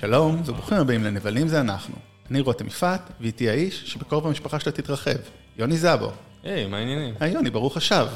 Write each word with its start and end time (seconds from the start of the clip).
שלום, 0.00 0.42
וברוכים 0.46 0.78
הבאים 0.78 1.04
לנבלים 1.04 1.48
זה 1.48 1.60
אנחנו. 1.60 1.94
אני 2.30 2.40
רותם 2.40 2.66
יפעת, 2.66 3.10
ואיתי 3.20 3.50
האיש 3.50 3.82
שבקרוב 3.86 4.26
המשפחה 4.26 4.60
שלה 4.60 4.72
תתרחב, 4.72 5.16
יוני 5.58 5.76
זאבו. 5.76 6.10
היי, 6.42 6.66
מה 6.66 6.76
העניינים? 6.76 7.14
היי 7.20 7.32
יוני, 7.32 7.50
ברוך 7.50 7.76
השב. 7.76 8.06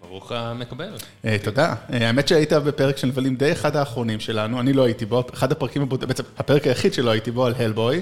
ברוך 0.00 0.32
המקבל. 0.32 0.96
אה, 1.24 1.36
תודה. 1.44 1.74
אה, 1.92 2.06
האמת 2.06 2.28
שהיית 2.28 2.52
בפרק 2.52 2.96
של 2.96 3.06
נבלים 3.06 3.36
די 3.36 3.52
אחד 3.52 3.76
האחרונים 3.76 4.20
שלנו, 4.20 4.60
אני 4.60 4.72
לא 4.72 4.84
הייתי 4.84 5.06
בו, 5.06 5.22
אחד 5.34 5.52
הפרקים, 5.52 5.88
בעצם 5.88 6.22
הפרק 6.38 6.66
היחיד 6.66 6.94
שלא 6.94 7.10
הייתי 7.10 7.30
בו 7.30 7.46
על 7.46 7.54
הלבוי, 7.58 8.00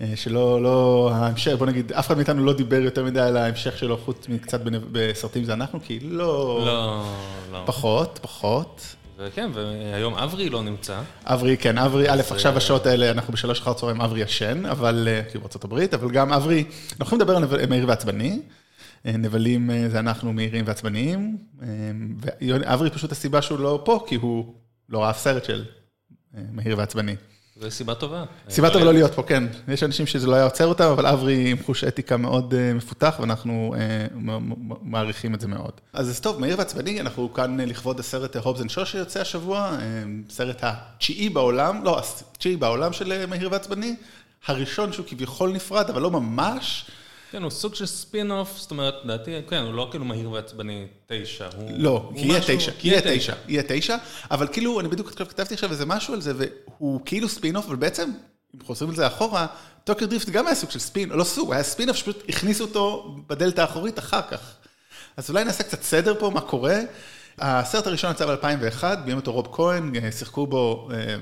אה, 0.00 0.12
שלא, 0.14 0.62
לא, 0.62 1.10
ההמשך, 1.14 1.52
בוא 1.58 1.66
נגיד, 1.66 1.92
אף 1.92 2.06
אחד 2.06 2.16
מאיתנו 2.16 2.44
לא 2.44 2.52
דיבר 2.52 2.80
יותר 2.80 3.04
מדי 3.04 3.20
על 3.20 3.36
ההמשך 3.36 3.78
שלו, 3.78 3.96
חוץ 3.96 4.28
מקצת 4.28 4.60
בסרטים 4.64 5.44
זה 5.44 5.52
אנחנו, 5.52 5.80
כי 5.84 6.00
לא... 6.00 6.62
לא, 6.66 7.04
לא. 7.52 7.62
פחות, 7.66 8.18
פחות. 8.22 8.96
וכן, 9.20 9.50
והיום 9.54 10.14
אברי 10.14 10.48
לא 10.48 10.62
נמצא. 10.62 11.00
אברי, 11.24 11.56
כן, 11.56 11.78
אברי, 11.78 12.10
א', 12.10 12.20
עכשיו 12.30 12.52
אה, 12.52 12.56
השעות 12.56 12.86
האלה, 12.86 13.10
אנחנו 13.10 13.32
בשלוש 13.32 13.60
אחר 13.60 13.72
צהריים, 13.72 14.00
אברי 14.00 14.20
ישן, 14.20 14.66
אבל, 14.66 15.08
אה, 15.10 15.22
כאילו 15.22 15.40
בארצות 15.40 15.64
הברית, 15.64 15.94
אבל 15.94 16.10
גם 16.10 16.32
אברי, 16.32 16.64
אנחנו 16.90 17.04
יכולים 17.04 17.20
לדבר 17.20 17.36
על 17.60 17.66
מהיר 17.68 17.88
ועצבני, 17.88 18.40
אה, 19.06 19.16
נבלים 19.16 19.70
זה 19.88 19.98
אנחנו 19.98 20.32
מהירים 20.32 20.64
ועצבניים, 20.66 21.38
ואברי 22.48 22.90
פשוט 22.90 23.12
הסיבה 23.12 23.42
שהוא 23.42 23.58
לא 23.58 23.82
פה, 23.84 24.04
כי 24.06 24.14
הוא 24.14 24.54
לא 24.88 25.02
ראה 25.02 25.12
סרט 25.12 25.44
של 25.44 25.64
מהיר 26.52 26.78
ועצבני. 26.78 27.16
זו 27.60 27.70
סיבה 27.70 27.94
טובה. 27.94 28.24
סיבה 28.50 28.70
טובה 28.70 28.84
לא 28.84 28.92
להיות 28.92 29.14
פה, 29.14 29.22
כן. 29.22 29.44
יש 29.68 29.82
אנשים 29.82 30.06
שזה 30.06 30.26
לא 30.26 30.34
היה 30.34 30.44
עוצר 30.44 30.66
אותם, 30.66 30.84
אבל 30.84 31.06
אברי 31.06 31.50
עם 31.50 31.56
חוש 31.62 31.84
אתיקה 31.84 32.16
מאוד 32.16 32.54
אה, 32.54 32.74
מפותח, 32.74 33.16
ואנחנו 33.20 33.74
אה, 33.78 34.06
מעריכים 34.82 35.34
את 35.34 35.40
זה 35.40 35.48
מאוד. 35.48 35.72
אז 35.92 36.20
טוב, 36.20 36.40
מהיר 36.40 36.58
ועצבני, 36.58 37.00
אנחנו 37.00 37.32
כאן 37.34 37.60
אה, 37.60 37.66
לכבוד 37.66 38.00
הסרט 38.00 38.36
הובס 38.36 38.60
and 38.60 38.70
שואו 38.70 38.92
שיוצא 38.92 39.20
השבוע, 39.20 39.58
אה, 39.58 39.76
סרט 40.30 40.58
התשיעי 40.62 41.28
בעולם, 41.28 41.84
לא, 41.84 42.02
התשיעי 42.32 42.56
בעולם 42.56 42.92
של 42.92 43.12
אה, 43.12 43.26
מהיר 43.26 43.48
ועצבני, 43.52 43.96
הראשון 44.46 44.92
שהוא 44.92 45.06
כביכול 45.08 45.52
נפרד, 45.52 45.90
אבל 45.90 46.02
לא 46.02 46.10
ממש. 46.10 46.86
כן, 47.30 47.42
הוא 47.42 47.50
סוג 47.50 47.74
של 47.74 47.86
ספין-אוף, 47.86 48.58
זאת 48.58 48.70
אומרת, 48.70 48.94
לדעתי, 49.04 49.30
כן, 49.48 49.62
הוא 49.62 49.74
לא 49.74 49.88
כאילו 49.90 50.04
מהיר 50.04 50.30
ועצבני 50.30 50.86
תשע. 51.06 51.48
לא, 51.76 52.10
כי 52.16 52.26
יהיה 52.26 52.40
תשע, 52.46 52.72
יהיה 52.82 53.00
תשע, 53.04 53.34
יהיה 53.48 53.62
תשע, 53.68 53.96
אבל 54.30 54.48
כאילו, 54.52 54.80
אני 54.80 54.88
בדיוק 54.88 55.10
כתבתי 55.10 55.54
עכשיו 55.54 55.70
איזה 55.70 55.86
משהו 55.86 56.14
על 56.14 56.20
זה, 56.20 56.32
והוא 56.36 57.00
כאילו 57.04 57.28
ספין-אוף, 57.28 57.66
אבל 57.66 57.76
בעצם, 57.76 58.10
אם 58.54 58.60
חוזרים 58.64 58.92
לזה 58.92 59.06
אחורה, 59.06 59.46
טוקיו 59.84 60.08
דריפט 60.08 60.28
גם 60.28 60.46
היה 60.46 60.54
סוג 60.54 60.70
של 60.70 60.78
ספין, 60.78 61.08
לא 61.08 61.24
סוג, 61.24 61.52
היה 61.52 61.62
ספין-אוף 61.62 61.96
שפשוט 61.96 62.22
הכניסו 62.28 62.64
אותו 62.64 63.16
בדלת 63.26 63.58
האחורית 63.58 63.98
אחר 63.98 64.22
כך. 64.30 64.54
אז 65.16 65.30
אולי 65.30 65.44
נעשה 65.44 65.62
קצת 65.62 65.82
סדר 65.82 66.14
פה, 66.18 66.30
מה 66.30 66.40
קורה. 66.40 66.80
הסרט 67.38 67.86
הראשון 67.86 68.10
יצא 68.10 68.26
ב-2001, 68.26 68.84
ביים 69.04 69.16
אותו 69.16 69.32
רוב 69.32 69.48
כהן, 69.52 69.92
אה, 69.96 70.12
שיחקו 70.12 70.46
בו 70.46 70.88
אה, 70.92 71.16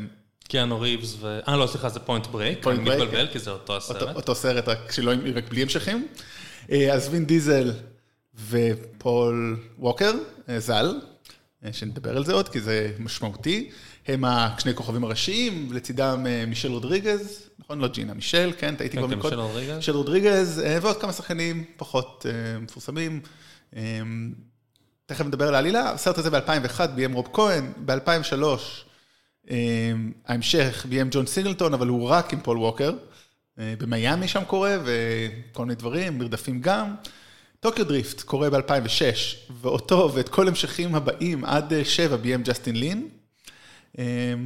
קיאנו 0.48 0.80
ריבס 0.80 1.16
ו... 1.20 1.38
אה, 1.48 1.56
לא, 1.56 1.66
סליחה, 1.66 1.88
זה 1.88 2.00
פוינט 2.00 2.26
ברייק. 2.26 2.66
פוינט 2.66 2.70
ברייק, 2.70 2.80
מתבלבל, 2.80 3.26
כן. 3.26 3.32
כי 3.32 3.38
זה 3.38 3.50
אותו 3.50 3.76
הסרט. 3.76 4.16
אותו 4.16 4.34
סרט, 4.34 4.68
רק 4.68 4.92
שלא, 4.92 5.12
רק 5.34 5.48
בלי 5.48 5.62
המשכים. 5.62 6.06
אה, 6.70 6.92
אז 6.94 7.08
וין 7.10 7.24
דיזל 7.26 7.72
ופול 8.48 9.60
ווקר, 9.78 10.12
אה, 10.48 10.60
ז"ל, 10.60 11.00
אה, 11.64 11.72
שנדבר 11.72 12.16
על 12.16 12.24
זה 12.24 12.32
עוד, 12.32 12.48
כי 12.48 12.60
זה 12.60 12.92
משמעותי. 12.98 13.70
הם 14.06 14.24
השני 14.24 14.74
כוכבים 14.74 15.04
הראשיים, 15.04 15.72
לצידם 15.72 16.26
מישל 16.46 16.72
רודריגז, 16.72 17.42
נכון? 17.58 17.78
לא 17.78 17.88
ג'ינה, 17.88 18.14
מישל, 18.14 18.52
כן, 18.58 18.76
טעיתי 18.76 18.96
כן, 18.96 19.02
כבר 19.02 19.10
כן, 19.10 19.18
מקודם. 19.18 19.36
מישל 19.36 19.48
רודריגז. 19.48 19.76
מישל 19.76 19.92
רודריגז, 19.96 20.62
ועוד 20.82 21.00
כמה 21.00 21.12
שחקנים 21.12 21.64
פחות 21.76 22.26
מפורסמים. 22.60 23.20
תכף 25.06 25.24
נדבר 25.24 25.48
על 25.48 25.54
העלילה, 25.54 25.90
הסרט 25.90 26.18
הזה 26.18 26.30
ב-2001 26.30 26.86
ביים 26.86 27.12
רוב 27.12 27.28
כהן, 27.32 27.72
ב-2003 27.84 28.42
ההמשך 30.26 30.86
ביים 30.88 31.08
ג'ון 31.10 31.26
סינגלטון, 31.26 31.74
אבל 31.74 31.88
הוא 31.88 32.08
רק 32.08 32.32
עם 32.32 32.40
פול 32.40 32.58
ווקר. 32.58 32.92
אה, 33.58 33.74
במיאמי 33.78 34.28
שם 34.28 34.44
קורה, 34.44 34.76
וכל 34.84 35.64
מיני 35.64 35.74
דברים, 35.74 36.18
מרדפים 36.18 36.60
גם. 36.60 36.94
טוקיו 37.60 37.84
דריפט 37.84 38.20
קורה 38.20 38.50
ב-2006, 38.50 39.36
ואותו 39.60 40.10
ואת 40.14 40.28
כל 40.28 40.48
המשכים 40.48 40.94
הבאים 40.94 41.44
עד 41.44 41.72
אה, 41.72 41.84
שבע 41.84 42.16
ביים 42.16 42.42
ג'סטין 42.42 42.76
לין. 42.76 43.08
אה, 43.98 44.04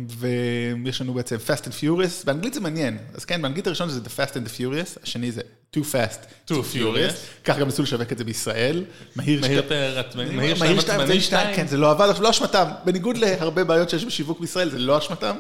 ויש 0.09 1.01
לנו 1.01 1.15
בעצם 1.15 1.37
Fast 1.37 1.65
and 1.65 1.73
Furious, 1.81 2.27
באנגלית 2.27 2.55
זה 2.55 2.61
מעניין, 2.61 2.99
אז 3.15 3.25
כן, 3.25 3.43
באנגלית 3.43 3.67
הראשון 3.67 3.89
זה 3.89 4.01
The 4.01 4.09
Fast 4.09 4.33
and 4.33 4.49
the 4.49 4.59
Furious, 4.59 5.03
השני 5.03 5.33
זה 5.33 5.43
2 5.77 5.81
Fast 5.81 6.51
2 6.51 6.55
Furious. 6.75 7.15
כך 7.45 7.59
גם 7.59 7.67
ניסו 7.67 7.83
לשווק 7.83 8.13
את 8.13 8.19
זה 8.19 8.25
בישראל, 8.25 8.85
מהיר 9.17 9.41
מהיר 9.41 9.45
שתי- 9.63 9.75
יותר 9.75 9.99
עצבני, 9.99 10.35
מהיר 10.37 10.55
שתיים 10.55 10.81
שתיים, 10.81 11.01
עצבני 11.01 11.21
שתיים, 11.21 11.43
שתיים. 11.43 11.57
כן, 11.57 11.67
זה 11.67 11.77
לא 11.77 11.91
עבד, 11.91 12.15
לא 12.21 12.31
אשמתם, 12.31 12.65
בניגוד 12.85 13.17
להרבה 13.17 13.65
בעיות 13.65 13.91
שיש 13.91 14.05
בשיווק 14.05 14.41
בישראל, 14.41 14.71
זה 14.71 14.79
לא 14.79 14.99
אשמתם. 14.99 15.37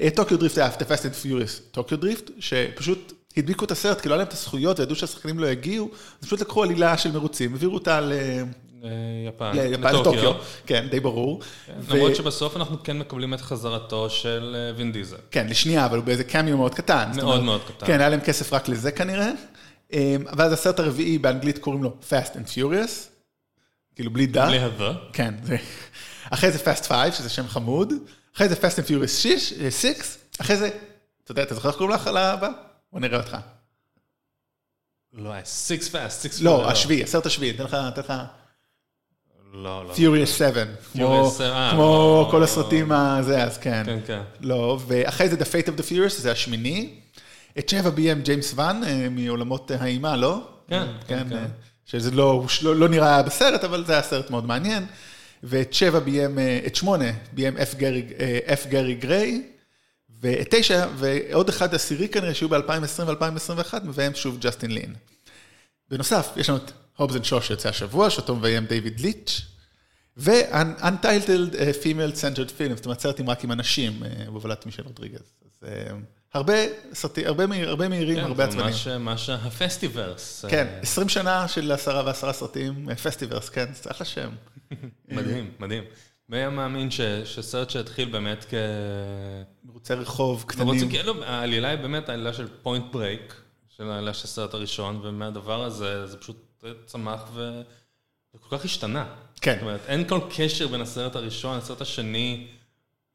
אה, 0.00 0.08
טוקיו 0.10 0.38
דריפט 0.38 0.58
היה 0.58 0.68
The 0.78 0.92
Fast 0.92 1.02
and 1.02 1.13
the 1.13 1.24
Furious, 1.24 1.60
טוקיו 1.70 1.98
דריפט, 1.98 2.30
שפשוט 2.38 3.12
הדביקו 3.36 3.64
את 3.64 3.70
הסרט, 3.70 4.00
כי 4.00 4.08
לא 4.08 4.14
היה 4.14 4.18
להם 4.18 4.28
את 4.28 4.32
הזכויות, 4.32 4.80
וידעו 4.80 4.96
שהשחקנים 4.96 5.38
לא 5.38 5.46
יגיעו, 5.46 5.90
אז 6.22 6.26
פשוט 6.26 6.40
לקחו 6.40 6.62
עלילה 6.62 6.98
של 6.98 7.12
מרוצים, 7.12 7.52
העבירו 7.52 7.74
אותה 7.74 8.00
ל- 8.00 8.12
אה. 8.12 8.42
ליפן, 8.82 9.52
לטוקיו, 9.80 10.32
כן, 10.66 10.86
די 10.90 11.00
ברור. 11.00 11.42
ו- 11.80 11.94
למרות 11.94 12.16
שבסוף 12.16 12.56
אנחנו 12.56 12.82
כן 12.82 12.98
מקבלים 12.98 13.34
את 13.34 13.40
חזרתו 13.40 14.10
של 14.10 14.56
אה, 14.58 14.76
וין 14.76 14.92
דיזל. 14.92 15.16
כן, 15.30 15.46
לשנייה, 15.48 15.86
אבל 15.86 15.96
הוא 15.96 16.04
באיזה 16.04 16.24
קאמיו 16.24 16.56
מאוד 16.56 16.74
קטן. 16.74 17.10
מאוד 17.16 17.42
מאוד 17.42 17.60
קטן. 17.68 17.86
כן, 17.86 18.00
היה 18.00 18.08
להם 18.08 18.20
כסף 18.20 18.52
רק 18.52 18.68
לזה 18.68 18.92
כנראה. 18.92 19.30
אה, 19.92 20.16
ואז 20.36 20.52
הסרט 20.52 20.80
הרביעי 20.80 21.18
באנגלית 21.18 21.58
קוראים 21.58 21.82
לו 21.82 21.96
Fast 22.10 22.32
and 22.32 22.48
Furious, 22.54 22.92
כאילו 23.94 24.10
בלי 24.10 24.26
דה. 24.26 24.46
בלי 24.46 24.58
ה-the. 24.58 25.12
כן, 25.12 25.34
זה... 25.42 25.56
אחרי 26.30 26.50
זה 26.50 26.58
Fast 26.58 26.84
5, 26.88 27.14
שזה 27.18 27.28
שם 27.28 27.48
חמוד, 27.48 27.92
אחרי 28.36 28.48
זה 28.48 28.54
Fast 28.54 28.76
and 28.78 28.88
Furious 28.88 29.08
6, 29.08 29.52
6, 29.70 29.88
אחרי 30.40 30.56
זה, 30.56 30.70
אתה 31.24 31.32
יודע, 31.32 31.42
אתה 31.42 31.54
זוכר 31.54 31.68
איך 31.68 31.76
קוראים 31.76 31.94
לך 31.94 32.06
לבא? 32.06 32.48
בוא 32.92 33.00
נראה 33.00 33.18
אותך. 33.18 33.36
לא, 35.12 35.32
היה 35.32 35.44
six 35.44 35.88
fast, 35.88 36.20
six 36.20 36.40
לא, 36.40 36.70
השביעי, 36.70 37.02
הסרט 37.02 37.26
השביעי, 37.26 37.54
אתן 37.54 37.64
לך, 37.64 37.76
אתן 37.88 38.00
לך 38.00 38.12
לא, 39.62 39.84
לא. 39.84 39.94
Furious 39.94 40.26
7, 40.26 40.64
כמו- 40.92 41.30
7, 41.38 41.46
אה, 41.56 41.70
כמו 41.70 41.78
לא. 42.26 42.28
כל 42.30 42.42
הסרטים 42.42 42.92
הזה, 42.92 43.42
אז 43.42 43.58
כן. 43.58 43.82
כן, 43.86 43.98
כן. 44.06 44.20
לא, 44.40 44.78
ואחרי 44.88 45.28
זה 45.28 45.36
The 45.36 45.44
Fate 45.44 45.68
of 45.68 45.80
the 45.80 45.90
Furious, 45.90 46.20
זה 46.20 46.32
השמיני. 46.32 46.90
את 47.58 47.68
שבע 47.68 47.90
ביים 47.90 48.22
ג'יימס 48.22 48.52
ואן, 48.56 48.84
אה, 48.84 49.08
מעולמות 49.10 49.70
האימה, 49.70 50.16
לא? 50.16 50.40
כן, 50.68 50.86
כן, 51.08 51.26
כן. 51.30 51.36
אה, 51.36 51.44
שזה 51.86 52.10
לא, 52.10 52.30
הוא 52.30 52.46
לא, 52.62 52.76
לא 52.76 52.88
נראה 52.88 53.22
בסרט, 53.22 53.64
אבל 53.64 53.84
זה 53.86 53.92
היה 53.92 54.02
סרט 54.02 54.30
מאוד 54.30 54.46
מעניין. 54.46 54.86
ואת 55.42 55.72
שבע 55.72 55.98
ביים, 55.98 56.38
את 56.66 56.74
שמונה 56.76 57.04
ביים 57.32 57.56
F. 57.56 57.74
Gary, 57.74 58.04
F. 58.52 58.66
Gary 58.66 58.94
Gray, 58.94 59.42
ואת 60.22 60.46
תשע, 60.54 60.86
ועוד 60.96 61.48
אחד 61.48 61.74
עשירי 61.74 62.08
כנראה, 62.08 62.34
שיהיו 62.34 62.48
ב-2020 62.48 63.02
ו-2021, 63.06 63.74
מביים 63.84 64.14
שוב 64.14 64.36
ג'סטין 64.40 64.70
לין. 64.70 64.94
בנוסף, 65.90 66.28
יש 66.36 66.48
לנו 66.50 66.58
את 66.58 66.70
הובס 66.96 67.16
אנד 67.16 67.24
שוש 67.24 67.46
שיוצא 67.46 67.68
השבוע, 67.68 68.10
שאותו 68.10 68.36
מביים 68.36 68.66
דיוויד 68.66 69.00
ליץ', 69.00 69.40
ו-Untitled 70.16 71.52
uh, 71.54 71.82
Female 71.82 72.16
Centered 72.16 72.50
Film, 72.58 72.76
זאת 72.76 72.84
אומרת, 72.84 73.00
סרט 73.00 73.20
עם 73.20 73.30
רק 73.30 73.44
עם 73.44 73.52
אנשים, 73.52 74.02
אה, 74.04 74.24
בהובלת 74.30 74.66
מישל 74.66 74.82
רודריגז. 74.82 75.20
אז 75.44 75.68
אה, 75.68 75.96
הרבה 76.34 76.54
סרטים, 76.94 77.26
הרבה, 77.26 77.46
מהיר- 77.46 77.68
הרבה 77.68 77.88
מהירים, 77.88 78.18
הרבה 78.18 78.42
כן, 78.44 78.48
עצבניים. 78.50 78.74
זה 78.84 78.98
מה 78.98 79.18
שה 79.18 79.45
Fastiverse. 79.45 80.44
כן, 80.48 80.66
20 80.82 81.08
שנה 81.08 81.48
של 81.48 81.72
עשרה 81.72 82.02
ועשרה 82.06 82.32
סרטים, 82.32 82.88
Fastiverse, 83.02 83.48
כן, 83.48 83.66
זה 83.82 83.90
אחלה 83.90 84.06
שם. 84.06 84.30
מדהים, 85.08 85.50
מדהים. 85.60 85.84
מי 86.28 86.36
היה 86.36 86.50
מאמין 86.50 86.90
ש- 86.90 87.00
שסרט 87.24 87.70
שהתחיל 87.70 88.08
באמת 88.08 88.44
כ... 88.50 88.54
מרוצי 89.64 89.94
רחוב 89.94 90.44
קטנים. 90.48 90.88
כאילו, 90.90 91.24
העלילה 91.24 91.68
היא 91.68 91.78
באמת 91.78 92.08
העלילה 92.08 92.32
של 92.32 92.48
פוינט 92.62 92.84
ברייק, 92.92 93.34
של 93.76 93.90
העלילה 93.90 94.14
של 94.14 94.24
הסרט 94.24 94.54
הראשון, 94.54 95.00
ומהדבר 95.04 95.64
הזה 95.64 96.06
זה 96.06 96.16
פשוט 96.16 96.36
צמח 96.86 97.22
ו... 97.34 97.62
וכל 98.34 98.58
כך 98.58 98.64
השתנה. 98.64 99.06
כן. 99.40 99.52
זאת 99.54 99.62
אומרת, 99.62 99.80
אין 99.88 100.08
כל 100.08 100.20
קשר 100.36 100.68
בין 100.68 100.80
הסרט 100.80 101.16
הראשון 101.16 101.58
לסרט 101.58 101.80
השני 101.80 102.46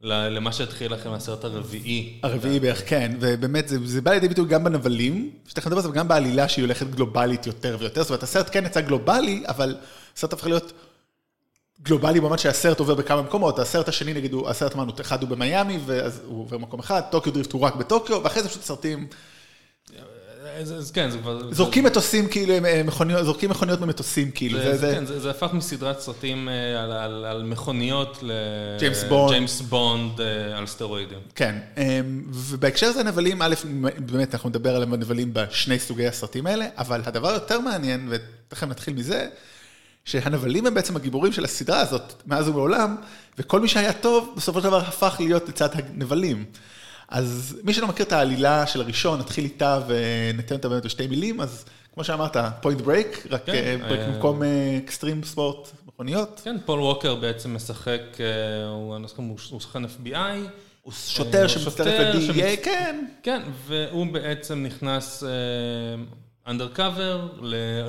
למה 0.04 0.52
שהתחיל 0.52 0.94
לכם 0.94 1.10
מהסרט 1.10 1.44
הרביעי. 1.44 2.20
הרביעי 2.24 2.60
בערך, 2.60 2.90
כן, 2.90 3.12
ובאמת 3.20 3.68
זה, 3.68 3.78
זה 3.86 4.02
בא 4.02 4.12
לידי 4.12 4.28
ביטוי 4.28 4.46
גם 4.48 4.64
בנבלים, 4.64 5.32
שתכף 5.48 5.66
נדבר 5.66 5.78
על 5.78 5.84
זה, 5.84 5.90
וגם 5.90 6.08
בעלילה 6.08 6.50
שהיא 6.50 6.64
הולכת 6.64 6.88
גלובלית 6.88 7.48
יותר 7.48 7.78
ויותר, 7.80 8.02
זאת 8.02 8.10
אומרת, 8.10 8.24
הסרט 8.24 8.50
כן 8.52 8.66
יצא 8.66 8.82
גלובלי, 8.82 9.44
אבל 9.48 9.76
הסרט 10.16 10.34
הפך 10.34 10.46
להיות 10.46 10.74
גלובלי 11.82 12.20
במובן 12.20 12.38
שהסרט 12.38 12.80
עובר 12.80 12.96
בכמה 12.96 13.22
מקומות, 13.22 13.60
הסרט 13.60 13.88
השני 13.88 14.14
נגיד, 14.14 14.34
הוא, 14.34 14.50
הסרט 14.50 14.76
אמרנו, 14.76 14.92
אחד 15.02 15.22
הוא 15.22 15.30
במיאמי, 15.30 15.80
ואז 15.86 16.22
הוא 16.26 16.42
עובר 16.42 16.58
מקום 16.58 16.80
אחד, 16.80 17.02
טוקיו 17.12 17.34
דריפט 17.34 17.52
הוא 17.52 17.62
רק 17.62 17.76
בטוקיו, 17.76 18.24
ואחרי 18.24 18.44
זה 18.44 18.50
פשוט 18.50 18.62
סרטים, 18.62 19.08
אז, 20.60 20.92
כן, 20.92 21.10
זה 21.10 21.18
כבר... 21.18 21.54
זורקים 21.54 21.84
מטוסים 21.84 22.28
כאילו, 22.28 22.54
זורקים 23.24 23.50
מכוניות 23.50 23.82
ממטוסים 23.82 24.32
כאילו, 24.32 24.60
כן, 24.60 25.06
זה, 25.06 25.30
הפך 25.32 25.50
מסדרת 25.54 26.00
סרטים 26.00 26.50
אה, 26.50 26.84
על, 27.32 27.44
מכוניות 27.44 28.18
ל... 28.22 28.32
ג'יימס 28.80 29.04
בונד. 29.04 29.32
ג'יימס 29.32 29.62
בונד 29.62 30.22
אה, 30.22 30.58
על 30.58 30.68
סטרואידים. 30.68 31.20
כן, 31.36 31.56
אמ, 31.78 32.24
ובהקשר 32.30 32.88
הזה 32.88 33.04
נבלים, 33.04 33.42
א', 33.42 33.56
באמת 34.00 34.34
אנחנו 34.34 34.50
נדבר 34.50 34.76
על 34.76 34.84
הנבלים 34.84 35.34
בשני 35.34 35.80
סוגי 35.80 36.08
הסרטים 36.08 36.48
האלה, 36.48 36.66
אבל 36.78 37.02
הדבר 37.06 37.30
היותר 37.30 37.60
מעניין, 37.60 38.10
ותכף 38.10 38.68
נתחיל 38.68 38.94
מזה, 38.94 39.28
שהנבלים 40.06 40.66
הם 40.66 40.74
בעצם 40.74 40.96
הגיבורים 40.96 41.34
של 41.34 41.46
הסדרה 41.46 41.80
הזאת 41.80 42.14
מאז 42.26 42.48
ומעולם, 42.48 42.96
וכל 43.38 43.60
מי 43.60 43.68
שהיה 43.68 43.94
טוב, 43.94 44.34
בסופו 44.38 44.60
של 44.60 44.64
דבר 44.64 44.78
הפך 44.78 45.16
להיות 45.20 45.50
לצד 45.50 45.70
הנבלים. 45.74 46.46
אז 47.12 47.60
מי 47.64 47.74
שלא 47.74 47.88
מכיר 47.88 48.06
את 48.06 48.12
העלילה 48.12 48.68
של 48.68 48.82
הראשון, 48.82 49.20
נתחיל 49.20 49.44
איתה 49.44 49.80
וניתן 49.88 50.56
אותה 50.56 50.70
באמת 50.70 50.86
בשתי 50.86 51.08
מילים, 51.08 51.42
אז 51.42 51.66
כמו 51.94 52.04
שאמרת, 52.04 52.38
פוינט 52.62 52.82
ברייק, 52.82 53.28
רק 53.30 53.46
כן, 53.46 53.54
אה, 53.54 53.78
ברייק 53.88 54.02
אה, 54.02 54.08
במקום 54.08 54.42
extreme 54.84 55.24
sport 55.24 55.72
מכוניות. 55.88 56.42
כן, 56.44 56.58
פול 56.66 56.80
ווקר 56.80 57.16
בעצם 57.16 57.56
משחק, 57.56 58.02
אה, 58.20 58.68
הוא 58.68 59.00
לא 59.00 59.08
הוא 59.50 59.60
שחקן 59.60 59.86
FBI. 59.86 60.50
הוא 60.82 60.94
שוטר 60.94 61.48
שמצטרף 61.48 62.16
ל-DEA, 62.16 62.64
כן. 62.64 63.06
כן, 63.24 63.42
והוא 63.68 64.08
בעצם 64.14 64.64
נכנס 64.64 65.24
אנדרקאבר 66.48 67.28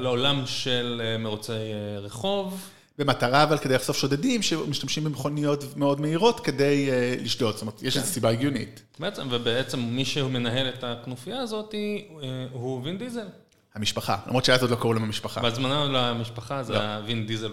לעולם 0.00 0.42
של 0.46 1.02
אה, 1.04 1.19
מרוצי 1.19 1.52
אה, 1.52 1.98
רחוב. 1.98 2.69
במטרה 2.98 3.42
אבל 3.42 3.58
כדי 3.58 3.74
לחשוף 3.74 3.96
שודדים 3.96 4.42
שמשתמשים 4.42 5.04
במכוניות 5.04 5.76
מאוד 5.76 6.00
מהירות 6.00 6.40
כדי 6.40 6.90
אה, 6.90 7.14
לשדוד, 7.20 7.54
זאת 7.54 7.62
אומרת, 7.62 7.82
יש 7.82 7.96
איזו 7.96 8.06
סיבה 8.06 8.30
הגיונית. 8.30 8.82
בעצם, 8.98 9.28
ובעצם 9.30 9.80
מי 9.80 10.04
שהוא 10.04 10.30
מנהל 10.30 10.68
את 10.68 10.84
הכנופיה 10.84 11.40
הזאת 11.40 11.74
אה, 11.74 12.46
הוא 12.52 12.80
וין 12.84 12.98
דיזל. 12.98 13.26
המשפחה, 13.74 14.16
למרות 14.26 14.44
שאז 14.44 14.62
עוד 14.62 14.70
לא 14.70 14.76
קראו 14.76 14.92
להם 14.92 15.04
המשפחה. 15.04 15.40
בהזמנה 15.40 15.84
למשפחה 15.84 16.62
זה 16.62 16.72
לא. 16.72 16.80
וין 17.06 17.26
דיזל 17.26 17.50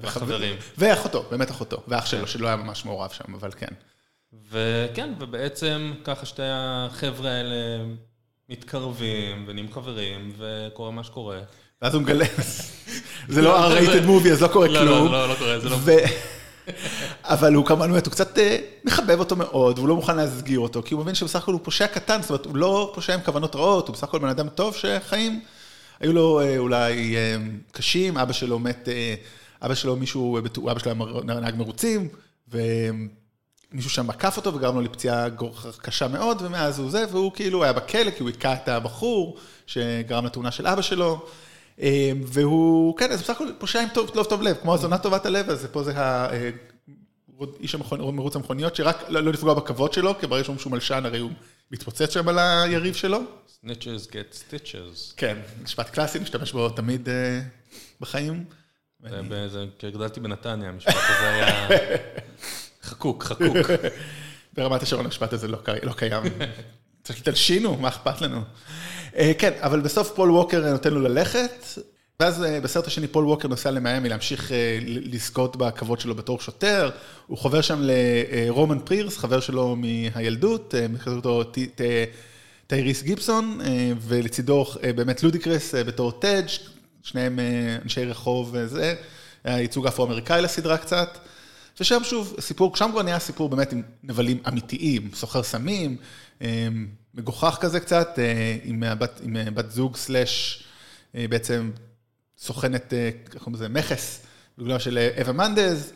והחברים. 0.00 0.56
ואחותו, 0.78 1.24
באמת 1.30 1.50
אחותו, 1.50 1.82
ואח 1.88 2.06
שלו, 2.06 2.26
שלא 2.26 2.46
היה 2.46 2.56
ממש 2.56 2.84
מעורב 2.84 3.10
שם, 3.10 3.34
אבל 3.34 3.50
כן. 3.52 3.74
וכן, 4.50 5.12
ובעצם 5.18 5.92
ככה 6.04 6.26
שתי 6.26 6.42
החבר'ה 6.44 7.30
האלה 7.30 7.84
מתקרבים 8.48 9.44
ונהיים 9.46 9.72
חברים 9.72 10.32
וקורה 10.38 10.90
מה 10.90 11.04
שקורה. 11.04 11.40
ואז 11.84 11.94
הוא 11.94 12.02
מגלה, 12.02 12.24
זה 13.28 13.42
לא 13.42 13.68
R-rated 13.68 14.06
movie, 14.06 14.28
אז 14.32 14.42
לא 14.42 14.48
קורה 14.48 14.68
לא, 14.68 14.78
כלום. 14.78 15.12
לא, 15.12 15.12
לא, 15.12 15.28
לא 15.28 15.34
קורה, 15.34 15.60
זה 15.60 15.68
לא... 15.68 15.76
אבל 17.24 17.54
הוא 17.54 17.66
כמובן, 17.66 17.90
הוא 17.90 17.98
קצת 17.98 18.38
אה, 18.38 18.56
מחבב 18.84 19.18
אותו 19.18 19.36
מאוד, 19.36 19.78
והוא 19.78 19.88
לא 19.88 19.96
מוכן 19.96 20.16
להסגיר 20.16 20.60
אותו, 20.60 20.82
כי 20.84 20.94
הוא 20.94 21.02
מבין 21.02 21.14
שבסך 21.14 21.42
הכל 21.42 21.52
הוא 21.52 21.60
פושע 21.62 21.86
קטן, 21.86 22.22
זאת 22.22 22.30
אומרת, 22.30 22.46
הוא 22.46 22.56
לא 22.56 22.92
פושע 22.94 23.14
עם 23.14 23.20
כוונות 23.20 23.56
רעות, 23.56 23.88
הוא 23.88 23.94
בסך 23.94 24.04
הכל 24.04 24.18
בן 24.18 24.28
אדם 24.28 24.48
טוב 24.48 24.76
שחיים, 24.76 25.40
היו 26.00 26.12
לו 26.12 26.40
אה, 26.40 26.58
אולי 26.58 27.16
אה, 27.16 27.36
קשים, 27.72 28.18
אבא 28.18 28.32
שלו 28.32 28.58
מת, 28.58 28.88
אבא 29.62 29.74
שלו 29.74 29.96
מישהו, 29.96 30.38
אבא 30.70 30.78
שלו 30.78 30.92
היה 30.92 31.40
נהג 31.40 31.56
מרוצים, 31.56 32.08
ומישהו 32.48 33.90
שם 33.90 34.10
עקף 34.10 34.36
אותו 34.36 34.54
וגרם 34.54 34.74
לו 34.74 34.80
לפציעה 34.80 35.26
קשה 35.82 36.08
מאוד, 36.08 36.42
ומאז 36.42 36.78
הוא 36.78 36.90
זה, 36.90 37.04
והוא 37.10 37.32
כאילו 37.32 37.64
היה 37.64 37.72
בכלא, 37.72 38.10
כי 38.10 38.22
הוא 38.22 38.28
היכה 38.28 38.52
את 38.52 38.68
הבחור 38.68 39.36
שגרם 39.66 40.26
לתאונה 40.26 40.50
של 40.50 40.66
אבא 40.66 40.82
שלו. 40.82 41.26
אה, 41.80 42.12
והוא, 42.26 42.96
כן, 42.96 43.12
אז 43.12 43.22
בסך 43.22 43.30
הכל 43.30 43.48
פושע 43.58 43.80
עם 43.80 43.88
טוב, 43.94 44.10
טוב, 44.10 44.26
טוב 44.26 44.42
לב, 44.42 44.56
כמו 44.62 44.74
הזונה 44.74 44.98
טובת 44.98 45.26
הלב, 45.26 45.50
אז 45.50 45.66
פה 45.72 45.82
זה. 45.82 45.96
אה, 45.96 46.50
איש. 47.60 47.74
מרוץ 47.90 48.36
המכוניות, 48.36 48.76
שרק 48.76 49.04
לא, 49.08 49.20
לא 49.20 49.32
לפגוע 49.32 49.54
בכבוד 49.54 49.92
שלו, 49.92 50.18
כי 50.18 50.26
ברגע 50.26 50.44
שהוא 50.44 50.72
מלשן, 50.72 51.02
הרי 51.06 51.18
הוא 51.18 51.30
מתפוצץ 51.70 52.14
שם 52.14 52.28
על 52.28 52.38
היריב 52.38 52.94
שלו. 52.94 53.18
Snitches 53.64 54.10
get 54.10 54.34
stitches. 54.34 55.14
כן, 55.16 55.38
משפט 55.62 55.90
קלאסי, 55.90 56.18
משתמש 56.18 56.52
בו 56.52 56.68
תמיד 56.68 57.08
אה, 57.08 57.40
בחיים. 58.00 58.44
כשגדלתי 59.78 60.20
בנתניה, 60.20 60.68
המשפט 60.68 60.94
הזה 60.94 61.30
היה 61.30 61.68
חקוק, 62.88 63.24
חקוק. 63.24 63.56
ברמת 64.52 64.82
השרון 64.82 65.04
המשפט 65.04 65.32
הזה 65.32 65.48
לא, 65.48 65.58
לא 65.82 65.92
קיים. 65.92 66.22
צריך 67.04 67.20
תלשינו, 67.20 67.76
מה 67.76 67.88
אכפת 67.88 68.20
לנו? 68.20 68.40
אה, 69.16 69.32
כן, 69.38 69.52
אבל 69.60 69.80
בסוף 69.80 70.10
פול 70.14 70.30
ווקר 70.30 70.70
נותן 70.70 70.94
לו 70.94 71.00
ללכת, 71.00 71.64
ואז 72.20 72.44
אה, 72.44 72.60
בסרט 72.60 72.86
השני 72.86 73.06
פול 73.06 73.26
ווקר 73.26 73.48
נוסע 73.48 73.70
למיאמי 73.70 74.08
להמשיך 74.08 74.52
אה, 74.52 74.78
לזכות 74.82 75.56
בכבוד 75.56 76.00
שלו 76.00 76.14
בתור 76.14 76.40
שוטר. 76.40 76.90
הוא 77.26 77.38
חובר 77.38 77.60
שם 77.60 77.80
לרומן 77.82 78.78
פירס, 78.78 79.18
חבר 79.18 79.40
שלו 79.40 79.76
מהילדות, 79.76 80.74
מכיר 80.88 81.12
אותו 81.12 81.42
טייריס 82.66 83.02
גיבסון, 83.02 83.60
ולצידו 84.00 84.66
באמת 84.96 85.22
לודיקרס 85.22 85.74
בתור 85.74 86.12
טז', 86.12 86.46
שניהם 87.02 87.38
אנשי 87.82 88.04
רחוב 88.04 88.50
וזה, 88.52 88.94
היה 89.44 89.60
ייצוג 89.60 89.86
אפרו-אמריקאי 89.86 90.42
לסדרה 90.42 90.76
קצת. 90.76 91.18
ושם 91.80 92.04
שוב, 92.04 92.36
סיפור, 92.40 92.76
שם 92.76 92.88
כבר 92.92 93.02
נהיה 93.02 93.18
סיפור 93.18 93.48
באמת 93.48 93.72
עם 93.72 93.82
נבלים 94.04 94.38
אמיתיים, 94.48 95.10
סוחר 95.14 95.42
סמים, 95.42 95.96
מגוחך 97.14 97.58
כזה 97.60 97.80
קצת, 97.80 98.18
אה, 98.18 98.56
עם 98.64 98.82
הבת, 98.82 99.20
עם 99.24 99.36
אה, 99.36 99.50
בת 99.50 99.70
זוג 99.70 99.96
סלאש 99.96 100.64
אה, 101.14 101.26
בעצם 101.30 101.70
סוכנת, 102.38 102.92
איך 102.92 103.38
קוראים 103.38 103.54
לזה, 103.54 103.68
מכס, 103.68 104.26
בגלל 104.58 104.78
של 104.78 105.08
אווה 105.20 105.32
מנדז, 105.32 105.92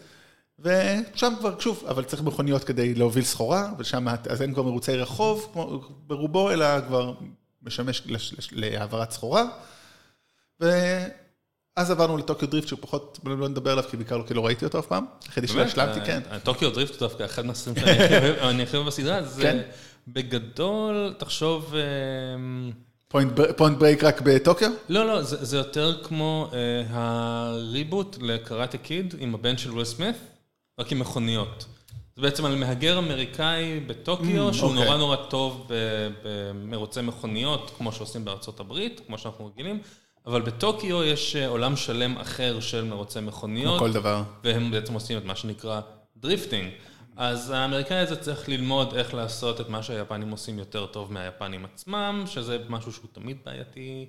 ושם 0.59 1.35
כבר, 1.39 1.61
שוב, 1.61 1.85
אבל 1.89 2.05
צריך 2.05 2.23
מכוניות 2.23 2.65
כדי 2.65 2.95
להוביל 2.95 3.25
סחורה, 3.25 3.73
ושם, 3.79 4.07
אז 4.29 4.43
אין 4.43 4.55
כבר 4.55 4.63
מרוצי 4.63 4.97
רחוב 4.97 5.51
כמו, 5.53 5.81
ברובו, 6.07 6.51
אלא 6.51 6.67
כבר 6.87 7.15
משמש 7.63 8.03
להעברת 8.53 9.11
סחורה. 9.11 9.45
ואז 10.61 11.91
עברנו 11.91 12.17
לטוקיו 12.17 12.49
דריפט, 12.49 12.69
שהוא 12.69 12.79
פחות, 12.83 13.19
בוא 13.23 13.37
לא 13.37 13.49
נדבר 13.49 13.71
עליו, 13.71 13.85
כי 13.91 13.97
בעיקר 13.97 14.27
כי 14.27 14.35
לא 14.35 14.47
ראיתי 14.47 14.65
אותו 14.65 14.79
אף 14.79 14.87
פעם. 14.87 15.05
היחידי 15.27 15.49
שלא 15.49 15.63
השלמתי, 15.63 16.01
כן. 16.07 16.21
הטוקיו 16.31 16.71
דריפט 16.71 16.91
הוא 16.93 17.01
דווקא 17.01 17.25
אחד 17.25 17.47
מהסרטים 17.47 17.85
שאני 17.85 18.63
הכי 18.63 18.77
אוהב- 18.77 18.87
בסדרה, 18.87 19.23
זה. 19.23 19.63
בגדול, 20.13 21.15
תחשוב, 21.19 21.75
אה, 21.75 21.81
פוינט 23.57 23.79
ברייק 23.79 24.05
רק 24.05 24.21
בטוקיו? 24.21 24.71
לא, 24.89 25.07
לא, 25.07 25.23
זה 25.23 25.45
זה 25.45 25.57
יותר 25.57 26.03
כמו 26.03 26.51
אה, 26.53 26.83
ה 26.91 27.09
reboot 27.09 28.17
לקראטה 28.21 28.79
קיד 28.79 29.15
עם 29.19 29.35
הבן 29.35 29.57
של 29.59 29.71
וויל 29.71 29.85
סמית, 29.85 30.17
רק 30.81 30.93
עם 30.93 30.99
מכוניות. 30.99 31.65
זה 32.17 32.23
בעצם 32.23 32.45
על 32.45 32.55
מהגר 32.57 32.99
אמריקאי 32.99 33.81
בטוקיו, 33.87 34.51
Mm, 34.51 34.53
שהוא 34.53 34.71
אוקיי. 34.71 34.85
נורא 34.85 34.97
נורא 34.97 35.17
טוב 35.17 35.71
במרוצי 36.25 37.01
מכוניות, 37.01 37.71
כמו 37.79 37.93
שעושים 37.93 38.25
בארצות 38.25 38.61
הברית, 38.61 39.01
כמו 39.07 39.19
שאנחנו 39.19 39.47
רגילים, 39.47 39.81
אבל 40.27 40.43
בטוקיו 40.43 41.05
יש 41.05 41.37
אה, 41.37 41.47
עולם 41.49 41.77
שלם 41.77 42.19
אחר 42.19 42.61
של 42.61 42.85
מרוצי 42.85 43.19
כמו 43.19 43.29
מכוניות. 43.29 43.79
כל 43.79 43.93
דבר. 43.93 44.23
והם 44.45 44.71
בעצם 44.71 44.95
עושים 44.95 45.19
את 45.19 45.25
מה 45.25 45.37
שנקרא 45.37 45.81
drifting. 46.17 46.71
אז 47.19 47.51
האמריקאי 47.51 47.97
הזה 47.97 48.17
צריך 48.17 48.49
ללמוד 48.49 48.95
איך 48.95 49.15
לעשות 49.15 49.61
את 49.61 49.69
מה 49.69 49.83
שהיפנים 49.83 50.31
עושים 50.31 50.59
יותר 50.59 50.87
טוב 50.87 51.13
מהיפנים 51.13 51.65
עצמם, 51.65 52.23
שזה 52.27 52.59
משהו 52.69 52.93
שהוא 52.93 53.09
תמיד 53.13 53.37
בעייתי 53.47 54.07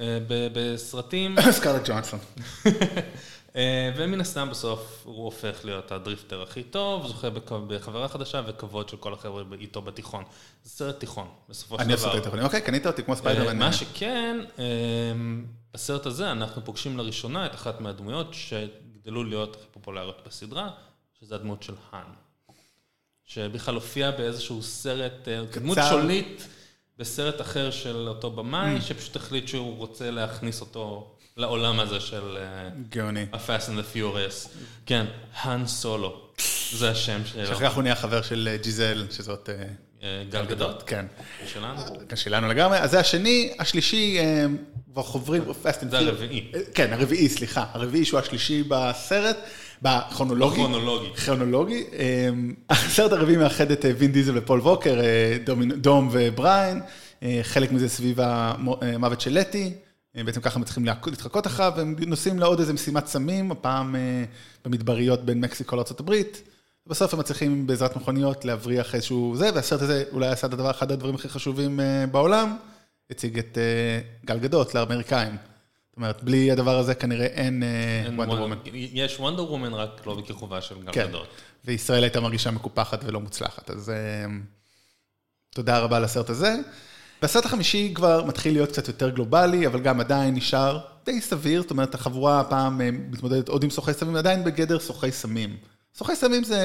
אה, 0.00 0.18
בסרטים. 0.28 1.36
סקרלט 1.50 1.88
ג'והנסון. 1.88 2.18
אה, 3.56 3.92
ומן 3.96 4.20
הסתם 4.20 4.50
בסוף 4.50 5.02
הוא 5.04 5.24
הופך 5.24 5.64
להיות 5.64 5.92
ה 5.92 5.98
drifter 5.98 6.42
הכי 6.42 6.62
טוב, 6.62 7.06
זוכה 7.06 7.30
בחברה 7.66 8.08
חדשה 8.08 8.42
וכבוד 8.46 8.88
של 8.88 8.96
כל 8.96 9.14
החבר'ה 9.14 9.42
איתו 9.60 9.82
בתיכון. 9.82 10.24
זה 10.64 10.70
סרט 10.70 11.00
תיכון, 11.00 11.28
בסופו 11.48 11.76
של 11.76 11.82
אני 11.82 11.94
דבר. 11.94 12.06
עושה 12.06 12.18
את 12.18 12.24
זה. 12.24 12.42
אוקיי, 12.42 12.60
קנית 12.60 12.86
אותי 12.86 13.02
כמו 13.02 13.14
אה, 13.14 13.18
ספיידרמן. 13.18 13.58
מה 13.58 13.72
שכן, 13.72 14.36
בסרט 15.74 16.06
הזה 16.06 16.32
אנחנו 16.32 16.64
פוגשים 16.64 16.98
לראשונה 16.98 17.46
את 17.46 17.54
אחת 17.54 17.80
מהדמויות 17.80 18.34
שגדלו 18.34 19.24
להיות 19.24 19.56
הכי 19.56 19.66
פופולריות 19.70 20.22
בסדרה, 20.26 20.70
שזה 21.20 21.34
הדמות 21.34 21.62
של 21.62 21.74
האן. 21.92 22.21
שבכלל 23.34 23.74
הופיעה 23.74 24.10
באיזשהו 24.10 24.62
סרט, 24.62 25.28
אה, 25.28 25.40
כדמות 25.52 25.78
קצר. 25.78 25.90
שולית 25.90 26.48
בסרט 26.98 27.40
אחר 27.40 27.70
של 27.70 28.08
אותו 28.08 28.30
במאי, 28.30 28.80
שפשוט 28.80 29.16
החליט 29.16 29.48
שהוא 29.48 29.76
רוצה 29.76 30.10
להכניס 30.10 30.60
אותו 30.60 31.14
לעולם 31.36 31.80
הזה 31.80 32.00
של 32.00 32.36
אה, 32.36 32.68
גאוני. 32.88 33.26
ה-Fast 33.32 33.66
and 33.68 33.70
the 33.70 33.96
Furious. 33.96 34.48
כן, 34.86 35.06
האן 35.34 35.66
סולו, 35.66 36.20
זה 36.72 36.90
השם 36.90 37.20
שלו. 37.24 37.46
שאחר 37.46 37.60
כך 37.60 37.74
הוא 37.74 37.82
נהיה 37.82 37.94
חבר 37.94 38.22
של 38.22 38.56
ג'יזל, 38.62 39.06
שזאת... 39.10 39.48
אה, 39.48 39.64
אה, 40.02 40.24
גל 40.30 40.44
גדות, 40.44 40.82
כן. 40.86 41.06
שלנו. 41.46 41.80
שלנו 42.14 42.48
לגמרי. 42.48 42.78
אז 42.78 42.90
זה 42.90 43.00
השני, 43.00 43.54
השלישי, 43.58 44.18
כבר 44.92 45.02
חוברים, 45.02 45.44
זה. 45.90 45.98
הרביעי. 45.98 46.52
כן, 46.74 46.92
הרביעי, 46.92 47.28
סליחה. 47.28 47.64
הרביעי 47.72 48.04
שהוא 48.04 48.20
השלישי 48.20 48.62
בסרט, 48.68 49.36
בכרונולוגי. 49.82 50.56
כרונולוגי. 50.56 51.14
כרונולוגי. 51.14 51.84
אה, 51.92 52.28
הסרט 52.70 53.12
הרביעי 53.12 53.36
מאחד 53.36 53.70
את 53.70 53.84
אה, 53.84 53.90
וין 53.98 54.12
דיזל 54.12 54.38
ופול 54.38 54.60
ווקר, 54.60 55.00
אה, 55.00 55.36
דום 55.76 56.08
ובריין. 56.12 56.80
אה, 57.22 57.40
חלק 57.42 57.72
מזה 57.72 57.88
סביב 57.88 58.18
המוות 58.20 59.20
של 59.20 59.38
לטי. 59.38 59.72
אה, 60.16 60.24
בעצם 60.24 60.40
ככה 60.40 60.58
הם 60.58 60.64
צריכים 60.64 60.84
להתחקות 60.84 61.46
אחריו, 61.46 61.72
והם 61.76 61.96
נוסעים 62.06 62.38
לעוד 62.38 62.60
איזה 62.60 62.72
משימת 62.72 63.06
סמים, 63.06 63.52
הפעם 63.52 63.96
אה, 63.96 64.24
במדבריות 64.64 65.24
בין 65.24 65.40
מקסיקו 65.40 65.76
לארה"ב. 65.76 66.14
בסוף 66.86 67.14
הם 67.14 67.20
מצליחים 67.20 67.66
בעזרת 67.66 67.96
מכוניות 67.96 68.44
להבריח 68.44 68.94
איזשהו 68.94 69.34
זה, 69.36 69.50
והסרט 69.54 69.82
הזה 69.82 70.04
אולי 70.12 70.28
עשה 70.28 70.46
את 70.46 70.52
הדבר, 70.52 70.70
אחד 70.70 70.92
הדברים 70.92 71.14
הכי 71.14 71.28
חשובים 71.28 71.80
אה, 71.80 72.06
בעולם, 72.06 72.56
הציג 73.10 73.38
את 73.38 73.58
אה, 73.58 74.00
גל 74.26 74.38
גדות 74.38 74.74
לאמריקאים. 74.74 75.51
זאת 75.92 75.96
אומרת, 75.96 76.22
בלי 76.22 76.50
הדבר 76.50 76.78
הזה 76.78 76.94
כנראה 76.94 77.26
אין 77.26 77.62
וונדר 78.06 78.32
וונדר- 78.32 78.42
וומן. 78.42 78.56
יש 78.74 79.20
וונדר 79.20 79.52
וומן, 79.52 79.74
רק 79.74 80.06
לא 80.06 80.14
בכיכובה 80.14 80.60
של 80.60 80.82
גל 80.82 80.92
כן, 80.92 81.06
גדות. 81.08 81.28
וישראל 81.64 82.02
הייתה 82.02 82.20
מרגישה 82.20 82.50
מקופחת 82.50 83.00
ולא 83.04 83.20
מוצלחת, 83.20 83.70
אז 83.70 83.90
אה, 83.90 84.26
תודה 85.54 85.78
רבה 85.78 85.96
על 85.96 86.04
הסרט 86.04 86.30
הזה. 86.30 86.54
והסרט 87.22 87.44
החמישי 87.44 87.92
כבר 87.94 88.24
מתחיל 88.24 88.52
להיות 88.52 88.68
קצת 88.68 88.88
יותר 88.88 89.10
גלובלי, 89.10 89.66
אבל 89.66 89.80
גם 89.80 90.00
עדיין 90.00 90.34
נשאר 90.34 90.80
די 91.04 91.20
סביר, 91.20 91.62
זאת 91.62 91.70
אומרת, 91.70 91.94
החבורה 91.94 92.40
הפעם 92.40 92.80
אה, 92.80 92.90
מתמודדת 92.90 93.48
עוד 93.48 93.64
עם 93.64 93.70
סוחרי 93.70 93.94
סמים, 93.94 94.16
עדיין 94.16 94.44
בגדר 94.44 94.78
סוחרי 94.78 95.12
סמים. 95.12 95.56
סוחרי 95.94 96.16
סמים 96.16 96.44
זה 96.44 96.60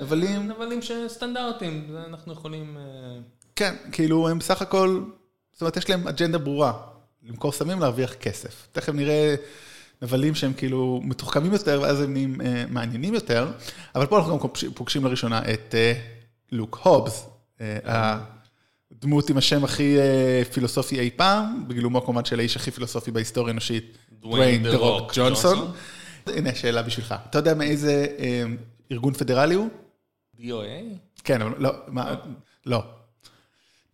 נבלים, 0.00 0.48
נבלים 0.48 0.82
שסטנדרטים, 0.82 1.86
זה 1.92 1.98
אנחנו 2.08 2.32
יכולים... 2.32 2.76
אה, 2.80 3.20
כן, 3.56 3.74
כאילו 3.92 4.28
הם 4.28 4.38
בסך 4.38 4.62
הכל, 4.62 5.00
זאת 5.52 5.60
אומרת, 5.60 5.76
יש 5.76 5.90
להם 5.90 6.08
אג'נדה 6.08 6.38
ברורה, 6.38 6.72
למכור 7.22 7.52
סמים, 7.52 7.80
להרוויח 7.80 8.14
כסף. 8.14 8.68
תכף 8.72 8.92
נראה 8.92 9.34
נבלים 10.02 10.34
שהם 10.34 10.52
כאילו 10.52 11.00
מתוחכמים 11.04 11.52
יותר, 11.52 11.80
ואז 11.82 12.00
הם 12.00 12.12
נהיים 12.12 12.40
אה, 12.40 12.64
מעניינים 12.68 13.14
יותר, 13.14 13.48
אבל 13.94 14.06
פה 14.06 14.18
אנחנו 14.18 14.38
גם 14.38 14.48
פוגשים- 14.74 15.04
לראשונה 15.04 15.42
את 15.52 15.74
אה, 15.74 15.92
לוק 16.52 16.78
הובס, 16.82 17.26
אה, 17.60 18.18
הדמות 18.92 19.30
עם 19.30 19.36
השם 19.36 19.64
הכי 19.64 19.98
אה, 19.98 20.42
פילוסופי 20.52 21.00
אי 21.00 21.10
פעם, 21.16 21.64
בגילומו 21.68 22.04
כמובן 22.04 22.24
של 22.24 22.38
האיש 22.38 22.56
הכי 22.56 22.70
פילוסופי 22.70 23.10
בהיסטוריה 23.10 23.50
האנושית, 23.50 23.98
דוויין 24.12 24.62
דה 24.62 24.76
רוק 24.76 25.12
ג'ונסון. 25.14 25.72
הנה 26.26 26.54
שאלה 26.54 26.82
בשבילך, 26.82 27.14
אתה 27.30 27.38
יודע 27.38 27.54
מאיזה 27.54 28.06
אה, 28.18 28.42
ארגון 28.92 29.12
פדרלי 29.14 29.54
הוא? 29.54 29.68
DOA? 30.38 30.42
כן, 31.24 31.42
אבל 31.42 31.52
לא, 31.58 31.70
מה, 31.88 32.14
לא. 32.66 32.82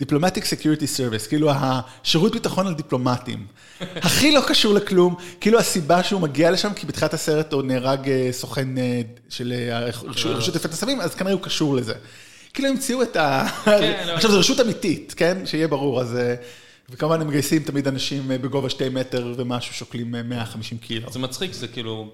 Diplomatic 0.03 0.43
Security 0.43 0.87
Service, 0.97 1.29
כאילו 1.29 1.51
השירות 1.51 2.33
ביטחון 2.33 2.67
על 2.67 2.75
דיפלומטים. 2.75 3.47
הכי 3.81 4.33
לא 4.33 4.41
קשור 4.49 4.75
לכלום, 4.75 5.15
כאילו 5.41 5.59
הסיבה 5.59 6.03
שהוא 6.03 6.21
מגיע 6.21 6.51
לשם, 6.51 6.75
כי 6.75 6.87
בתחילת 6.87 7.15
הסרט 7.15 7.53
הוא 7.53 7.63
נהרג 7.63 8.09
אה, 8.09 8.29
סוכן 8.33 8.79
אה, 8.79 9.01
של 9.29 9.53
אה, 9.53 9.91
רשות 10.07 10.55
לפת 10.55 10.73
הסמים, 10.73 11.01
אז 11.01 11.15
כנראה 11.15 11.33
הוא 11.33 11.43
קשור 11.43 11.75
לזה. 11.75 11.95
כאילו 12.55 12.69
המציאו 12.69 13.03
את 13.03 13.17
ה... 13.17 13.49
כן, 13.65 14.07
עכשיו 14.15 14.31
זו 14.31 14.39
רשות 14.39 14.61
אמיתית, 14.61 15.15
כן? 15.17 15.47
שיהיה 15.47 15.69
ברור, 15.69 16.01
אז... 16.01 16.19
וכמובן 16.91 17.21
הם 17.21 17.29
מגייסים 17.29 17.63
תמיד 17.63 17.89
אנשים 17.89 18.29
בגובה 18.29 18.71
שתי 18.71 18.89
מטר 18.89 19.35
ומשהו 19.37 19.75
שוקלים 19.75 20.15
אה, 20.15 20.23
150 20.23 20.79
קילו. 20.79 21.11
זה 21.11 21.19
מצחיק, 21.19 21.53
זה 21.53 21.69
כאילו, 21.69 22.11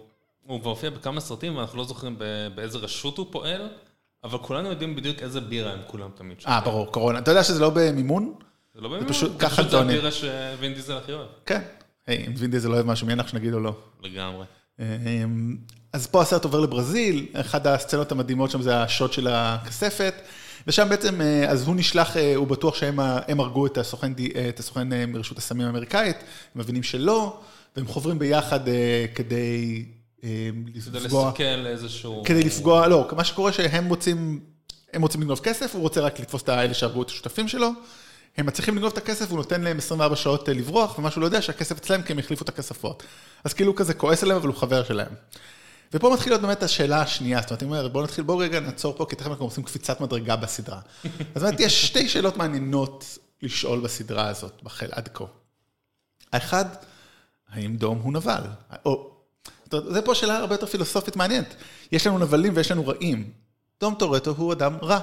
הוא 0.47 0.61
כבר 0.61 0.71
הופיע 0.71 0.91
בכמה 0.91 1.21
סרטים, 1.21 1.57
ואנחנו 1.57 1.79
לא 1.79 1.85
זוכרים 1.85 2.17
באיזה 2.55 2.79
רשות 2.79 3.19
הוא 3.19 3.27
פועל, 3.31 3.69
אבל 4.25 4.39
כולנו 4.39 4.69
יודעים 4.69 4.97
בדיוק 4.97 5.19
איזה 5.23 5.41
בירה 5.41 5.73
הם 5.73 5.79
כולם 5.87 6.11
תמיד 6.15 6.41
שותים. 6.41 6.55
אה, 6.55 6.61
ברור, 6.61 6.93
קורונה. 6.93 7.19
אתה 7.19 7.31
יודע 7.31 7.45
שזה 7.45 7.61
לא 7.61 7.71
במימון? 7.75 8.35
זה 8.75 8.81
לא 8.81 8.99
פשוט 9.09 9.33
זה 9.33 9.39
ככה 9.39 9.57
פשוט 9.57 9.65
זה 9.65 9.71
טוענים. 9.71 9.97
הבירה 9.97 10.11
שווין 10.11 10.75
דיזל 10.75 10.97
הכי 10.97 11.13
אוהב. 11.13 11.29
כן. 11.47 11.61
היי, 12.07 12.27
אם 12.27 12.33
וין 12.37 12.51
דיזל 12.51 12.69
לא 12.69 12.75
אוהב 12.75 12.87
משהו, 12.87 13.07
מי 13.07 13.13
אנחנו 13.13 13.31
שנגיד 13.31 13.55
או 13.55 13.61
לא? 13.61 13.77
לגמרי. 14.03 14.45
אמ, 14.81 15.57
אז 15.93 16.07
פה 16.07 16.23
הסרט 16.23 16.45
עובר 16.45 16.61
לברזיל, 16.61 17.27
אחת 17.33 17.67
הסצנות 17.67 18.13
המדהימות 18.13 18.51
שם 18.51 18.63
זה 18.63 18.83
השוט 18.83 19.13
של 19.13 19.27
הכספת, 19.31 20.15
ושם 20.67 20.89
בעצם, 20.89 21.21
אה, 21.21 21.51
אז 21.51 21.67
הוא 21.67 21.77
נשלח, 21.77 22.17
אה, 22.17 22.37
הוא 22.37 22.47
בטוח 22.47 22.75
שהם 22.75 23.01
הרגו 23.41 23.67
את 23.67 23.79
הסוכן, 23.79 24.13
אה, 24.37 24.49
את 24.49 24.59
הסוכן 24.59 24.93
אה, 24.93 25.07
מרשות 25.07 25.39
הסמים 25.39 25.67
האמריקאית, 25.67 26.17
הם 26.55 26.61
מבינים 26.61 26.83
שלא, 26.83 27.41
והם 27.77 27.87
חוברים 27.87 28.19
ביחד 28.19 28.69
אה, 28.69 29.05
כדי 29.15 29.85
כדי 30.21 31.01
לפגוע, 31.01 31.31
לסכל 31.31 31.67
איזשהו... 31.67 32.23
כדי 32.25 32.43
לפגוע, 32.43 32.89
לא, 32.89 33.09
מה 33.17 33.25
שקורה 33.25 33.53
שהם 33.53 33.89
רוצים, 33.89 34.41
הם 34.93 35.03
רוצים 35.03 35.21
לגנוב 35.21 35.41
כסף, 35.41 35.75
הוא 35.75 35.83
רוצה 35.83 36.01
רק 36.01 36.21
לתפוס 36.21 36.43
את 36.43 36.49
האלה 36.49 36.75
שהרגו 36.75 37.03
את 37.03 37.09
השותפים 37.09 37.49
שלו. 37.49 37.71
הם 38.37 38.47
מצליחים 38.47 38.77
לגנוב 38.77 38.93
את 38.93 38.99
הכסף, 38.99 39.31
הוא 39.31 39.37
נותן 39.37 39.61
להם 39.61 39.79
24 39.79 40.17
שעות 40.17 40.49
אה, 40.49 40.55
לברוח, 40.55 40.99
ומה 40.99 41.11
שהוא 41.11 41.21
לא 41.21 41.27
יודע 41.27 41.43
שהכסף 41.43 41.79
אצלם 41.79 42.03
כי 42.03 42.13
הם 42.13 42.19
החליפו 42.19 42.45
את 42.45 42.49
הכספות. 42.49 43.03
אז 43.45 43.53
כאילו 43.53 43.71
הוא 43.71 43.77
כזה 43.77 43.95
כועס 43.95 44.23
עליהם, 44.23 44.39
אבל 44.39 44.49
הוא 44.49 44.57
חבר 44.57 44.85
שלהם. 44.85 45.13
ופה 45.95 46.11
מתחילה 46.13 46.37
להיות 46.37 46.43
באמת 46.43 46.63
השאלה 46.63 47.03
השנייה, 47.03 47.41
זאת 47.41 47.51
אומרת, 47.51 47.63
אני 47.63 47.71
אומר, 47.71 47.89
בואו 47.89 48.05
נתחיל, 48.05 48.25
בואו 48.25 48.39
רגע 48.39 48.61
נעצור 48.61 48.97
פה, 48.97 49.07
כי 49.11 49.17
תכף 49.17 49.27
אנחנו 49.27 49.45
עושים 49.45 49.65
קפיצת 49.65 50.01
מדרגה 50.01 50.37
בסדרה. 50.37 50.81
אז 51.35 51.43
באמת, 51.43 51.61
יש 51.61 51.87
שתי 51.87 52.09
שאלות 52.09 52.37
מעניינות 52.37 53.19
לשאול 53.43 53.81
בסדרה 53.81 54.29
הזאת, 54.29 54.63
בחל 54.63 54.89
עד 54.93 55.09
כה. 55.15 55.25
האחד, 56.33 56.65
האם 57.49 57.77
דום 57.77 57.99
הוא 57.99 58.13
נבל? 58.13 58.43
או, 58.85 59.10
זה 59.89 60.03
פה 60.03 60.15
שאלה 60.15 60.39
הרבה 60.39 60.55
יותר 60.55 60.67
פילוסופית 60.67 61.17
מעניינת. 61.17 61.55
יש 61.93 62.07
לנו 62.07 62.19
נבלים 62.19 62.53
ויש 62.57 62.71
לנו 62.71 62.87
רעים. 62.87 63.31
דום 63.81 63.95
טורטו 63.95 64.35
הוא 64.37 64.53
אדם 64.53 64.77
רע, 64.83 65.01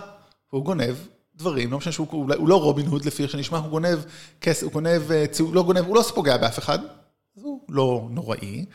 הוא 0.49 0.63
גונב 0.63 0.95
דברים, 1.37 1.71
לא 1.71 1.77
משנה 1.77 1.93
שהוא 1.93 2.07
הוא, 2.11 2.33
הוא 2.37 2.49
לא 2.49 2.61
רובין 2.61 2.87
הוד 2.87 3.05
לפי 3.05 3.23
איך 3.23 3.31
שנשמע, 3.31 3.57
הוא 3.57 3.69
גונב 3.69 3.97
כסף, 4.41 4.63
הוא 4.63 4.71
גונב, 4.71 5.11
אה, 5.11 5.27
ציוד, 5.27 5.55
לא 5.55 5.63
גונב, 5.63 5.85
הוא 5.85 5.95
לא 5.95 6.01
פוגע 6.01 6.37
באף 6.37 6.59
אחד, 6.59 6.79
אז 7.37 7.43
הוא 7.43 7.61
לא 7.69 8.07
נוראי, 8.09 8.65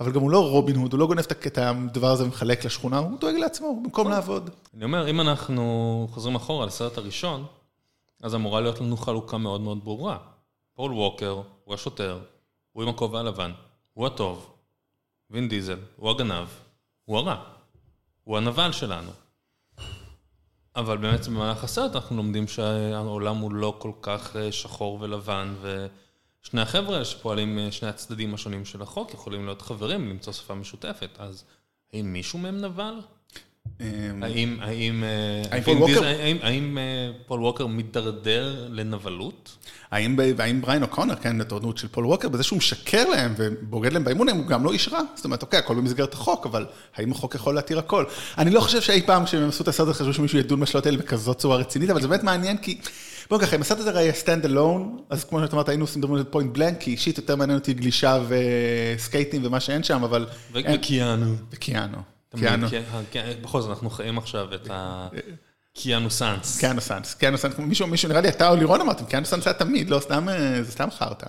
אבל 0.00 0.12
גם 0.12 0.20
הוא 0.20 0.30
לא 0.30 0.48
רובין 0.50 0.76
הוד, 0.76 0.92
הוא 0.92 1.00
לא 1.00 1.06
גונב 1.06 1.20
את 1.46 1.58
הדבר 1.58 2.10
הזה 2.10 2.24
ומחלק 2.24 2.64
לשכונה, 2.64 2.98
הוא 2.98 3.18
דואג 3.18 3.34
לעצמו 3.34 3.82
במקום 3.82 4.08
לעבוד. 4.08 4.50
אני 4.74 4.84
אומר, 4.84 5.10
אם 5.10 5.20
אנחנו 5.20 6.08
חוזרים 6.10 6.34
אחורה 6.34 6.66
לסרט 6.66 6.98
הראשון, 6.98 7.44
אז 8.22 8.34
אמורה 8.34 8.60
להיות 8.60 8.80
לנו 8.80 8.96
חלוקה 8.96 9.38
מאוד 9.38 9.60
מאוד 9.60 9.84
ברורה. 9.84 10.16
פול 10.74 10.92
ווקר 10.92 11.42
הוא 11.64 11.74
השוטר, 11.74 12.18
הוא 12.72 12.82
עם 12.82 12.88
הכובע 12.88 13.20
הלבן, 13.20 13.50
הוא 13.94 14.06
הטוב, 14.06 14.51
וין 15.32 15.48
דיזל, 15.48 15.78
הוא 15.96 16.10
הגנב, 16.10 16.48
הוא 17.04 17.18
הרע, 17.18 17.44
הוא 18.24 18.36
הנבל 18.36 18.72
שלנו. 18.72 19.10
אבל 20.76 20.96
באמת 20.96 21.26
במהלך 21.26 21.64
הסרט 21.64 21.94
אנחנו 21.94 22.16
לומדים 22.16 22.48
שהעולם 22.48 23.36
הוא 23.36 23.52
לא 23.52 23.76
כל 23.78 23.92
כך 24.02 24.36
אה, 24.36 24.52
שחור 24.52 24.98
ולבן, 25.00 25.54
ושני 25.62 26.60
החבר'ה 26.60 27.04
שפועלים 27.04 27.58
משני 27.68 27.88
הצדדים 27.88 28.34
השונים 28.34 28.64
של 28.64 28.82
החוק 28.82 29.14
יכולים 29.14 29.44
להיות 29.44 29.62
חברים, 29.62 30.08
למצוא 30.08 30.32
שפה 30.32 30.54
משותפת. 30.54 31.10
אז 31.18 31.44
האם 31.92 32.12
מישהו 32.12 32.38
מהם 32.38 32.60
נבל? 32.60 32.94
האם, 36.40 36.78
פול 37.26 37.40
ווקר- 37.40 37.66
מידרדר 37.66 38.68
לנבלות? 38.70 39.56
האם, 39.90 40.16
בריין 40.60 40.82
אוקונר, 40.82 41.14
כן, 41.14 41.40
הדמות 41.40 41.78
של 41.78 41.88
פול 41.88 42.06
ווקר, 42.06 42.28
בזה 42.28 42.42
שהוא 42.42 42.56
משקר 42.56 43.08
להם 43.08 43.34
ובוגד 43.36 43.92
להם 43.92 44.04
באמון, 44.04 44.28
הוא 44.28 44.46
גם 44.46 44.64
לא 44.64 44.72
איש 44.72 44.88
רע. 44.88 45.00
זאת 45.14 45.24
אומרת, 45.24 45.42
אוקיי, 45.42 45.58
הכל 45.58 45.74
במסגרת 45.74 46.14
החוק, 46.14 46.46
אבל 46.46 46.66
האם 46.96 47.12
החוק 47.12 47.34
יכול 47.34 47.54
להתיר 47.54 47.78
הכל? 47.78 48.04
אני 48.38 48.50
לא 48.50 48.60
חושב 48.60 48.80
שאי 48.80 49.02
פעם 49.06 49.24
כשהם 49.24 49.48
עשו 49.48 49.62
את 49.62 49.68
הסרט 49.68 49.88
הזה 49.88 49.98
חשבו 49.98 50.12
שמישהו 50.12 50.38
ידון 50.38 50.60
בשאלות 50.60 50.86
האלה 50.86 50.98
בכזאת 50.98 51.38
צורה 51.38 51.56
רצינית, 51.56 51.90
אבל 51.90 52.02
זה 52.02 52.08
באמת 52.08 52.22
מעניין 52.22 52.56
כי... 52.56 52.78
בואו 53.30 53.40
ככה, 53.40 53.56
אם 53.56 53.60
הסרט 53.60 53.78
הזה 53.78 53.98
היה 53.98 54.12
stand 54.12 54.44
alone, 54.44 54.98
אז 55.10 55.24
כמו 55.24 55.40
שאת 55.40 55.54
אמרת, 55.54 55.68
היינו 55.68 55.84
עושים 55.84 56.02
דברים 56.02 56.24
פוינט 56.30 56.52
ברייק, 56.52 56.80
כי 56.80 56.90
אישית 56.90 57.18
יותר 57.18 57.36
מעניין 57.36 57.58
אותי 57.58 57.74
גלישה 57.74 58.18
וסקייטים 58.28 59.42
ומה 59.44 59.60
שאין 59.60 59.82
שם, 59.82 60.04
אבל... 60.04 60.26
וקיאנו. 60.52 61.34
וקיאנו. 61.52 62.11
קיאנו. 62.38 62.66
בכל 63.42 63.60
זאת, 63.60 63.70
אנחנו 63.70 63.90
חיים 63.90 64.18
עכשיו 64.18 64.54
את 64.54 64.70
ה 64.70 66.10
Keanussance. 66.10 66.60
Keanussance, 66.60 67.14
Keanussance, 67.14 67.54
מישהו, 67.58 67.86
מישהו, 67.86 68.08
נראה 68.08 68.20
לי 68.20 68.28
אתה 68.28 68.48
או 68.48 68.56
לירון 68.56 68.80
אמרתם, 68.80 69.04
Keanussance 69.04 69.46
היה 69.46 69.54
תמיד, 69.54 69.90
לא 69.90 70.00
סתם, 70.00 70.28
אה, 70.28 70.62
זה 70.62 70.72
סתם 70.72 70.88
חרטא. 70.98 71.26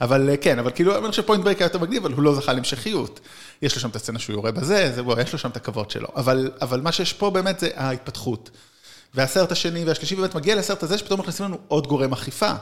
אבל 0.00 0.30
אה, 0.30 0.36
כן, 0.36 0.58
אבל 0.58 0.70
כאילו, 0.70 0.98
אני 0.98 1.08
חושב 1.08 1.22
שפוינט 1.22 1.44
ברייק 1.44 1.58
היה 1.58 1.66
יותר 1.66 1.78
מגניב, 1.78 2.04
אבל 2.04 2.14
הוא 2.14 2.22
לא 2.22 2.34
זכה 2.34 2.52
להמשכיות. 2.52 3.20
יש 3.62 3.74
לו 3.74 3.80
שם 3.80 3.88
את 3.88 3.96
הסצנה 3.96 4.18
שהוא 4.18 4.34
יורה 4.34 4.52
בזה, 4.52 4.92
זה, 4.94 5.02
בוא, 5.02 5.20
יש 5.20 5.32
לו 5.32 5.38
שם 5.38 5.50
את 5.50 5.56
הכבוד 5.56 5.90
שלו. 5.90 6.08
אבל, 6.16 6.50
אבל 6.62 6.80
מה 6.80 6.92
שיש 6.92 7.12
פה 7.12 7.30
באמת 7.30 7.60
זה 7.60 7.68
ההתפתחות. 7.76 8.50
והסרט 9.14 9.52
השני 9.52 9.84
והשלישי 9.84 10.16
באמת 10.16 10.34
מגיע 10.34 10.56
לסרט 10.56 10.82
הזה, 10.82 10.98
שפתאום 10.98 11.20
מכניסים 11.20 11.46
לנו 11.46 11.58
עוד 11.68 11.86
גורם 11.86 12.12
אכיפה. 12.12 12.52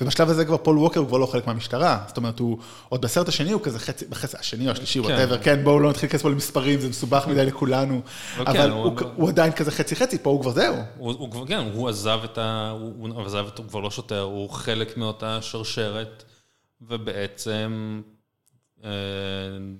ובשלב 0.00 0.30
הזה 0.30 0.44
כבר 0.44 0.56
פול 0.56 0.78
ווקר 0.78 1.00
הוא 1.00 1.08
כבר 1.08 1.18
לא 1.18 1.26
חלק 1.26 1.46
מהמשטרה. 1.46 2.04
זאת 2.08 2.16
אומרת, 2.16 2.38
הוא, 2.38 2.58
עוד 2.88 3.00
בסרט 3.00 3.28
השני 3.28 3.52
הוא 3.52 3.62
כזה 3.62 3.78
חצי, 3.78 4.04
בחצי 4.06 4.36
השני 4.40 4.66
או 4.66 4.72
השלישי, 4.72 4.98
כן. 5.02 5.08
whatever, 5.08 5.38
כן, 5.38 5.64
בואו 5.64 5.80
לא 5.80 5.90
נתחיל 5.90 6.06
להיכנס 6.06 6.22
פה 6.22 6.30
למספרים, 6.30 6.80
זה 6.80 6.88
מסובך 6.88 7.26
מדי 7.28 7.44
לכולנו. 7.46 8.00
אבל 8.36 8.52
כן, 8.52 8.60
אבל 8.60 8.70
הוא- 8.70 8.82
הוא, 8.84 9.10
הוא 9.16 9.28
עדיין 9.28 9.52
כזה 9.52 9.70
חצי-חצי, 9.70 10.18
פה 10.18 10.30
הוא 10.30 10.40
כבר 10.40 10.50
זהו. 10.50 10.74
הוא, 10.98 11.12
הוא 11.18 11.46
כן, 11.46 11.68
הוא 11.74 11.88
עזב 11.88 12.18
את 12.24 12.38
ה... 12.38 12.70
הוא 12.80 13.08
הוא 13.14 13.26
עזב. 13.26 13.46
הוא 13.58 13.66
כבר 13.68 13.80
לא 13.80 13.90
שוטר, 13.90 14.20
הוא 14.20 14.50
חלק 14.50 14.96
מאותה 14.96 15.38
שרשרת, 15.42 16.24
ובעצם 16.88 18.00
אה, 18.84 18.90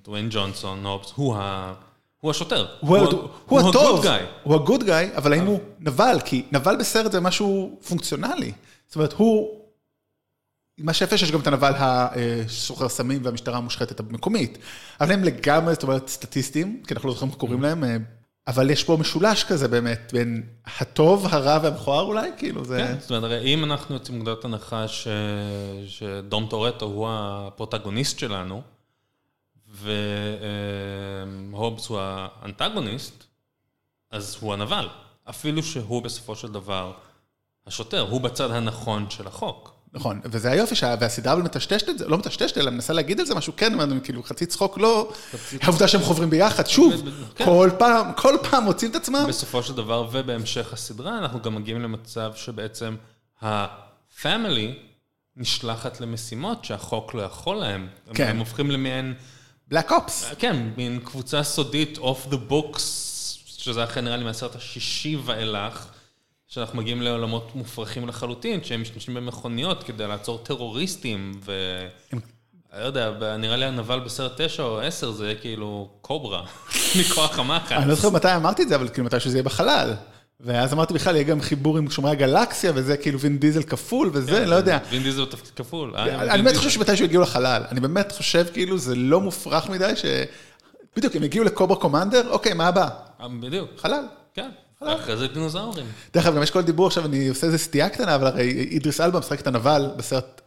דוויין 0.04 0.28
ג'ונסון, 0.30 0.86
הופס, 0.86 1.12
הוא 1.14 1.36
ה... 1.36 1.72
הוא 2.20 2.30
השוטר. 2.30 2.66
הוא, 2.80 2.96
הוא, 2.98 3.28
הוא 3.48 3.60
הטוב, 3.68 4.06
ה-good 4.06 4.08
guy. 4.08 4.22
הוא 4.42 4.54
הגוד 4.54 4.84
גאי, 4.84 5.08
אבל 5.16 5.32
האם 5.32 5.46
הוא 5.46 5.60
נבל? 5.80 6.18
כי 6.24 6.42
נבל 6.52 6.76
בסרט 6.80 7.12
זה 7.12 7.20
משהו 7.20 7.78
פונקציונלי. 7.88 8.52
זאת 8.86 8.96
אומרת, 8.96 9.12
הוא... 9.12 9.65
מה 10.78 10.92
שיפה 10.92 11.18
שיש 11.18 11.30
גם 11.30 11.40
את 11.40 11.46
הנבל 11.46 11.72
הסוחר 11.76 12.88
סמים 12.88 13.24
והמשטרה 13.24 13.56
המושחתת 13.56 14.00
המקומית. 14.00 14.58
אבל 15.00 15.12
הם 15.12 15.24
לגמרי, 15.24 15.74
זאת 15.74 15.82
אומרת, 15.82 16.08
סטטיסטים, 16.08 16.82
כי 16.86 16.94
אנחנו 16.94 17.08
לא 17.08 17.14
זוכרים 17.14 17.30
איך 17.30 17.38
קוראים 17.38 17.62
להם, 17.62 17.84
אה, 17.84 17.96
אבל 18.46 18.70
יש 18.70 18.84
פה 18.84 18.96
משולש 19.00 19.44
כזה 19.44 19.68
באמת, 19.68 20.10
בין 20.12 20.42
הטוב, 20.78 21.26
הרע 21.30 21.58
והמכוער 21.62 22.04
אולי, 22.04 22.30
כאילו 22.38 22.64
זה... 22.64 22.78
כן, 22.78 22.96
זאת 23.00 23.10
אומרת, 23.10 23.42
אם 23.42 23.64
אנחנו 23.64 23.94
יוצאים 23.94 24.18
מנקודת 24.18 24.44
הנחה 24.44 24.88
ש... 24.88 25.08
שדום 25.86 26.46
טורטו 26.50 26.86
הוא 26.86 27.08
הפרוטגוניסט 27.10 28.18
שלנו, 28.18 28.62
והובס 31.52 31.88
הוא 31.88 31.98
האנטגוניסט, 32.00 33.24
אז 34.10 34.36
הוא 34.40 34.52
הנבל. 34.52 34.88
אפילו 35.24 35.62
שהוא 35.62 36.02
בסופו 36.02 36.36
של 36.36 36.52
דבר 36.52 36.92
השוטר, 37.66 38.00
הוא 38.00 38.20
בצד 38.20 38.50
הנכון 38.50 39.10
של 39.10 39.26
החוק. 39.26 39.75
נכון, 39.96 40.20
וזה 40.24 40.50
היופי, 40.50 40.74
והסדרה 41.00 41.32
אבל 41.32 41.42
מטשטשת 41.42 41.88
את 41.88 41.98
זה, 41.98 42.08
לא 42.08 42.18
מטשטשת, 42.18 42.58
אלא 42.58 42.70
מנסה 42.70 42.92
להגיד 42.92 43.20
על 43.20 43.26
זה 43.26 43.34
משהו, 43.34 43.52
כן, 43.56 44.00
כאילו 44.00 44.22
חצי 44.22 44.46
צחוק 44.46 44.78
לא, 44.78 45.12
העובדה 45.62 45.88
שהם 45.88 46.00
חוברים 46.02 46.30
ביחד, 46.30 46.66
שוב, 46.66 46.94
כן. 47.34 47.44
כל 47.44 47.70
פעם, 47.78 48.12
כל 48.16 48.34
פעם 48.50 48.64
מוצאים 48.64 48.90
את 48.90 48.96
עצמם, 48.96 49.24
בסופו 49.28 49.62
של 49.62 49.74
דבר, 49.74 50.08
ובהמשך 50.12 50.72
הסדרה, 50.72 51.18
אנחנו 51.18 51.42
גם 51.42 51.54
מגיעים 51.54 51.82
למצב 51.82 52.32
שבעצם 52.36 52.96
ה-family 53.42 54.72
נשלחת 55.36 56.00
למשימות 56.00 56.64
שהחוק 56.64 57.14
לא 57.14 57.22
יכול 57.22 57.56
להם. 57.56 57.88
הם- 58.06 58.14
כן. 58.14 58.28
הם 58.28 58.38
הופכים 58.38 58.70
למעין, 58.70 59.14
בלק 59.68 59.92
אופס. 59.92 60.26
כן, 60.38 60.56
מין 60.76 61.00
קבוצה 61.04 61.42
סודית 61.42 61.98
off 61.98 62.32
the 62.32 62.50
books 62.50 62.80
שזה 63.58 63.82
החל 63.82 64.00
נראה 64.00 64.16
לי 64.16 64.24
מהסרט 64.24 64.56
השישי 64.56 65.16
ואילך, 65.24 65.86
שאנחנו 66.48 66.78
מגיעים 66.78 67.02
לעולמות 67.02 67.54
מופרכים 67.54 68.08
לחלוטין, 68.08 68.64
שהם 68.64 68.82
משתמשים 68.82 69.14
במכוניות 69.14 69.82
כדי 69.82 70.06
לעצור 70.06 70.38
טרוריסטים, 70.38 71.32
ו... 71.44 71.52
לא 72.80 72.84
יודע, 72.84 73.36
נראה 73.38 73.56
לי 73.56 73.64
הנבל 73.64 74.00
בסרט 74.00 74.40
תשע 74.40 74.62
או 74.62 74.80
עשר 74.80 75.10
זה 75.10 75.24
יהיה 75.24 75.34
כאילו 75.34 75.88
קוברה, 76.00 76.42
מכוח 77.00 77.38
המחץ. 77.38 77.72
אני 77.72 77.88
לא 77.88 77.94
זוכר 77.94 78.10
מתי 78.10 78.36
אמרתי 78.36 78.62
את 78.62 78.68
זה, 78.68 78.76
אבל 78.76 78.88
כאילו 78.88 79.06
מתי 79.06 79.20
שזה 79.20 79.36
יהיה 79.36 79.42
בחלל. 79.42 79.94
ואז 80.40 80.72
אמרתי 80.72 80.94
בכלל, 80.94 81.14
יהיה 81.14 81.24
גם 81.24 81.40
חיבור 81.40 81.78
עם 81.78 81.90
שומרי 81.90 82.10
הגלקסיה, 82.12 82.72
וזה 82.74 82.96
כאילו 82.96 83.20
וין 83.20 83.38
דיזל 83.38 83.62
כפול, 83.62 84.10
וזה, 84.12 84.46
לא 84.46 84.54
יודע. 84.54 84.78
וין 84.90 85.02
דיזל 85.02 85.20
הוא 85.20 85.30
תפקיד 85.30 85.50
כפול. 85.56 85.96
אני 85.96 86.42
באמת 86.42 86.56
חושב 86.56 86.70
שמתישהו 86.70 87.04
יגיעו 87.04 87.22
לחלל. 87.22 87.62
אני 87.70 87.80
באמת 87.80 88.12
חושב 88.12 88.46
כאילו 88.52 88.78
זה 88.78 88.94
לא 88.94 89.20
מופרך 89.20 89.68
מדי 89.68 89.92
ש... 89.96 90.04
בדיוק, 90.96 91.16
הם 91.16 91.22
הגיעו 91.22 91.44
לקוברה 91.44 91.76
קומנדר, 91.76 92.30
אוקיי, 92.30 92.54
מה 92.54 92.66
הבא? 92.66 92.88
בדיוק. 93.40 93.70
חלל. 93.76 94.04
כן. 94.34 94.50
אחרי 94.82 95.16
זה 95.16 95.26
דינוזאורים. 95.26 95.86
דרך 96.14 96.26
אגב, 96.26 96.36
גם 96.36 96.42
יש 96.42 96.50
כל 96.50 96.62
דיבור 96.62 96.86
עכשיו, 96.86 97.04
אני 97.04 97.28
עושה 97.28 97.46
איזה 97.46 97.58
סטייה 97.58 97.88
קטנה, 97.88 98.14
אבל 98.14 98.26
הרי 98.26 98.66
אידריס 98.70 99.00
אלבה 99.00 99.18
משחק 99.18 99.40
את 99.40 99.46
הנבל 99.46 99.90
בסרט 99.96 100.40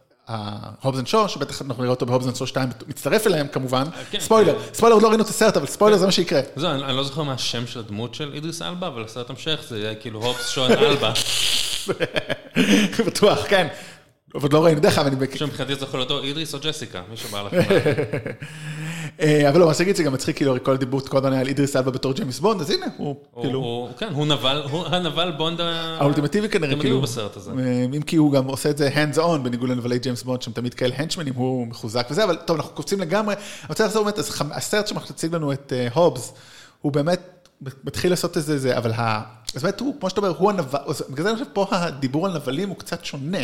הובזן 0.80 1.06
שור, 1.06 1.26
שבטח 1.26 1.62
אנחנו 1.62 1.82
נראה 1.82 1.94
אותו 1.94 2.06
בהובזן 2.06 2.34
שור 2.34 2.46
2, 2.46 2.68
מצטרף 2.86 3.26
אליהם 3.26 3.48
כמובן. 3.48 3.84
ספוילר, 4.18 4.58
ספוילר, 4.74 4.94
עוד 4.94 5.02
לא 5.02 5.08
ראינו 5.08 5.22
את 5.22 5.28
הסרט, 5.28 5.56
אבל 5.56 5.66
ספוילר 5.66 5.96
זה 5.96 6.06
מה 6.06 6.12
שיקרה. 6.12 6.40
זהו, 6.56 6.70
אני 6.70 6.96
לא 6.96 7.04
זוכר 7.04 7.22
מה 7.22 7.32
השם 7.32 7.66
של 7.66 7.78
הדמות 7.78 8.14
של 8.14 8.30
אידריס 8.34 8.62
אלבה, 8.62 8.86
אבל 8.86 9.04
הסרט 9.04 9.30
המשך 9.30 9.60
זה 9.68 9.78
יהיה 9.78 9.94
כאילו 9.94 10.22
הובס 10.24 10.48
שואו 10.48 10.72
אלבה. 10.72 11.12
בטוח, 13.06 13.38
כן. 13.48 13.68
עוד 14.32 14.52
לא 14.52 14.64
ראינו, 14.64 14.80
דרך 14.80 14.98
אגב, 14.98 15.06
אני... 15.06 15.38
שמבחינתי 15.38 15.74
זה 15.74 15.84
יכול 15.84 16.00
להיות 16.00 16.24
אידריס 16.24 16.54
או 16.54 16.58
ג'סיקה, 16.62 17.02
מי 17.10 17.16
שבא 17.16 17.42
לכם. 17.42 17.58
אבל 19.18 19.60
לא, 19.60 19.66
מה 19.66 19.74
שתגיד, 19.74 19.96
זה 19.96 20.02
גם 20.02 20.12
מצחיק, 20.12 20.36
כאילו, 20.36 20.64
כל 20.64 20.74
הדיבור 20.74 21.00
כל 21.00 21.16
הזמן 21.16 21.32
היה 21.32 21.40
על 21.40 21.48
אידריס 21.48 21.76
אלבה 21.76 21.90
בתור 21.90 22.12
ג'יימס 22.12 22.38
בונד, 22.38 22.60
אז 22.60 22.70
הנה, 22.70 22.86
הוא 22.96 23.16
כאילו... 23.40 23.88
כן, 23.98 24.12
הוא 24.12 24.26
נבל, 24.26 24.62
הוא 24.70 24.86
הנבל 24.86 25.32
בונד 25.36 25.60
האולטימטיבי 25.60 26.48
כנראה, 26.48 26.80
כאילו, 26.80 27.00
בסרט 27.00 27.36
הזה. 27.36 27.52
אם 27.96 28.02
כי 28.02 28.16
הוא 28.16 28.32
גם 28.32 28.46
עושה 28.46 28.70
את 28.70 28.78
זה 28.78 28.90
hands 28.94 29.18
on, 29.18 29.38
בניגוד 29.42 29.68
לנבלי 29.68 29.98
ג'יימס 29.98 30.22
בונד, 30.22 30.42
שהם 30.42 30.52
תמיד 30.52 30.74
כאלה 30.74 30.94
הנצ'מנים, 30.96 31.34
הוא 31.34 31.66
מחוזק 31.66 32.06
וזה, 32.10 32.24
אבל 32.24 32.36
טוב, 32.36 32.56
אנחנו 32.56 32.74
קופצים 32.74 33.00
לגמרי. 33.00 33.34
אני 33.34 33.68
רוצה 33.68 33.86
לחזור 33.86 34.04
באמת, 34.04 34.18
אז 34.18 34.42
הסרט 34.50 34.86
שמציג 34.86 35.34
לנו 35.34 35.52
את 35.52 35.72
הובס, 35.94 36.32
הוא 36.80 36.92
באמת 36.92 37.48
מתחיל 37.84 38.10
לעשות 38.10 38.36
איזה, 38.36 38.58
זה, 38.58 38.78
אבל 38.78 38.92
אז 39.54 39.62
באמת 39.62 39.80
הוא, 39.80 39.94
כמו 40.00 40.10
שאתה 40.10 40.20
אומר, 40.20 40.34
הוא 40.38 40.50
הנבל, 40.50 40.78
בגלל 41.10 41.24
זה 41.24 41.30
אני 41.30 41.38
חושב 41.38 41.50
פה 41.52 41.66
הדיבור 41.70 42.26
על 42.26 42.34
נבלים 42.34 42.68
הוא 42.68 42.76
קצת 42.76 43.04
שונה. 43.04 43.38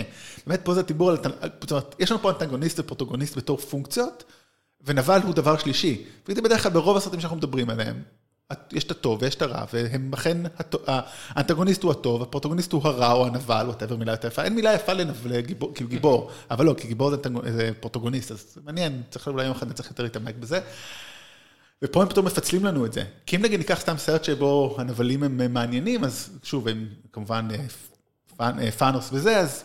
באמת 0.47 0.61
פה 0.65 0.75
זה 0.75 0.83
דיבור 0.83 1.11
על, 1.11 1.17
זאת 1.61 1.71
אומרת, 1.71 1.95
יש 1.99 2.11
לנו 2.11 2.23
פה 2.23 2.31
אנטגוניסט 2.31 2.81
ופרוטוגוניסט 2.81 3.37
בתור 3.37 3.57
פונקציות, 3.57 4.25
ונבל 4.87 5.21
הוא 5.25 5.35
דבר 5.35 5.59
שלישי. 5.59 6.05
וזה 6.28 6.43
בדרך 6.43 6.62
כלל 6.62 6.73
ברוב 6.73 6.97
הסרטים 6.97 7.21
שאנחנו 7.21 7.37
מדברים 7.37 7.71
עליהם, 7.71 8.02
יש 8.73 8.85
את 8.85 8.90
הטוב 8.90 9.23
ויש 9.23 9.35
את 9.35 9.43
הרע, 9.43 9.64
והם 9.73 10.11
אכן, 10.14 10.38
האנטגוניסט 10.87 11.83
הוא 11.83 11.90
הטוב, 11.90 12.23
הפרוטוגוניסט 12.23 12.73
הוא 12.73 12.83
הרע 12.85 13.12
או 13.12 13.26
הנבל, 13.26 13.66
whatever 13.71 13.97
מילה 13.97 14.12
יותר 14.12 14.28
יפה, 14.28 14.43
אין 14.43 14.55
מילה 14.55 14.75
יפה 14.75 14.93
לגיבור, 15.25 15.75
כאילו 15.75 15.90
גיבור, 15.90 16.31
אבל 16.50 16.64
לא, 16.66 16.75
כי 16.78 16.88
גיבור 16.88 17.11
זה 17.50 17.71
פרוטוגוניסט, 17.81 18.31
אז 18.31 18.59
מעניין, 18.64 19.02
צריך 19.11 19.28
אולי 19.28 19.45
יום 19.45 19.57
אחד 19.57 19.69
נצטרך 19.69 19.90
יותר 19.90 20.02
להתעמק 20.02 20.35
בזה. 20.35 20.61
ופה 21.83 22.02
הם 22.02 22.09
פתאום 22.09 22.26
מפצלים 22.26 22.64
לנו 22.64 22.87
את 22.87 22.93
זה. 22.93 23.05
כי 23.26 23.37
אם 23.37 23.43
נגיד 23.43 23.59
ניקח 23.59 23.81
סתם 23.81 23.97
סרט 23.99 24.25
שבו 24.25 24.76
הנבלים 24.78 25.23
הם 25.23 25.52
מעניינים, 25.55 26.05
אז 26.05 26.31
שוב, 26.43 26.69
הם 26.69 26.88
כמובן 27.12 27.49
פאנוס 28.78 29.09
וזה, 29.12 29.38
אז 29.38 29.64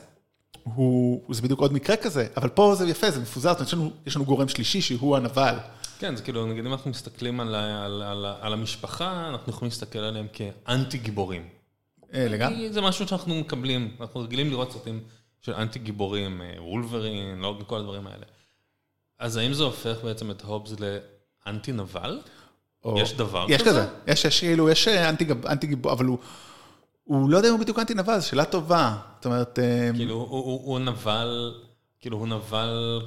הוא, 0.63 1.21
זה 1.33 1.41
בדיוק 1.41 1.59
עוד 1.59 1.73
מקרה 1.73 1.95
כזה, 1.95 2.27
אבל 2.37 2.49
פה 2.49 2.75
זה 2.75 2.89
יפה, 2.89 3.11
זה 3.11 3.19
מפוזר, 3.19 3.53
יש 3.61 3.73
לנו, 3.73 3.91
יש 4.05 4.15
לנו 4.15 4.25
גורם 4.25 4.47
שלישי 4.47 4.81
שהוא 4.81 5.17
הנבל. 5.17 5.55
כן, 5.99 6.15
זה 6.15 6.23
כאילו, 6.23 6.45
נגיד 6.45 6.65
אם 6.65 6.71
אנחנו 6.71 6.89
מסתכלים 6.89 7.39
על, 7.39 7.55
על, 7.55 8.01
על, 8.01 8.25
על 8.41 8.53
המשפחה, 8.53 9.29
אנחנו 9.29 9.53
יכולים 9.53 9.69
להסתכל 9.69 9.99
עליהם 9.99 10.27
כאנטי 10.33 10.97
גיבורים. 10.97 11.49
אה, 12.13 12.27
לגמרי. 12.27 12.73
זה 12.73 12.81
משהו 12.81 13.07
שאנחנו 13.07 13.35
מקבלים, 13.35 13.95
אנחנו 14.01 14.19
רגילים 14.19 14.49
לראות 14.49 14.71
סרטים 14.71 14.99
של 15.41 15.53
אנטי 15.53 15.79
גיבורים, 15.79 16.41
וולברין, 16.57 17.39
לא 17.39 17.59
כל 17.67 17.77
הדברים 17.77 18.07
האלה. 18.07 18.25
אז 19.19 19.37
האם 19.37 19.53
זה 19.53 19.63
הופך 19.63 19.97
בעצם 20.03 20.31
את 20.31 20.41
הובס 20.41 20.71
לאנטי 21.45 21.71
נבל? 21.71 22.21
או... 22.85 23.00
יש 23.00 23.13
דבר 23.13 23.45
יש 23.50 23.61
כזה? 23.61 23.69
יש 23.69 23.77
כזה, 23.77 23.87
יש, 24.07 24.25
יש 24.25 24.39
כאילו, 24.39 24.69
יש 24.69 24.87
אנטי, 24.87 25.25
אנטי 25.50 25.67
גיבור, 25.67 25.91
אבל 25.91 26.05
הוא... 26.05 26.17
הוא 27.11 27.29
לא 27.29 27.37
יודע 27.37 27.50
אם 27.50 27.53
הוא 27.53 27.61
בדיוק 27.61 27.79
אנטי 27.79 27.93
נבל, 27.93 28.19
זו 28.19 28.27
שאלה 28.27 28.45
טובה. 28.45 28.95
זאת 29.15 29.25
אומרת... 29.25 29.59
כאילו, 29.95 30.15
הוא 30.15 30.27
הוא, 30.29 30.61
הוא 30.63 30.79
נבל, 30.79 31.53
כאילו, 32.00 32.17
הוא 32.17 32.27
נבל... 32.27 33.01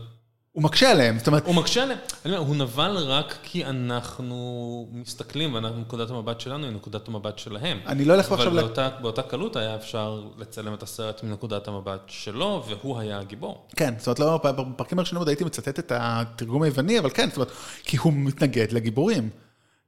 הוא 0.52 0.62
מקשה 0.62 0.90
עליהם, 0.90 1.18
זאת 1.18 1.26
אומרת... 1.26 1.46
הוא 1.46 1.54
מקשה 1.54 1.82
עליהם, 1.82 1.98
אני 2.24 2.36
אומר, 2.36 2.48
הוא 2.48 2.56
נבל 2.56 2.96
רק 2.96 3.38
כי 3.42 3.64
אנחנו 3.64 4.88
מסתכלים, 4.92 5.54
ונקודת 5.54 6.10
המבט 6.10 6.40
שלנו 6.40 6.64
היא 6.64 6.72
נקודת 6.72 7.08
המבט 7.08 7.38
שלהם. 7.38 7.78
אני 7.86 8.04
לא 8.04 8.14
אלך 8.14 8.32
עכשיו... 8.32 8.48
אבל 8.48 8.60
באותה, 8.60 8.88
באותה 9.02 9.22
קלות 9.22 9.56
היה 9.56 9.76
אפשר 9.76 10.22
לצלם 10.38 10.74
את 10.74 10.82
הסרט 10.82 11.22
מנקודת 11.22 11.68
המבט 11.68 12.00
שלו, 12.06 12.64
והוא 12.68 12.98
היה 12.98 13.18
הגיבור. 13.18 13.66
כן, 13.76 13.94
זאת 13.98 14.20
אומרת, 14.20 14.44
לא, 14.44 14.52
בפרקים 14.52 14.98
הראשונים 14.98 15.20
עוד 15.20 15.28
הייתי 15.28 15.44
מצטט 15.44 15.78
את 15.78 15.92
התרגום 15.94 16.62
היווני, 16.62 16.98
אבל 16.98 17.10
כן, 17.10 17.28
זאת 17.28 17.36
אומרת, 17.36 17.50
כי 17.82 17.96
הוא 17.96 18.12
מתנגד 18.12 18.72
לגיבורים. 18.72 19.30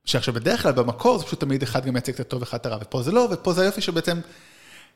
שעכשיו 0.06 0.34
בדרך 0.34 0.62
כלל 0.62 0.72
במקור 0.72 1.18
זה 1.18 1.24
פשוט 1.24 1.40
תמיד 1.40 1.62
אחד 1.62 1.86
גם 1.86 1.92
מייצג 1.92 2.12
את 2.12 2.20
הטוב 2.20 2.40
ואחד 2.40 2.58
את 2.58 2.66
הרע, 2.66 2.78
ופה 2.80 3.02
זה 3.02 3.12
לא, 3.12 3.28
ופה 3.30 3.52
זה 3.52 3.62
היופי 3.62 3.80
שבעצם, 3.80 4.20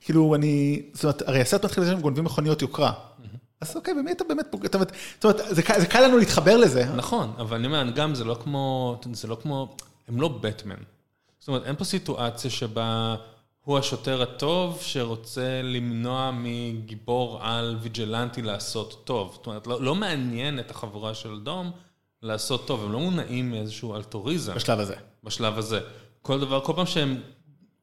כאילו 0.00 0.34
אני, 0.34 0.82
זאת 0.92 1.04
אומרת, 1.04 1.22
הרי 1.28 1.40
הסרט 1.40 1.64
מתחיל 1.64 1.82
לזה 1.82 1.92
שהם 1.92 2.00
גונבים 2.00 2.24
מכוניות 2.24 2.62
יוקרה. 2.62 2.92
אז 3.60 3.76
אוקיי, 3.76 3.94
במי 3.94 4.12
אתה 4.12 4.24
באמת 4.24 4.46
פוגע, 4.50 4.68
זאת 4.72 5.24
אומרת, 5.24 5.42
זה 5.54 5.86
קל 5.86 6.06
לנו 6.06 6.18
להתחבר 6.18 6.56
לזה. 6.56 6.84
נכון, 6.84 7.32
אבל 7.38 7.56
אני 7.56 7.66
אומר, 7.66 7.90
גם 7.90 8.14
זה 8.14 8.24
לא 8.24 8.34
כמו, 8.42 8.96
זה 9.12 9.28
לא 9.28 9.36
כמו, 9.42 9.76
הם 10.08 10.20
לא 10.20 10.28
בטמן. 10.28 10.74
זאת 11.38 11.48
אומרת, 11.48 11.64
אין 11.64 11.76
פה 11.76 11.84
סיטואציה 11.84 12.50
שבה 12.50 13.16
הוא 13.64 13.78
השוטר 13.78 14.22
הטוב 14.22 14.78
שרוצה 14.82 15.60
למנוע 15.62 16.30
מגיבור 16.34 17.38
על 17.42 17.78
ויג'לנטי 17.82 18.42
לעשות 18.42 19.02
טוב. 19.04 19.32
זאת 19.34 19.46
אומרת, 19.46 19.66
לא, 19.66 19.82
לא 19.82 19.94
מעניין 19.94 20.58
את 20.58 20.70
החבורה 20.70 21.14
של 21.14 21.40
דום. 21.42 21.70
לעשות 22.22 22.66
טוב, 22.66 22.84
הם 22.84 22.92
לא 22.92 23.00
מונעים 23.00 23.50
מאיזשהו 23.50 23.96
אלטוריזם. 23.96 24.54
בשלב 24.54 24.80
הזה. 24.80 24.94
בשלב 25.24 25.58
הזה. 25.58 25.80
כל 26.22 26.40
דבר, 26.40 26.60
כל 26.60 26.72
פעם 26.76 26.86
שהם 26.86 27.20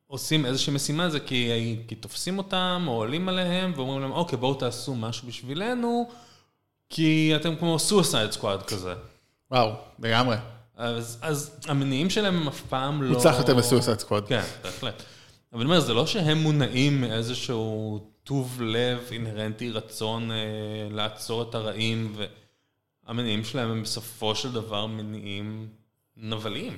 עושים 0.08 0.46
איזושהי 0.46 0.74
משימה 0.74 1.10
זה 1.10 1.20
כי, 1.20 1.76
כי 1.88 1.96
תופסים 1.96 2.38
אותם, 2.38 2.86
או 2.88 2.94
עולים 2.94 3.30
עליהם, 3.30 3.74
ואומרים 3.76 4.02
להם, 4.02 4.12
אוקיי, 4.12 4.38
בואו 4.38 4.54
תעשו 4.54 4.96
משהו 4.96 5.28
בשבילנו, 5.28 6.10
כי 6.90 7.34
אתם 7.36 7.56
כמו 7.56 7.80
סויסייד 7.80 8.32
סקואד 8.32 8.64
כזה. 8.64 8.94
וואו, 9.52 9.72
לגמרי. 10.00 10.36
אז, 10.78 11.20
אז 11.22 11.60
המניעים 11.68 12.10
שלהם 12.10 12.38
הם 12.38 12.48
אף 12.48 12.62
פעם 12.62 13.04
לא... 13.04 13.14
מוצלח 13.14 13.38
יותר 13.38 13.56
מסויסייד 13.56 14.00
סקואד. 14.00 14.28
כן, 14.28 14.44
בהחלט. 14.64 15.04
אבל 15.54 15.62
אני 15.62 15.66
אומר, 15.66 15.80
זה 15.80 15.94
לא 15.94 16.06
שהם 16.06 16.38
מונעים 16.38 17.02
מאיזשהו 17.02 18.00
טוב 18.24 18.62
לב 18.62 19.00
אינהרנטי, 19.12 19.72
רצון 19.72 20.32
אה, 20.32 20.38
לעצור 20.92 21.42
את 21.42 21.56
הרעים, 21.56 22.14
ו... 22.18 22.26
המניעים 23.08 23.44
שלהם 23.44 23.72
הם 23.72 23.84
בסופו 23.84 24.36
של 24.36 24.52
דבר 24.52 24.86
מניעים 24.86 25.68
נבליים. 26.18 26.78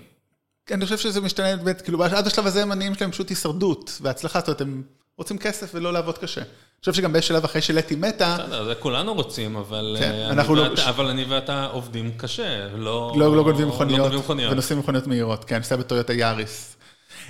אני 0.72 0.86
חושב 0.86 0.98
שזה 0.98 1.22
משתנה 1.22 1.56
באמת, 1.56 1.82
כאילו 1.82 2.04
עד 2.04 2.28
השלב 2.28 2.48
הזה 2.48 2.62
המניעים 2.64 2.96
שלהם 2.96 3.12
פשוט 3.12 3.30
הישרדות 3.30 3.98
והצלחה, 4.02 4.40
זאת 4.40 4.48
אומרת, 4.48 4.62
הם 4.62 4.84
רוצים 5.18 5.38
כסף 5.38 5.72
ולא 5.74 5.94
לעבוד 5.94 6.18
קשה. 6.18 6.42
אני 6.42 6.80
חושב 6.80 6.94
שגם 6.94 7.14
באיזשהו 7.14 7.36
שלב 7.36 7.44
אחרי 7.44 7.62
שלטי 7.62 7.96
מתה... 7.96 8.38
בסדר, 8.40 8.66
זה 8.66 8.76
כולנו 8.76 9.14
רוצים, 9.14 9.56
אבל 9.56 9.96
כן, 10.00 10.12
אני, 10.12 10.30
אנחנו 10.30 10.56
לא... 10.56 10.66
אבל 10.90 11.06
אני 11.06 11.24
ואתה 11.24 11.66
עובדים 11.66 12.12
קשה, 12.18 12.68
לא... 12.68 13.14
לא, 13.18 13.36
לא 13.36 13.44
גונבים 13.44 13.68
מכוניות, 13.68 14.14
לא 14.14 14.52
ונוסעים 14.52 14.80
מכוניות 14.80 15.08
מהירות, 15.08 15.46
כן, 15.46 15.58
עושה 15.58 15.78
בטויוטה 15.78 16.14
יאריס. 16.14 16.76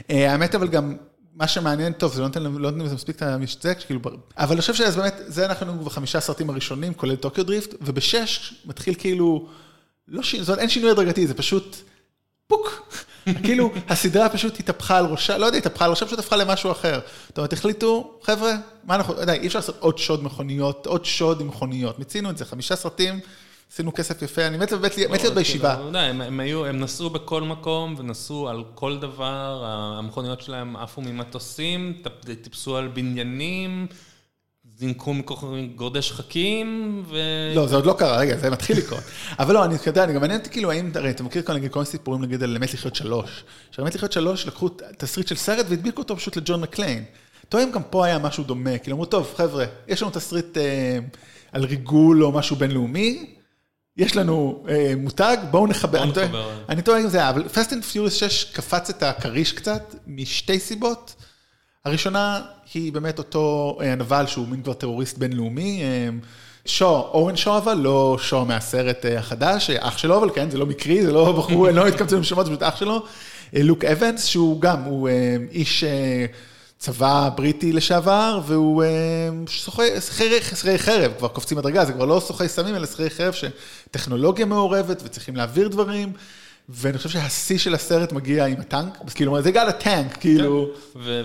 אה, 0.10 0.32
האמת 0.32 0.56
אבל 0.56 0.68
גם, 0.68 0.98
מה 1.40 1.48
שמעניין, 1.48 1.94
טוב, 1.94 2.14
זה 2.14 2.22
לא 2.22 2.28
נותן 2.28 2.44
לא 2.44 2.72
לזה 2.72 2.96
מספיק 2.96 3.16
את 3.16 3.22
המשצק, 3.22 3.78
כאילו, 3.86 4.00
אבל 4.38 4.52
אני 4.52 4.62
חושב 4.62 4.74
שזה 4.74 4.98
באמת, 4.98 5.16
זה 5.28 5.46
אנחנו 5.46 5.80
בחמישה 5.80 6.18
הסרטים 6.18 6.50
הראשונים, 6.50 6.94
כולל 6.94 7.16
טוקיו 7.16 7.46
דריפט, 7.46 7.76
ובשש 7.82 8.54
מתחיל 8.66 8.94
כאילו, 8.98 9.48
לא 10.08 10.24
ש... 10.24 10.36
זאת 10.36 10.48
אומרת, 10.50 10.60
אין 10.60 10.70
שינוי 10.70 10.92
הדרגתי, 10.92 11.28
זה 11.28 11.34
פשוט 11.34 11.78
פוק. 12.48 12.92
כאילו, 13.46 13.72
הסדרה 13.90 14.30
פשוט 14.30 14.60
התהפכה 14.60 14.98
על 14.98 15.06
ראשה, 15.06 15.38
לא 15.38 15.46
יודע, 15.46 15.58
התהפכה 15.58 15.86
על 15.86 15.92
ראשה, 15.92 16.06
פשוט 16.06 16.20
הפכה 16.20 16.36
למשהו 16.36 16.72
אחר. 16.72 17.00
זאת 17.28 17.38
אומרת, 17.38 17.54
החליטו, 17.54 18.20
חבר'ה, 18.24 18.54
מה 18.84 18.96
אנחנו, 18.96 19.14
יודע, 19.14 19.34
אי 19.34 19.48
אפשר 19.48 19.60
לעשות 19.60 19.78
עוד 19.80 19.98
שוד 19.98 20.24
מכוניות, 20.24 20.86
עוד 20.86 21.06
שוד 21.06 21.42
עם 21.42 21.48
מכוניות. 21.48 22.00
מיצינו 22.00 22.30
את 22.30 22.38
זה, 22.38 22.46
חמישה 22.46 22.76
סרטים. 22.76 23.20
עשינו 23.74 23.94
כסף 23.94 24.22
יפה, 24.22 24.48
אני 24.48 24.58
מת 24.58 24.72
להיות 24.72 25.24
לא, 25.24 25.34
בישיבה. 25.34 25.76
כאילו, 25.76 26.66
הם 26.66 26.80
נסעו 26.80 27.10
בכל 27.10 27.42
מקום 27.42 27.96
ונסעו 27.98 28.50
על 28.50 28.64
כל 28.76 29.00
דבר, 29.00 29.64
המכוניות 29.66 30.42
שלהם 30.42 30.76
עפו 30.76 31.02
ממטוסים, 31.02 32.02
טיפסו 32.42 32.78
על 32.78 32.88
בניינים, 32.88 33.88
זינקו 34.78 35.14
מגורדי 35.14 36.02
שחקים, 36.02 37.02
ו... 37.08 37.18
לא, 37.56 37.68
זה 37.68 37.76
עוד 37.76 37.86
לא 37.86 37.96
קרה, 38.00 38.18
רגע, 38.18 38.38
זה 38.38 38.50
מתחיל 38.50 38.78
לקרות. 38.78 39.04
אבל 39.40 39.54
לא, 39.54 39.66
אני 39.66 39.76
יודע, 39.86 40.04
אני 40.04 40.14
גם 40.14 40.22
מעניין 40.22 40.40
אותי 40.40 40.50
כאילו, 40.50 40.72
האם, 40.72 40.92
הרי 40.96 41.10
אתה 41.10 41.24
מכיר 41.24 41.42
כל 41.42 41.54
מיני 41.54 41.86
סיפורים 41.86 42.22
נגיד 42.22 42.44
על 42.44 42.56
אמת 42.56 42.74
לחיות 42.74 42.96
שלוש. 42.96 43.44
עכשיו, 43.70 43.86
אמת 43.86 43.96
לחיות 43.96 44.12
שלוש, 44.12 44.48
לקחו 44.48 44.70
תסריט 44.98 45.28
של 45.28 45.36
סרט 45.36 45.66
והדביקו 45.70 46.02
אותו 46.02 46.18
פשוט 46.18 46.38
לג'ון 46.38 46.62
מקליין. 46.62 47.04
טועים 47.50 47.72
גם 47.72 47.84
פה 47.90 48.06
היה 48.06 48.20
משהו 48.20 48.44
דומה, 48.44 48.78
כאילו 48.78 48.96
אמרו, 48.96 49.06
טוב, 49.06 49.34
חבר'ה, 49.36 49.66
יש 49.88 50.02
לנו 50.02 50.12
תסריט 50.12 50.58
אה, 50.58 51.00
על 51.52 51.64
ריגול 51.64 52.24
או 52.24 52.32
משהו 52.32 52.56
בינלאומי, 52.56 53.39
יש 54.00 54.16
לנו 54.16 54.64
אה, 54.70 54.94
מותג, 54.98 55.38
בואו 55.52 55.68
נחבר. 55.68 55.92
בואו 55.98 56.04
אני 56.04 56.14
טועה- 56.14 56.26
נחבר. 56.28 56.50
אני 56.70 56.82
טועה 56.82 57.00
עם 57.00 57.08
זה, 57.10 57.30
אבל 57.30 57.44
Fast 57.54 57.70
and 57.70 57.94
Furious 57.96 58.12
6 58.12 58.44
קפץ 58.44 58.90
את 58.90 59.04
הכריש 59.04 59.52
קצת, 59.52 59.96
משתי 60.08 60.60
סיבות. 60.60 61.16
הראשונה 61.86 62.42
היא 62.74 62.94
באמת 62.94 63.18
אותו 63.18 63.78
אה, 63.82 63.92
הנבל 63.94 64.28
שהוא 64.28 64.48
מין 64.48 64.64
כבר 64.64 64.74
טרוריסט 64.74 65.18
בינלאומי. 65.18 65.82
אה, 65.84 66.10
שו, 66.66 66.86
אורן 66.86 67.36
שו 67.36 67.58
אבל, 67.58 67.74
לא 67.74 68.18
שו 68.22 68.46
מהסרט 68.46 69.06
אה, 69.06 69.20
החדש, 69.20 69.70
אה, 69.70 69.88
אח 69.88 69.98
שלו, 69.98 70.18
אבל 70.18 70.30
כן, 70.36 70.50
זה 70.50 70.58
לא 70.58 70.66
מקרי, 70.66 71.06
זה 71.06 71.12
לא 71.12 71.32
בחור, 71.32 71.70
לא 71.72 71.88
התקמצו 71.88 72.16
עם 72.18 72.24
שמות, 72.24 72.46
זה 72.46 72.52
פשוט 72.52 72.64
אח 72.64 72.76
שלו. 72.76 73.04
אה, 73.56 73.64
לוק 73.64 73.86
אבנס, 73.86 74.26
שהוא 74.26 74.62
גם, 74.62 74.84
הוא 74.84 75.10
אה, 75.10 75.14
איש 75.52 75.84
אה, 75.84 76.26
צבא 76.84 77.30
בריטי 77.36 77.74
לשעבר, 77.74 78.40
והוא 78.46 78.84
אה, 78.84 78.90
שכירי- 80.00 80.42
חרב, 80.78 81.12
כבר 81.18 81.28
קופצים 81.28 81.58
מדרגה, 81.58 81.86
זה 81.86 81.94
כבר 81.94 82.06
לא 82.06 82.20
סוחרי 82.20 82.50
סמים, 82.50 82.76
אלא 82.76 82.86
שכירי 82.88 83.10
חרב 83.10 83.34
שטכנולוגיה 83.34 84.46
מעורבת 84.46 85.02
וצריכים 85.06 85.36
להעביר 85.36 85.68
דברים. 85.68 86.14
ואני 86.70 86.98
חושב 86.98 87.10
שהשיא 87.10 87.58
של 87.58 87.74
הסרט 87.76 88.12
מגיע 88.12 88.46
עם 88.46 88.60
הטנק, 88.60 88.98
אז 89.08 89.14
כאילו, 89.14 89.42
זה 89.42 89.50
הגע 89.50 89.66
לטנק, 89.66 90.18
כאילו, 90.20 90.68
ו- 90.96 91.22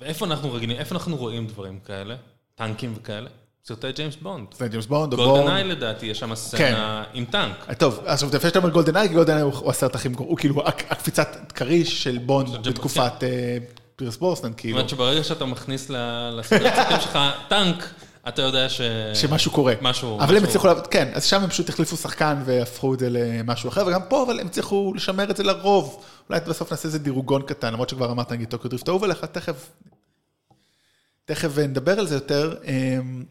ואיפה 0.00 0.26
אנחנו 0.26 0.52
רגילים, 0.52 0.76
איפה 0.76 0.94
אנחנו 0.94 1.16
רואים 1.16 1.46
דברים 1.46 1.78
כאלה? 1.86 2.14
טנקים 2.54 2.94
וכאלה? 2.96 3.30
סרטי 3.66 3.92
ג'יימס 3.92 4.16
בונד. 4.22 4.46
זה 4.58 4.68
ג'יימס 4.68 4.86
בונד, 4.86 5.12
גולדן 5.12 5.48
איי 5.48 5.64
לדעתי, 5.64 6.06
יש 6.06 6.18
שם 6.18 6.34
סצנה 6.34 7.04
עם 7.14 7.24
טנק. 7.24 7.72
טוב, 7.78 8.00
עכשיו, 8.06 8.28
יפה 8.36 8.48
שאתה 8.48 8.58
אומר 8.58 8.70
גולדן 8.70 8.96
איי, 8.96 9.08
כי 9.08 9.14
גולדן 9.14 9.32
איי 9.34 9.42
הוא 9.42 9.70
הסרט 9.70 9.94
הכי 9.94 10.08
מקורי, 10.08 10.28
הוא 10.30 10.38
כאילו 10.38 10.66
הק- 10.66 10.84
הקפיצת 10.92 11.52
כריש 11.54 12.02
של 12.02 12.18
בונד 12.18 12.66
בתקופת 12.68 13.12
אה, 13.22 13.58
פירס 13.98 14.16
ברוסנן, 14.16 14.48
זאת 14.48 14.56
כאילו, 14.58 14.76
אומרת 14.76 14.88
שברגע 14.88 15.24
שאתה 15.24 15.44
מכניס 15.44 15.90
ל- 15.90 16.30
לסרטים 16.38 16.66
שלך 17.00 17.18
טנק, 17.48 17.84
אתה 18.28 18.42
יודע 18.42 18.68
ש... 18.68 18.80
שמשהו 19.14 19.50
קורה. 19.50 19.74
משהו... 19.80 20.20
אבל 20.20 20.28
הם 20.28 20.36
משהו- 20.36 20.48
הצליחו, 20.48 20.66
לעבוד- 20.66 20.86
כן, 20.86 21.08
אז 21.14 21.24
שם 21.24 21.42
הם 21.42 21.48
פשוט 21.48 21.68
החליפו 21.68 21.96
שחקן 21.96 22.42
והפכו 22.44 22.94
את 22.94 22.98
זה 22.98 23.08
למשהו 23.10 23.68
אחר, 23.68 23.86
וגם 23.86 24.00
פה, 24.08 24.22
אבל 24.26 24.40
הם 24.40 24.46
הצליחו 24.46 24.92
לשמר 24.96 25.30
את 25.30 25.36
זה 25.36 25.42
לרוב. 25.42 26.04
אולי 26.30 26.40
בסוף 26.48 26.70
נעשה 26.70 26.84
איזה 26.88 26.98
דירוגון 26.98 27.42
קטן, 27.42 27.72
למרות 27.72 27.88
שכבר 27.88 28.10
אמרת, 28.10 28.32
נגיד, 28.32 28.48
טוקיו 28.48 28.70
דריפט 28.70 28.88
אהוב 28.88 29.04
עליך, 29.04 29.24
תכף, 29.24 29.70
תכף 31.24 31.58
נדבר 31.58 31.98
על 31.98 32.06
זה 32.06 32.14
יותר. 32.14 32.54
אמ, 32.64 33.24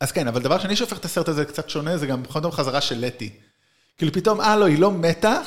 אז 0.00 0.12
כן, 0.12 0.28
אבל 0.28 0.42
דבר 0.42 0.58
שני 0.58 0.76
שהופך 0.76 0.98
את 0.98 1.04
הסרט 1.04 1.28
הזה 1.28 1.44
קצת 1.44 1.68
שונה, 1.70 1.96
זה 1.98 2.06
גם 2.06 2.22
בכל 2.22 2.40
זאת 2.42 2.54
חזרה 2.54 2.80
של 2.80 2.98
לטי. 3.06 3.30
כאילו 3.98 4.12
פתאום, 4.12 4.40
אה, 4.40 4.56
לא, 4.56 4.64
היא 4.64 4.78
לא 4.78 4.90
מתה, 4.90 5.38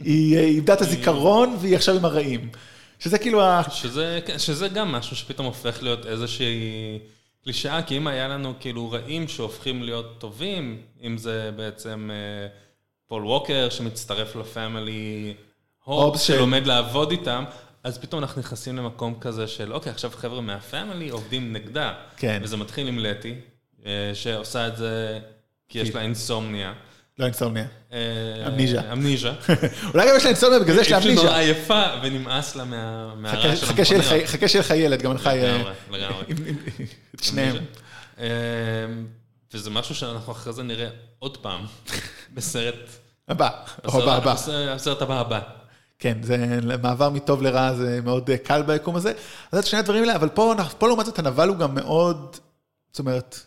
היא 0.00 0.36
אה, 0.36 0.42
איבדה 0.42 0.74
את 0.74 0.80
הזיכרון, 0.80 1.56
והיא 1.60 1.76
עכשיו 1.76 1.96
עם 1.96 2.04
הרעים. 2.04 2.48
שזה 3.06 3.18
כאילו 3.18 3.42
ה... 3.42 3.62
שזה, 3.70 4.20
שזה 4.38 4.68
גם 4.68 4.92
משהו 4.92 5.16
שפתאום 5.16 5.46
הופך 5.46 5.82
להיות 5.82 6.06
איזושהי 6.06 6.98
קלישאה, 7.44 7.82
כי 7.82 7.96
אם 7.96 8.06
היה 8.06 8.28
לנו 8.28 8.54
כאילו 8.60 8.90
רעים 8.90 9.28
שהופכים 9.28 9.82
להיות 9.82 10.14
טובים, 10.18 10.82
אם 11.02 11.18
זה 11.18 11.50
בעצם 11.56 12.10
אה, 12.12 12.48
פול 13.08 13.26
ווקר 13.26 13.68
שמצטרף 13.70 14.36
לפמילי 14.36 15.34
הובס, 15.84 16.20
שלומד 16.20 16.66
לעבוד 16.66 17.10
איתם, 17.10 17.44
אז 17.84 17.98
פתאום 17.98 18.22
אנחנו 18.22 18.40
נכנסים 18.40 18.76
למקום 18.76 19.14
כזה 19.20 19.46
של, 19.46 19.72
אוקיי, 19.72 19.92
עכשיו 19.92 20.10
חבר'ה 20.14 20.40
מהפמילי 20.40 21.08
עובדים 21.08 21.52
נגדה. 21.52 21.94
כן. 22.16 22.40
וזה 22.42 22.56
מתחיל 22.56 22.88
עם 22.88 22.98
לטי, 22.98 23.34
אה, 23.86 24.10
שעושה 24.14 24.66
את 24.66 24.76
זה 24.76 25.20
כי 25.68 25.78
יש 25.78 25.94
לה 25.94 26.00
אינסומניה. 26.00 26.74
לא 27.18 27.24
אינסומניה. 27.24 27.64
אמניז'ה. 28.46 28.92
אמניז'ה. 28.92 29.32
אולי 29.94 30.08
גם 30.08 30.14
יש 30.16 30.22
לה 30.24 30.28
אינסומניה, 30.30 30.58
בגלל 30.60 30.74
זה 30.74 30.80
יש 30.80 30.90
לה 30.90 30.98
היא 30.98 31.04
פשוט 31.14 31.24
נורא 31.24 31.36
אמניז'ה. 31.36 31.50
יפה 31.50 31.82
ונמאס 32.02 32.56
לה 32.56 32.64
מה- 32.64 33.14
מהרעש 33.14 33.60
של 33.60 33.66
המכוניות. 33.96 34.26
חכה 34.26 34.48
שיהיה 34.48 34.60
לך 34.64 34.70
ילד, 34.70 35.02
גם 35.02 35.14
לך 35.14 35.26
יהיה... 35.26 35.52
לגמרי, 35.58 35.72
לגמרי. 35.90 36.24
את 37.14 37.24
שניהם. 37.24 37.56
אמ, 38.18 38.24
וזה 39.54 39.70
משהו 39.70 39.94
שאנחנו 39.94 40.32
אחרי 40.32 40.52
זה 40.52 40.62
נראה 40.62 40.88
עוד 41.18 41.36
פעם 41.36 41.60
בסרט, 42.34 42.74
הבא, 43.28 43.48
או 43.84 44.02
הבא, 44.02 44.16
הבא. 44.16 44.34
בסרט- 44.76 45.02
הבא 45.02 45.20
הבא. 45.20 45.40
כן, 45.98 46.18
זה 46.22 46.36
מעבר 46.82 47.10
מטוב 47.10 47.42
לרע, 47.42 47.74
זה 47.74 48.00
מאוד 48.04 48.30
אה, 48.30 48.36
קל 48.38 48.62
ביקום 48.62 48.96
הזה. 48.96 49.12
אז 49.52 49.60
זה 49.60 49.70
שני 49.70 49.78
הדברים 49.78 50.02
האלה, 50.02 50.14
אבל 50.16 50.28
פה 50.28 50.54
לעומת 50.82 51.06
זאת 51.06 51.18
הנבל 51.18 51.48
הוא 51.48 51.56
גם 51.56 51.74
מאוד, 51.74 52.36
זאת 52.92 52.98
אומרת, 52.98 53.40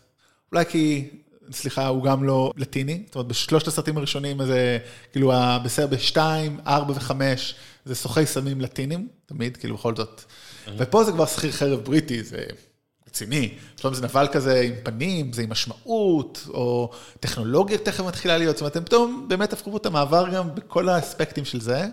אולי 0.52 0.64
כי, 0.68 1.08
סליחה, 1.52 1.86
הוא 1.86 2.04
גם 2.04 2.24
לא 2.24 2.52
לטיני, 2.56 3.02
זאת 3.06 3.14
אומרת, 3.14 3.28
בשלושת 3.28 3.66
הסרטים 3.68 3.96
הראשונים, 3.96 4.44
זה 4.44 4.78
כאילו, 5.12 5.32
בסרט 5.64 5.90
בשתיים, 5.90 6.60
ארבע 6.66 6.92
וחמש, 6.96 7.54
זה 7.84 7.94
סוחרי 7.94 8.26
סמים 8.26 8.60
לטינים, 8.60 9.08
תמיד, 9.26 9.56
כאילו, 9.56 9.76
בכל 9.76 9.96
זאת. 9.96 10.24
ופה 10.76 11.04
זה 11.04 11.12
כבר 11.12 11.26
שכיר 11.26 11.52
חרב 11.52 11.80
בריטי, 11.80 12.22
זה 12.22 12.44
רציני. 13.08 13.54
פתאום 13.76 13.94
זה 13.94 14.02
נבל 14.02 14.28
כזה 14.32 14.60
עם 14.60 14.72
פנים, 14.82 15.32
זה 15.32 15.42
עם 15.42 15.50
משמעות, 15.50 16.46
או 16.48 16.90
טכנולוגיה 17.20 17.78
תכף 17.78 18.04
מתחילה 18.04 18.38
להיות, 18.38 18.56
זאת 18.56 18.60
אומרת, 18.60 18.76
הם 18.76 18.84
פתאום 18.84 19.26
באמת 19.28 19.52
הפכו 19.52 19.76
את 19.76 19.86
המעבר 19.86 20.28
גם 20.34 20.54
בכל 20.54 20.88
האספקטים 20.88 21.44
של 21.44 21.60
זה. 21.60 21.86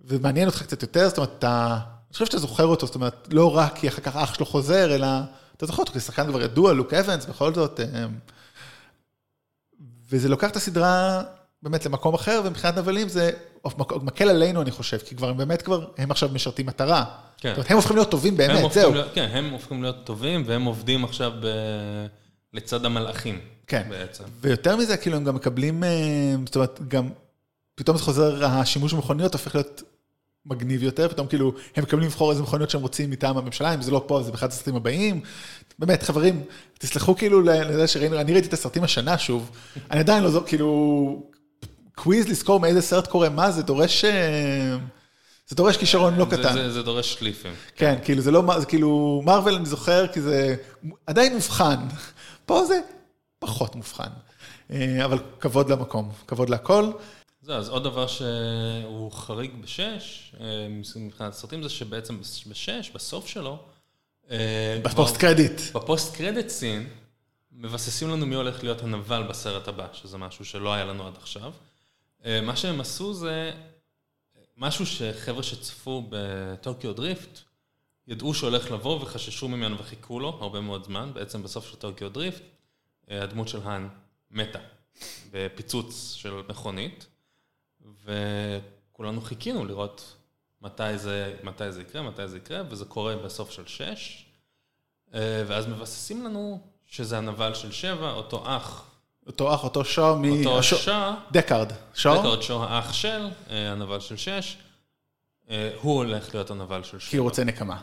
ומעניין 0.00 0.48
אותך 0.48 0.62
קצת 0.62 0.82
יותר, 0.82 1.08
זאת 1.08 1.18
אומרת, 1.18 1.32
אתה, 1.38 1.78
אני 2.08 2.12
חושב 2.12 2.26
שאתה 2.26 2.38
זוכר 2.38 2.66
אותו, 2.66 2.86
זאת 2.86 2.94
אומרת, 2.94 3.28
לא 3.30 3.56
רק 3.56 3.78
כי 3.78 3.88
אחר 3.88 4.02
כך 4.02 4.16
אח 4.16 4.34
שלו 4.34 4.46
חוזר, 4.46 4.94
אלא 4.94 5.06
אתה 5.56 5.66
זוכר 5.66 5.82
אותו 5.82 5.92
כשחקן 5.92 6.26
כבר 6.26 6.42
ידוע, 6.42 6.72
לוק 6.72 6.94
אבנס, 6.94 7.26
בכל 7.26 7.54
זאת. 7.54 7.80
וזה 10.10 10.28
לוקח 10.28 10.50
את 10.50 10.56
הסדרה 10.56 11.22
באמת 11.62 11.86
למקום 11.86 12.14
אחר, 12.14 12.40
ומבחינת 12.44 12.78
נבלים 12.78 13.08
זה 13.08 13.30
מקל 14.02 14.28
עלינו, 14.28 14.62
אני 14.62 14.70
חושב, 14.70 14.98
כי 14.98 15.14
כבר 15.16 15.28
הם 15.28 15.36
באמת 15.36 15.62
כבר, 15.62 15.86
הם 15.98 16.10
עכשיו 16.10 16.28
משרתים 16.32 16.66
מטרה. 16.66 17.04
כן. 17.38 17.48
זאת 17.48 17.56
אומרת, 17.56 17.70
הם 17.70 17.76
הופכים 17.76 17.96
להיות 17.96 18.10
טובים 18.10 18.36
באמת, 18.36 18.72
זהו. 18.72 18.92
להיות- 18.92 19.08
כן, 19.14 19.28
הם 19.32 19.50
הופכים 19.50 19.82
להיות 19.82 19.96
טובים, 20.04 20.42
והם 20.46 20.64
עובדים 20.64 21.04
עכשיו 21.04 21.32
ב- 21.42 22.06
לצד 22.52 22.84
המלאכים. 22.84 23.38
כן. 23.66 23.86
בעצם. 23.90 24.24
ויותר 24.40 24.76
מזה, 24.76 24.96
כאילו, 24.96 25.16
הם 25.16 25.24
גם 25.24 25.34
מקבלים, 25.34 25.84
אה, 25.84 25.88
זאת 26.46 26.56
אומרת, 26.56 26.80
גם, 26.88 27.08
פתאום 27.74 27.96
זה 27.96 28.02
חוזר, 28.02 28.44
השימוש 28.46 28.92
במכוניות 28.94 29.32
הופך 29.32 29.54
להיות 29.54 29.82
מגניב 30.46 30.82
יותר, 30.82 31.08
פתאום 31.08 31.26
כאילו, 31.26 31.52
הם 31.76 31.82
מקבלים 31.82 32.06
לבחור 32.06 32.30
איזה 32.30 32.42
מכוניות 32.42 32.70
שהם 32.70 32.80
רוצים 32.82 33.10
מטעם 33.10 33.38
הממשלה, 33.38 33.74
אם 33.74 33.82
זה 33.82 33.90
לא 33.90 34.04
פה, 34.06 34.22
זה 34.22 34.30
באחד 34.30 34.48
הסרטים 34.48 34.76
הבאים. 34.76 35.20
באמת, 35.78 36.02
חברים, 36.02 36.42
תסלחו 36.78 37.16
כאילו 37.16 37.40
לזה 37.42 37.86
שראינו, 37.86 38.20
אני 38.20 38.32
ראיתי 38.32 38.48
את 38.48 38.52
הסרטים 38.52 38.84
השנה 38.84 39.18
שוב, 39.18 39.50
אני 39.90 40.00
עדיין 40.00 40.22
לא 40.22 40.30
זו, 40.30 40.42
כאילו, 40.46 41.22
quiz 41.94 42.28
לזכור 42.28 42.60
מאיזה 42.60 42.82
סרט 42.82 43.06
קורה 43.06 43.28
מה, 43.28 43.50
זה 43.50 43.62
דורש, 43.62 44.04
אה, 44.04 44.76
זה 45.48 45.56
דורש 45.56 45.76
כישרון 45.76 46.14
לא 46.16 46.24
קטן. 46.24 46.52
זה- 46.52 46.70
זה 46.72 46.82
דורש 46.82 47.12
שליפים. 47.14 47.52
כן, 47.76 47.98
כאילו 48.04 48.22
זה 48.22 48.30
לא, 48.30 48.42
זה 48.58 48.66
כאילו, 48.66 49.22
מרוויל 49.24 49.54
אני 49.54 49.66
זוכר, 49.66 50.06
כי 50.06 50.20
זה 50.20 50.56
עדיין 51.06 51.34
מובחן. 51.34 51.76
פה 52.46 52.64
זה 52.64 52.80
פחות 53.38 53.76
מובחן. 53.76 54.08
אה, 54.70 55.04
אבל 55.04 55.18
כבוד 55.40 55.70
למקום, 55.70 56.12
כבוד 56.26 56.50
להכל. 56.50 56.90
זה, 57.42 57.56
אז 57.56 57.68
עוד 57.68 57.84
דבר 57.84 58.06
שהוא 58.06 59.12
חריג 59.12 59.50
בשש, 59.62 60.34
אה, 60.40 60.46
מבחינת 60.96 61.32
הסרטים, 61.32 61.62
זה 61.62 61.68
שבעצם 61.68 62.18
בשש, 62.46 62.90
בסוף 62.94 63.26
שלו, 63.26 63.58
בפוסט 64.82 65.16
כבר- 65.16 65.20
credit. 65.28 65.60
ב 65.74 65.82
post 65.82 66.16
credit 66.16 66.48
scene, 66.48 66.88
מבססים 67.52 68.08
לנו 68.10 68.26
מי 68.26 68.34
הולך 68.34 68.62
להיות 68.62 68.82
הנבל 68.82 69.22
בסרט 69.22 69.68
הבא, 69.68 69.86
שזה 69.92 70.18
משהו 70.18 70.44
שלא 70.44 70.72
היה 70.72 70.84
לנו 70.84 71.06
עד 71.06 71.16
עכשיו. 71.16 71.52
אה, 72.24 72.40
מה 72.40 72.56
שהם 72.56 72.80
עשו 72.80 73.14
זה 73.14 73.52
משהו 74.56 74.86
שחבר'ה 74.86 75.42
שצפו 75.42 76.06
בטוקיו 76.10 76.92
דריפט, 76.92 77.38
ידעו 78.06 78.34
שהולך 78.34 78.70
לבוא 78.70 79.00
וחששו 79.02 79.48
ממנו 79.48 79.78
וחיכו 79.78 80.20
לו 80.20 80.28
הרבה 80.40 80.60
מאוד 80.60 80.84
זמן. 80.84 81.10
בעצם 81.14 81.42
בסוף 81.42 81.70
של 81.70 81.76
טוקיו 81.76 82.08
דריפט, 82.08 82.42
אה, 83.10 83.22
הדמות 83.22 83.48
של 83.48 83.60
האן 83.64 83.88
מתה 84.30 84.58
בפיצוץ 85.30 86.12
של 86.16 86.32
מכונית, 86.48 87.06
וכולנו 88.04 89.20
חיכינו 89.20 89.64
לראות 89.64 90.14
מתי 90.62 90.98
זה, 90.98 91.34
מתי 91.42 91.72
זה 91.72 91.80
יקרה, 91.82 92.02
מתי 92.02 92.28
זה 92.28 92.36
יקרה, 92.36 92.60
וזה 92.70 92.84
קורה 92.84 93.16
בסוף 93.16 93.50
של 93.50 93.62
שש. 93.66 94.24
אה, 95.14 95.42
ואז 95.46 95.66
מבססים 95.66 96.24
לנו 96.24 96.60
שזה 96.86 97.18
הנבל 97.18 97.54
של 97.54 97.72
שבע, 97.72 98.10
אותו 98.12 98.42
אח, 98.46 98.84
אותו 99.26 99.54
אח, 99.54 99.64
אותו 99.64 99.84
שואו 99.84 100.16
מ... 100.18 100.38
אותו 100.38 100.58
השו- 100.58 100.76
שאה, 100.76 101.14
דקארד. 101.32 101.72
שואו? 101.94 102.18
דקארד 102.20 102.42
שואו 102.42 102.64
האח 102.64 102.92
של 102.92 103.28
אה, 103.50 103.72
הנבל 103.72 104.00
של 104.00 104.16
שש, 104.16 104.56
אה, 105.50 105.70
הוא 105.82 105.96
הולך 105.96 106.34
להיות 106.34 106.50
הנבל 106.50 106.82
של 106.82 106.98
שבע. 106.98 107.10
כי 107.10 107.16
הוא 107.16 107.24
רוצה 107.24 107.44
נקמה. 107.44 107.76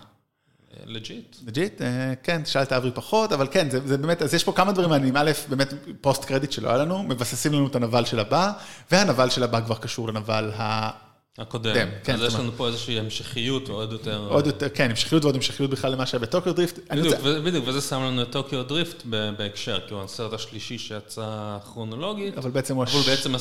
legit. 0.86 1.36
legit, 1.48 1.82
כן, 2.24 2.46
שאלת 2.46 2.74
אברי 2.74 2.92
פחות, 2.92 3.32
אבל 3.32 3.48
כן, 3.52 3.70
זה, 3.70 3.88
זה 3.88 3.98
באמת, 3.98 4.22
אז 4.22 4.34
יש 4.34 4.44
פה 4.44 4.52
כמה 4.52 4.72
דברים 4.72 4.90
מעניינים. 4.90 5.18
א', 5.18 5.32
באמת 5.50 5.74
post 6.02 6.26
credit 6.26 6.52
שלא 6.52 6.70
היה 6.70 6.78
לנו, 6.78 7.04
מבססים 7.04 7.54
לנו 7.54 7.68
את 7.68 7.76
הנבל 7.76 8.06
של 8.06 8.20
הבא, 8.20 8.52
והנבל 8.92 9.30
של 9.30 9.44
הבא 9.44 9.62
כבר 9.62 9.76
קשור 9.76 10.08
לנבל 10.08 10.52
ה... 10.58 10.92
הקודם. 11.40 11.74
כן, 11.74 11.90
כן, 12.04 12.14
אז 12.14 12.22
יש 12.22 12.36
לנו 12.36 12.52
פה 12.58 12.68
איזושהי 12.68 13.00
המשכיות 13.00 13.70
ועוד 13.70 13.92
יותר... 13.92 14.28
עוד 14.30 14.48
יותר, 14.48 14.70
כן, 14.70 14.90
המשכיות 14.90 15.24
ועוד 15.24 15.36
המשכיות 15.36 15.70
בכלל 15.70 15.92
למה 15.92 16.06
שהיה 16.06 16.20
בטוקיו 16.22 16.54
דריפט. 16.54 16.80
בדיוק, 16.92 17.06
רוצה- 17.16 17.20
ו- 17.24 17.44
בדיוק, 17.44 17.66
וזה 17.68 17.82
שם 17.82 18.02
לנו 18.02 18.22
את 18.22 18.32
טוקיו 18.32 18.64
דריפט 18.64 19.04
בהקשר, 19.38 19.80
כי 19.88 19.94
הוא 19.94 20.04
הסרט 20.04 20.34
השלישי 20.34 20.78
שיצא 20.78 21.58
כרונולוגית, 21.74 22.38
אבל 22.38 22.52
בעצם 22.52 22.76
הוא 22.76 22.86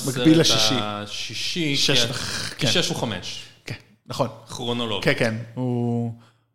מקביל 0.08 0.40
לשישי. 0.40 0.74
השישי, 0.78 1.76
שש 1.76 2.04
כי- 2.04 2.10
וח- 2.10 2.54
כי 2.58 2.66
כן. 2.66 2.72
שש 2.72 2.88
הוא 2.88 2.96
חמש, 2.96 3.42
כן, 3.64 3.74
נכון. 4.06 4.28
כרונולוגית. 4.48 5.04
כן, 5.04 5.24
כן, 5.24 5.34
הוא... 5.54 6.12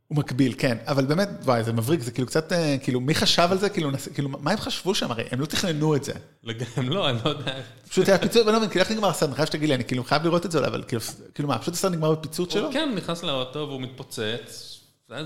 הוא 0.10 0.18
מקביל, 0.18 0.54
כן, 0.58 0.78
אבל 0.88 1.06
באמת, 1.06 1.30
וואי, 1.44 1.64
זה 1.64 1.74
מבריק, 1.74 2.02
זה 2.02 2.12
כאילו 2.12 2.28
קצת, 2.28 2.54
אה, 2.54 2.76
כאילו, 2.84 3.00
מי 3.02 3.16
חשב 3.16 3.48
על 3.52 3.58
זה? 3.58 3.70
כאילו, 3.70 3.92
נס- 3.92 4.08
כאילו, 4.14 4.30
מה 4.30 4.52
הם 4.52 4.58
חשבו 4.58 4.96
שם? 4.96 5.12
הרי 5.12 5.24
הם 5.32 5.40
לא 5.40 5.46
תכננו 5.46 5.96
את 5.96 6.04
זה. 6.04 6.14
לג- 6.44 6.64
לא, 6.78 7.10
אני 7.10 7.18
לא 7.26 7.30
יודע. 7.30 7.52
פשוט 7.90 8.08
היה 8.10 8.18
פיצוץ, 8.18 8.42
ואני 8.42 8.54
לא 8.54 8.58
מבין, 8.58 8.70
כאילו, 8.70 8.84
איך 8.84 8.92
נגמר 8.92 9.08
הסרט? 9.10 9.30
אני 9.30 9.36
חייב 9.36 9.46
שתגיד 9.48 9.70
לי, 9.70 9.76
אני 9.76 9.84
כאילו 9.84 10.04
חייב 10.04 10.24
לראות 10.24 10.46
את 10.46 10.52
זה, 10.52 10.68
אבל 10.68 10.84
כאילו, 10.88 11.02
כאילו 11.34 11.50
מה, 11.50 11.60
פשוט 11.60 11.74
הסרט 11.74 11.92
נגמר 11.92 12.12
בפיצוץ 12.12 12.54
שלו? 12.54 12.70
כן, 12.74 12.92
נכנס 12.96 13.24
לאוטו 13.24 13.60
והוא 13.60 13.82
מתפוצץ. 13.82 14.76
לא 15.10 15.18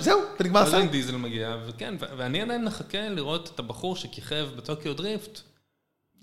זהו, 0.00 0.20
ונגמר 0.40 0.60
הסרט. 0.60 0.90
דיזל 0.90 1.16
מגיע, 1.16 1.56
וכן, 1.66 1.94
ואני 2.18 2.42
עדיין 2.42 2.64
מחכה 2.64 3.08
לראות 3.08 3.50
את 3.54 3.58
הבחור 3.58 3.96
שכיכב 3.96 4.48
בטוקיו 4.56 4.94
דריפט. 4.94 5.40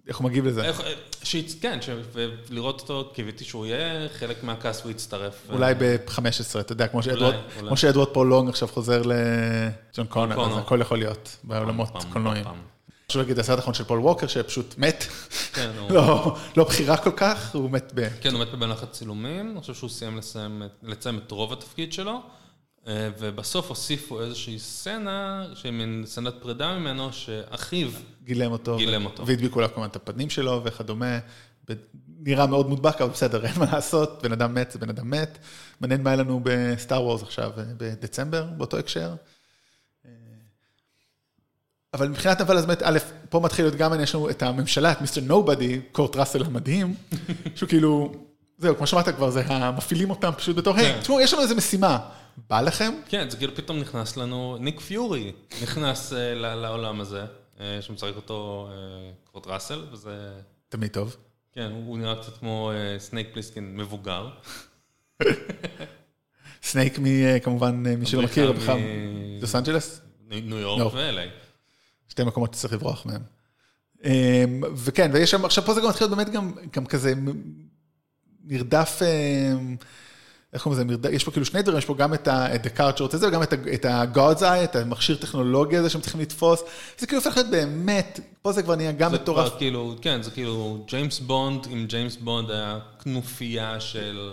איך 0.08 0.18
הוא 0.18 0.26
מגיב 0.26 0.46
לזה? 0.46 0.64
איך- 0.64 0.82
שיצ- 1.24 1.56
כן, 1.62 1.80
ש- 1.82 1.90
ולראות 2.50 2.82
אותו, 2.82 3.12
קיוויתי 3.14 3.44
שהוא 3.44 3.66
יהיה 3.66 4.10
חלק 4.20 4.44
מה 4.44 4.56
cast 4.56 4.82
והוא 4.82 4.92
יצטרף. 4.92 5.34
אולי 5.50 5.74
ב-15, 5.78 6.20
אתה 6.60 6.72
יודע, 6.74 6.88
כמו 6.88 7.00
אולי. 7.12 7.38
כמו 7.68 7.78
שאדוארד 7.78 8.08
פרלונג 8.14 8.50
עכשיו 8.50 8.68
חוזר 8.68 9.02
לג'ון 9.02 10.06
קונר, 10.08 10.42
אז. 10.52 10.58
הכל 10.58 10.80
יכול 10.82 10.98
להיות 10.98 11.38
בעולמות 11.44 11.90
קולנועים. 12.14 12.44
חשוב 13.12 13.22
להגיד, 13.22 13.40
הסרט 13.40 13.58
האחרון 13.58 13.74
של 13.74 13.84
פול 13.84 14.00
ווקר, 14.00 14.28
שפשוט 14.28 14.76
מת, 14.78 15.04
כן, 15.54 15.70
הוא- 15.80 15.92
לא 15.96 16.36
לא 16.58 16.64
בחירה 16.64 16.98
כל 16.98 17.12
כך, 17.18 17.56
הוא 17.56 17.72
מת 17.72 17.92
ב... 17.96 18.08
כן, 18.22 18.34
הוא 18.34 18.42
מת 18.42 18.52
בלחץ 18.56 18.90
צילומים, 18.92 19.52
אני 19.52 19.62
חושב 19.62 19.74
שהוא 19.74 19.90
סיים 19.90 20.18
לסיים 20.18 20.62
לצלם 20.84 21.18
את 21.18 21.32
רוב 21.32 21.54
התפקיד 21.54 21.94
שלו, 21.94 22.22
ובסוף 22.90 23.70
הוסיפו 23.70 24.22
איזושהי 24.22 24.60
סצנה, 24.60 25.46
שהיא 25.54 25.72
מין 25.72 26.04
סצנת 26.06 26.34
פרידה 26.42 26.80
ממנו, 26.80 27.14
שאחיו, 27.14 27.90
גילם 28.24 28.52
אותו. 28.52 28.78
גילם 28.78 29.06
אותו. 29.06 29.28
והדביקו 29.28 29.62
לה 29.62 29.68
כמובן 29.68 29.90
את 29.90 29.96
הפנים 29.96 30.30
שלו 30.30 30.62
וכדומה. 30.64 31.20
נראה 32.20 32.48
מאוד 32.48 32.70
מודבק, 32.70 33.02
אבל 33.02 33.12
בסדר, 33.12 33.46
אין 33.46 33.54
מה 33.58 33.66
לעשות, 33.72 34.20
בן 34.24 34.32
אדם 34.32 34.54
מת 34.54 34.72
זה 34.72 34.80
בן 34.80 34.90
אדם 34.90 35.10
מת. 35.10 35.38
מעניין 35.82 36.04
מה 36.04 36.10
היה 36.10 36.18
לנו 36.18 36.42
בסטאר 36.44 37.04
וורס 37.04 37.24
עכשיו, 37.24 37.52
אה, 37.58 37.64
בדצמבר, 37.78 38.44
באותו 38.44 38.78
הקשר. 38.78 39.16
אה, 40.06 40.12
אבל 41.94 42.08
מבחינת 42.08 42.42
אבל 42.42 42.58
אז 42.58 42.66
באמת, 42.66 42.82
א', 42.84 42.98
פה 43.30 43.40
מתחיל 43.40 43.66
להיות 43.66 43.76
גם, 43.76 44.00
יש 44.00 44.16
לנו 44.16 44.30
את 44.30 44.44
הממשלה, 44.44 44.92
את 44.92 45.02
מיסטר 45.02 45.22
נובדי, 45.22 45.82
קורט 45.92 46.16
ראסל 46.16 46.44
המדהים, 46.44 46.96
שהוא 47.56 47.70
כאילו, 47.70 48.12
זהו, 48.58 48.78
כמו 48.78 48.88
שאמרת 48.88 49.10
כבר, 49.10 49.30
זה 49.30 49.44
המפעילים 49.48 50.10
אותם 50.10 50.32
פשוט 50.38 50.56
בתור, 50.56 50.76
היי, 50.76 50.94
כן. 50.94 51.02
תשמעו, 51.02 51.22
יש 51.22 51.34
לנו 51.34 51.42
איזה 51.42 51.56
משימה, 51.56 52.00
בא 52.38 52.62
לכם? 52.62 52.94
כן, 53.08 53.30
זה 53.30 53.38
כאילו 53.38 53.56
פתאום 53.56 53.80
נכנס 53.80 54.18
לנו, 54.18 54.58
ניק 54.60 54.80
פיורי 54.80 55.32
נכנס 55.64 56.14
אה, 56.14 56.34
לעולם 56.36 57.02
הזה, 57.02 57.26
אה, 57.60 57.78
שמשחק 57.82 58.12
אותו 58.16 58.70
אה, 58.72 58.76
קורט 59.32 59.48
ראסל, 59.48 59.86
וזה, 59.92 60.32
תמיד 60.70 60.92
טוב. 60.92 61.16
כן, 61.52 61.72
הוא 61.86 61.98
נראה 61.98 62.22
קצת 62.22 62.38
כמו 62.38 62.72
סנייק 62.98 63.28
פליסקין 63.34 63.78
מבוגר. 63.78 64.30
סנייק, 66.64 67.00
מ- 67.00 67.40
כמובן, 67.44 67.76
מי 67.76 68.06
שלא 68.06 68.22
מכיר, 68.24 68.52
בכלל, 68.52 68.78
לוס 69.42 69.56
אנג'לס? 69.56 70.02
ניו 70.30 70.42
לא. 70.50 70.56
יורק 70.56 70.94
ו-LA. 70.94 71.30
שתי 72.10 72.24
מקומות 72.24 72.54
שצריך 72.54 72.74
לברוח 72.74 73.06
מהם. 73.06 73.22
אמ, 74.04 74.62
וכן, 74.76 75.10
ויש 75.14 75.32
שם, 75.32 75.46
עכשיו 75.46 75.64
פה 75.64 75.74
זה 75.74 75.82
גם 75.82 75.88
מתחיל 75.90 76.08
להיות 76.08 76.18
באמת 76.18 76.30
גם, 76.34 76.52
גם 76.74 76.86
כזה 76.86 77.16
מ- 77.16 77.68
נרדף, 78.44 79.00
אמ, 79.02 79.76
איך 80.54 80.62
קוראים 80.64 80.90
לזה, 80.90 81.10
יש 81.10 81.24
פה 81.24 81.32
כאילו 81.32 81.46
שני 81.46 81.62
דברים, 81.62 81.78
יש 81.78 81.86
פה 81.86 81.96
גם 81.96 82.14
את 82.14 82.28
ה- 82.28 82.56
את 82.56 82.66
ה-card 82.66 82.98
short 83.00 83.16
הזה, 83.16 83.28
וגם 83.28 83.44
את 83.44 83.54
את 83.74 83.86
ה-God's 83.86 84.40
Eye, 84.42 84.64
את 84.64 84.76
המכשיר 84.76 85.16
טכנולוגיה 85.16 85.80
הזה 85.80 85.90
שהם 85.90 86.02
צריכים 86.02 86.22
לתפוס. 86.22 86.64
זה 86.98 87.08
כאילו 87.08 87.22
הופך 87.22 87.38
להיות 87.38 87.50
באמת, 87.50 88.20
פה 88.42 88.52
זה 88.52 88.64
כבר 88.64 88.76
נהיה 88.76 88.92
גם 88.92 89.12
זה 89.12 89.16
מטורף. 89.18 89.50
כבר 89.50 89.58
כאילו, 89.58 89.96
כן, 90.02 90.22
זה 90.22 90.32
כאילו 90.32 90.86
ג'יימס 90.88 91.20
בונד, 91.20 91.68
אם 91.74 91.86
ג'יימס 91.90 92.16
בונד 92.16 92.52
היה 92.52 92.80
כנופיה 93.04 93.80
של 93.80 94.30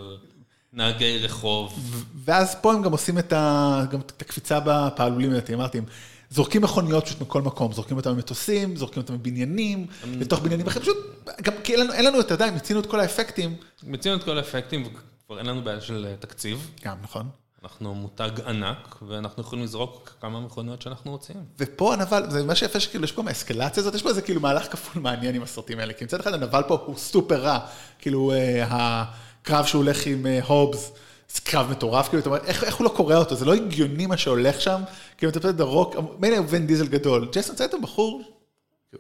נהגי 0.73 1.19
רחוב. 1.19 1.81
ואז 2.25 2.57
פה 2.61 2.73
הם 2.75 2.83
גם 2.83 2.93
עושים 2.93 3.19
את, 3.19 3.33
ה, 3.33 3.83
גם 3.91 4.01
את 4.01 4.23
הקפיצה 4.23 4.61
בפעלולים 4.65 5.31
האלה, 5.31 5.43
אמרתי, 5.55 5.79
הם 5.79 5.85
זורקים 6.31 6.63
מכוניות 6.63 7.05
פשוט 7.05 7.21
מכל 7.21 7.43
מקום, 7.43 7.73
זורקים 7.73 7.97
אותם 7.97 8.13
ממטוסים, 8.15 8.77
זורקים 8.77 9.03
אותם 9.03 9.15
מבניינים, 9.15 9.87
לתוך 10.13 10.41
בניינים 10.41 10.67
אחרים, 10.67 10.83
פשוט, 10.83 10.97
גם 11.43 11.53
כי 11.65 11.73
אין 11.73 11.81
לנו, 11.81 11.93
אין 11.93 12.05
לנו, 12.05 12.21
אתה 12.21 12.35
יודע, 12.35 12.51
מיצינו 12.51 12.81
את 12.81 12.87
כל 12.87 13.01
האפקטים. 13.01 13.55
מיצינו 13.83 14.17
את 14.17 14.25
כל 14.25 14.39
האפקטים, 14.39 14.89
וכבר 15.25 15.39
אין 15.39 15.47
לנו 15.47 15.63
בעיה 15.63 15.81
של 15.81 16.07
אה, 16.09 16.17
תקציב. 16.17 16.71
גם, 16.85 16.97
נכון. 17.03 17.29
אנחנו 17.65 17.95
מותג 17.95 18.31
ענק, 18.47 18.97
ואנחנו 19.09 19.43
יכולים 19.43 19.65
לזרוק 19.65 20.17
כמה 20.21 20.41
מכוניות 20.41 20.83
שאנחנו 20.83 21.11
רוצים. 21.11 21.37
ופה 21.59 21.95
הנבל, 21.95 22.31
זה 22.31 22.45
מה 22.45 22.55
שיפה 22.55 22.81
שכאילו 22.81 23.05
יש 23.05 23.13
פה 23.13 23.23
מהאסקלציה 23.23 23.81
הזאת, 23.81 23.95
יש 23.95 24.03
פה 24.03 24.09
איזה 24.09 24.23
כאילו 24.23 24.41
מהלך 24.41 24.73
כפול 24.73 25.03
מעניין 25.03 25.35
עם 25.35 25.43
הסרטים 25.43 25.79
האלה, 25.79 25.93
כי 25.93 26.05
מצד 26.05 26.21
אחד 26.21 26.35
הנבל 26.35 26.63
פה 26.69 26.83
הוא 26.87 26.97
סופר 26.97 27.43
רע, 27.43 27.59
כאילו 27.99 28.33
אה, 28.33 28.65
הקרב 28.69 29.65
שהוא 29.65 29.83
הולך 29.83 30.07
עם 30.07 30.27
אה, 30.27 30.41
הובס, 30.47 30.93
זה 31.35 31.41
קרב 31.41 31.71
מטורף, 31.71 32.09
כאילו, 32.09 32.21
אתה 32.21 32.29
אומר, 32.29 32.41
איך, 32.45 32.65
איך 32.65 32.77
הוא 32.77 32.85
לא 32.85 32.91
קורא 32.97 33.17
אותו, 33.17 33.35
זה 33.35 33.45
לא 33.45 33.55
הגיוני 33.55 34.07
מה 34.07 34.17
שהולך 34.17 34.61
שם, 34.61 34.83
כאילו, 35.19 35.31
אתה 35.31 35.39
יודע, 35.39 35.51
דה 35.53 35.68
רוק, 35.68 35.97
מילא 36.19 36.37
הוא 36.37 36.47
ון 36.49 36.67
דיזל 36.67 36.87
גדול, 36.87 37.29
ג'ייסון 37.33 37.57
סטייטם 37.57 37.83
בחור, 37.83 38.23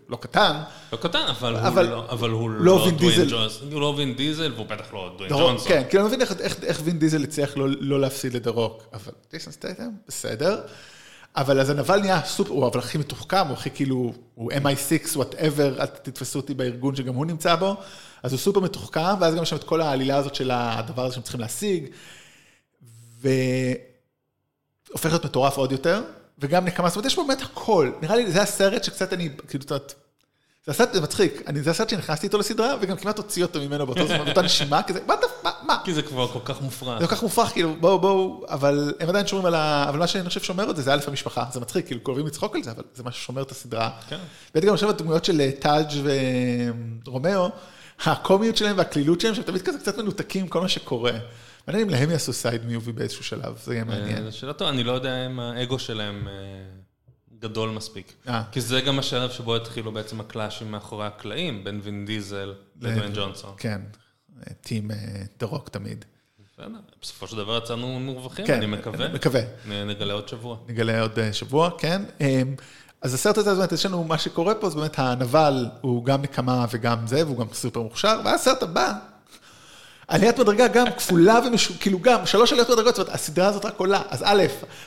לא 0.08 0.16
קטן, 0.16 0.62
לא 0.92 0.96
קטן, 0.96 1.26
אבל, 1.28 1.56
אבל 1.56 1.86
הוא, 1.86 1.90
לא, 1.90 2.10
אבל 2.10 2.30
הוא 2.30 2.50
לא 2.50 2.64
לא, 2.64 2.72
וין 2.72 2.96
דיזל. 2.96 3.36
הוא 3.72 3.80
לא 3.80 3.94
וין 3.96 4.14
דיזל, 4.14 4.52
והוא 4.54 4.66
בטח 4.66 4.92
לא 4.92 5.10
דוויין 5.16 5.32
דה 5.32 5.38
רוק, 5.38 5.50
ג'ונסון. 5.50 5.68
כן, 5.68 5.82
כאילו, 5.88 6.02
אני 6.02 6.08
מבין 6.08 6.20
איך, 6.20 6.32
איך, 6.40 6.64
איך 6.64 6.80
וין 6.84 6.98
דיזל 6.98 7.22
הצליח 7.22 7.56
לא, 7.56 7.66
לא 7.80 8.00
להפסיד 8.00 8.34
לדה 8.34 8.55
רוק, 8.55 8.82
אבל 8.92 9.12
ג'ייסון 9.30 9.52
סטייטם, 9.52 9.90
בסדר. 10.08 10.60
אבל 11.36 11.60
אז 11.60 11.70
הנבל 11.70 12.00
נהיה 12.00 12.24
סופר, 12.24 12.50
הוא 12.50 12.66
אבל 12.66 12.78
הכי 12.78 12.98
מתוחכם, 12.98 13.46
הוא 13.46 13.52
הכי 13.52 13.70
כאילו, 13.70 14.12
הוא 14.34 14.52
MI6, 14.52 15.16
whatever, 15.16 15.80
אל 15.80 15.86
תתפסו 15.86 16.38
אותי 16.38 16.54
בארגון 16.54 16.96
שגם 16.96 17.14
הוא 17.14 17.26
נמצא 17.26 17.54
בו, 17.54 17.76
אז 18.22 18.32
הוא 18.32 18.38
סופר 18.38 18.60
מתוחכם, 18.60 19.20
ואז 19.20 19.34
גם 19.34 19.42
יש 19.42 19.50
שם 19.50 19.56
את 19.56 19.64
כל 19.64 19.80
העלילה 19.80 20.16
הזאת 20.16 20.34
של 20.34 20.50
הדבר 20.50 21.04
הזה 21.04 21.14
שהם 21.14 21.22
צריכים 21.22 21.40
להשיג, 21.40 21.86
והופך 23.20 25.06
להיות 25.06 25.24
מטורף 25.24 25.56
עוד 25.56 25.72
יותר, 25.72 26.02
וגם 26.38 26.64
נקמה, 26.64 26.88
זאת 26.88 26.96
אומרת, 26.96 27.06
יש 27.06 27.16
באמת 27.18 27.42
הכל, 27.42 27.90
נראה 28.02 28.16
לי, 28.16 28.32
זה 28.32 28.42
הסרט 28.42 28.84
שקצת 28.84 29.12
אני, 29.12 29.28
כאילו, 29.48 29.64
יודעת, 29.64 29.94
זה 30.66 30.72
הסרט, 30.72 30.92
זה 30.92 31.00
מצחיק, 31.00 31.42
אני, 31.46 31.62
זה 31.62 31.70
הסרט 31.70 31.88
שנכנסתי 31.88 32.26
איתו 32.26 32.38
לסדרה, 32.38 32.74
וגם 32.80 32.96
כמעט 32.96 33.18
הוציא 33.18 33.42
אותו 33.42 33.60
ממנו 33.60 33.86
באותו 33.86 34.06
זמן, 34.06 34.24
באותה 34.24 34.42
נשימה, 34.42 34.82
כזה, 34.82 35.00
מה, 35.06 35.14
אתה- 35.14 35.26
מה, 35.44 35.50
מה? 35.66 35.76
כי 35.84 35.94
זה 35.94 36.02
כבר 36.02 36.28
כל 36.28 36.38
כך 36.44 36.60
מופרך. 36.62 37.00
זה 37.00 37.06
כל 37.06 37.16
כך 37.16 37.22
מופרך, 37.22 37.48
כאילו, 37.52 37.74
בואו, 37.80 37.98
בואו, 37.98 38.44
אבל 38.48 38.94
הם 39.00 39.08
עדיין 39.08 39.26
שומרים 39.26 39.46
על 39.46 39.54
ה... 39.54 39.86
אבל 39.88 39.98
מה 39.98 40.06
שאני 40.06 40.28
חושב 40.28 40.42
שומר 40.42 40.70
את 40.70 40.76
זה, 40.76 40.82
זה 40.82 40.92
א' 40.94 40.98
המשפחה, 41.06 41.44
זה 41.52 41.60
מצחיק, 41.60 41.86
כאילו, 41.86 42.00
קרובים 42.00 42.26
לצחוק 42.26 42.56
על 42.56 42.62
זה, 42.62 42.70
אבל 42.70 42.82
זה 42.94 43.02
מה 43.02 43.12
ששומר 43.12 43.42
את 43.42 43.50
הסדרה. 43.50 43.90
כן. 44.08 44.18
והייתי 44.54 44.66
גם 44.68 44.74
חושב 44.74 44.86
על 44.88 44.92
דמויות 44.92 45.24
של 45.24 45.40
אה, 45.40 45.50
טאג' 45.60 45.92
ורומאו, 47.06 47.48
הקומיות 48.04 48.56
שלהם 48.56 48.78
והקלילות 48.78 49.20
שלהם, 49.20 49.34
שהם 49.34 49.44
תמיד 49.44 49.62
כזה 49.62 49.78
קצת 49.78 49.98
מנותקים, 49.98 50.48
כל 50.48 50.60
מה 50.60 50.68
שקורה. 50.68 51.12
מעניין 51.66 51.88
אם 51.88 51.90
להם 51.90 52.10
יעשו 52.10 52.32
side 52.32 52.64
movie 52.66 52.92
באיזשהו 52.92 53.24
שלב, 53.24 53.58
זה 53.64 53.74
יהיה 53.74 53.84
מעניין. 53.84 54.26
אה, 54.26 54.32
שאלה 54.32 54.52
טובה, 54.52 54.70
אני 54.70 54.84
לא 54.84 54.92
יודע 54.92 55.26
אם 55.26 55.40
האגו 55.40 55.78
שלהם 55.78 56.28
אה, 56.28 56.34
גדול 57.38 57.70
מספיק. 57.70 58.12
אה. 58.28 58.42
כי 58.52 58.60
זה 58.60 58.80
גם 58.80 58.98
השלב 58.98 59.30
שבו 59.30 59.56
התחילו 59.56 59.92
בעצם 59.92 60.20
הקלאשים 60.20 60.70
מאחורי 60.70 61.06
הקלעים, 61.06 61.64
בין 61.64 61.80
וין 61.82 62.06
דיזל 62.06 62.54
לדוויין 62.80 63.12
ג'ונסון. 63.14 63.54
כן, 63.56 63.80
team 64.60 64.90
דה 65.38 65.46
רוק 65.46 65.68
תמיד. 65.68 66.04
בסופו 67.02 67.26
של 67.26 67.36
דבר 67.36 67.58
יצאנו 67.58 68.00
מורווחים, 68.00 68.46
כן, 68.46 68.54
אני 68.54 68.66
מקווה. 68.66 69.40
נגלה 69.86 70.14
עוד 70.14 70.28
שבוע. 70.28 70.56
נגלה 70.68 71.00
עוד 71.00 71.18
שבוע, 71.32 71.70
כן. 71.78 72.02
אמ, 72.20 72.54
אז 73.02 73.14
הסרט 73.14 73.38
הזה, 73.38 73.54
באמת, 73.54 73.72
יש 73.72 73.86
לנו, 73.86 74.04
מה 74.04 74.18
שקורה 74.18 74.54
פה, 74.54 74.70
זה 74.70 74.76
באמת 74.76 74.98
הנבל 74.98 75.66
הוא 75.80 76.04
גם 76.04 76.22
נקמה 76.22 76.66
וגם 76.70 77.06
זה, 77.06 77.26
והוא 77.26 77.38
גם 77.38 77.46
סופר 77.52 77.82
מוכשר, 77.82 78.20
והסרט 78.24 78.62
הבא, 78.62 78.98
עליית 80.08 80.38
מדרגה 80.38 80.68
גם 80.68 80.86
כפולה 80.96 81.40
ומש... 81.46 81.72
כאילו 81.80 81.98
גם, 82.00 82.26
שלוש 82.26 82.52
עליות 82.52 82.70
מדרגות, 82.70 82.94
זאת 82.94 83.06
אומרת, 83.06 83.20
הסדרה 83.20 83.46
הזאת 83.46 83.64
רק 83.64 83.74
עולה. 83.76 84.02
אז 84.08 84.22
א', 84.26 84.42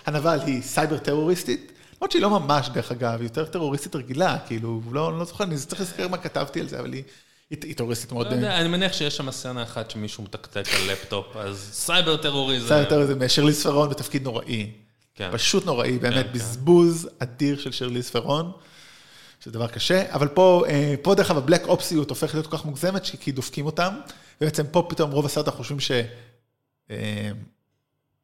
הנבל 0.06 0.39
היא 0.45 0.62
סייבר 0.62 0.97
טרוריסטית, 0.97 1.71
למרות 1.95 2.12
שהיא 2.12 2.21
לא 2.21 2.30
ממש, 2.30 2.69
דרך 2.73 2.91
אגב, 2.91 3.19
היא 3.19 3.23
יותר 3.23 3.45
טרוריסטית 3.45 3.95
רגילה, 3.95 4.38
כאילו, 4.47 4.82
לא, 4.91 5.19
לא 5.19 5.25
זוכר, 5.25 5.43
אני 5.43 5.58
צריך 5.58 5.82
לזכר 5.82 6.08
מה 6.08 6.17
כתבתי 6.17 6.60
על 6.60 6.67
זה, 6.67 6.80
אבל 6.80 6.93
היא, 6.93 7.03
היא, 7.49 7.75
טרוריסטית 7.75 8.12
מאוד... 8.12 8.27
לא 8.27 8.32
יודע, 8.32 8.60
אני 8.60 8.67
מניח 8.67 8.93
שיש 8.93 9.17
שם 9.17 9.32
סצנה 9.32 9.63
אחת 9.63 9.91
שמישהו 9.91 10.23
מתקתק 10.23 10.65
על 10.73 10.91
לפטופ, 10.91 11.36
אז 11.36 11.69
סייבר 11.73 12.17
טרוריזם. 12.17 12.67
סייבר 12.67 12.89
טרוריזם, 12.89 13.27
שרליס 13.27 13.63
פרון 13.63 13.89
בתפקיד 13.89 14.23
נוראי. 14.23 14.71
כן. 15.15 15.30
פשוט 15.32 15.65
נוראי, 15.65 15.97
באמת 15.97 16.25
כן. 16.25 16.34
בזבוז 16.34 17.10
אדיר 17.19 17.60
של 17.60 17.71
שרליס 17.71 18.10
פרון, 18.10 18.51
שזה 19.47 19.53
דבר 19.53 19.67
קשה, 19.67 20.13
אבל 20.13 20.27
פה, 20.27 20.63
אה, 20.69 20.95
פה 21.01 21.15
דרך 21.15 21.31
אגב, 21.31 21.38
הבלק 21.38 21.67
אופסיות 21.67 22.10
הופכת 22.10 22.33
להיות 22.33 22.47
כל 22.47 22.57
כך 22.57 22.65
מוגזמת, 22.65 23.05
ש- 23.05 23.15
כי 23.15 23.31
דופקים 23.31 23.65
אותם, 23.65 23.93
ובעצם 24.41 24.63
פה 24.71 24.86
פתאום 24.89 25.12
רוב 25.12 25.25
הסרט 25.25 25.45
אנחנו 25.47 25.63
חושבים 25.63 25.79
שהוא 25.79 26.01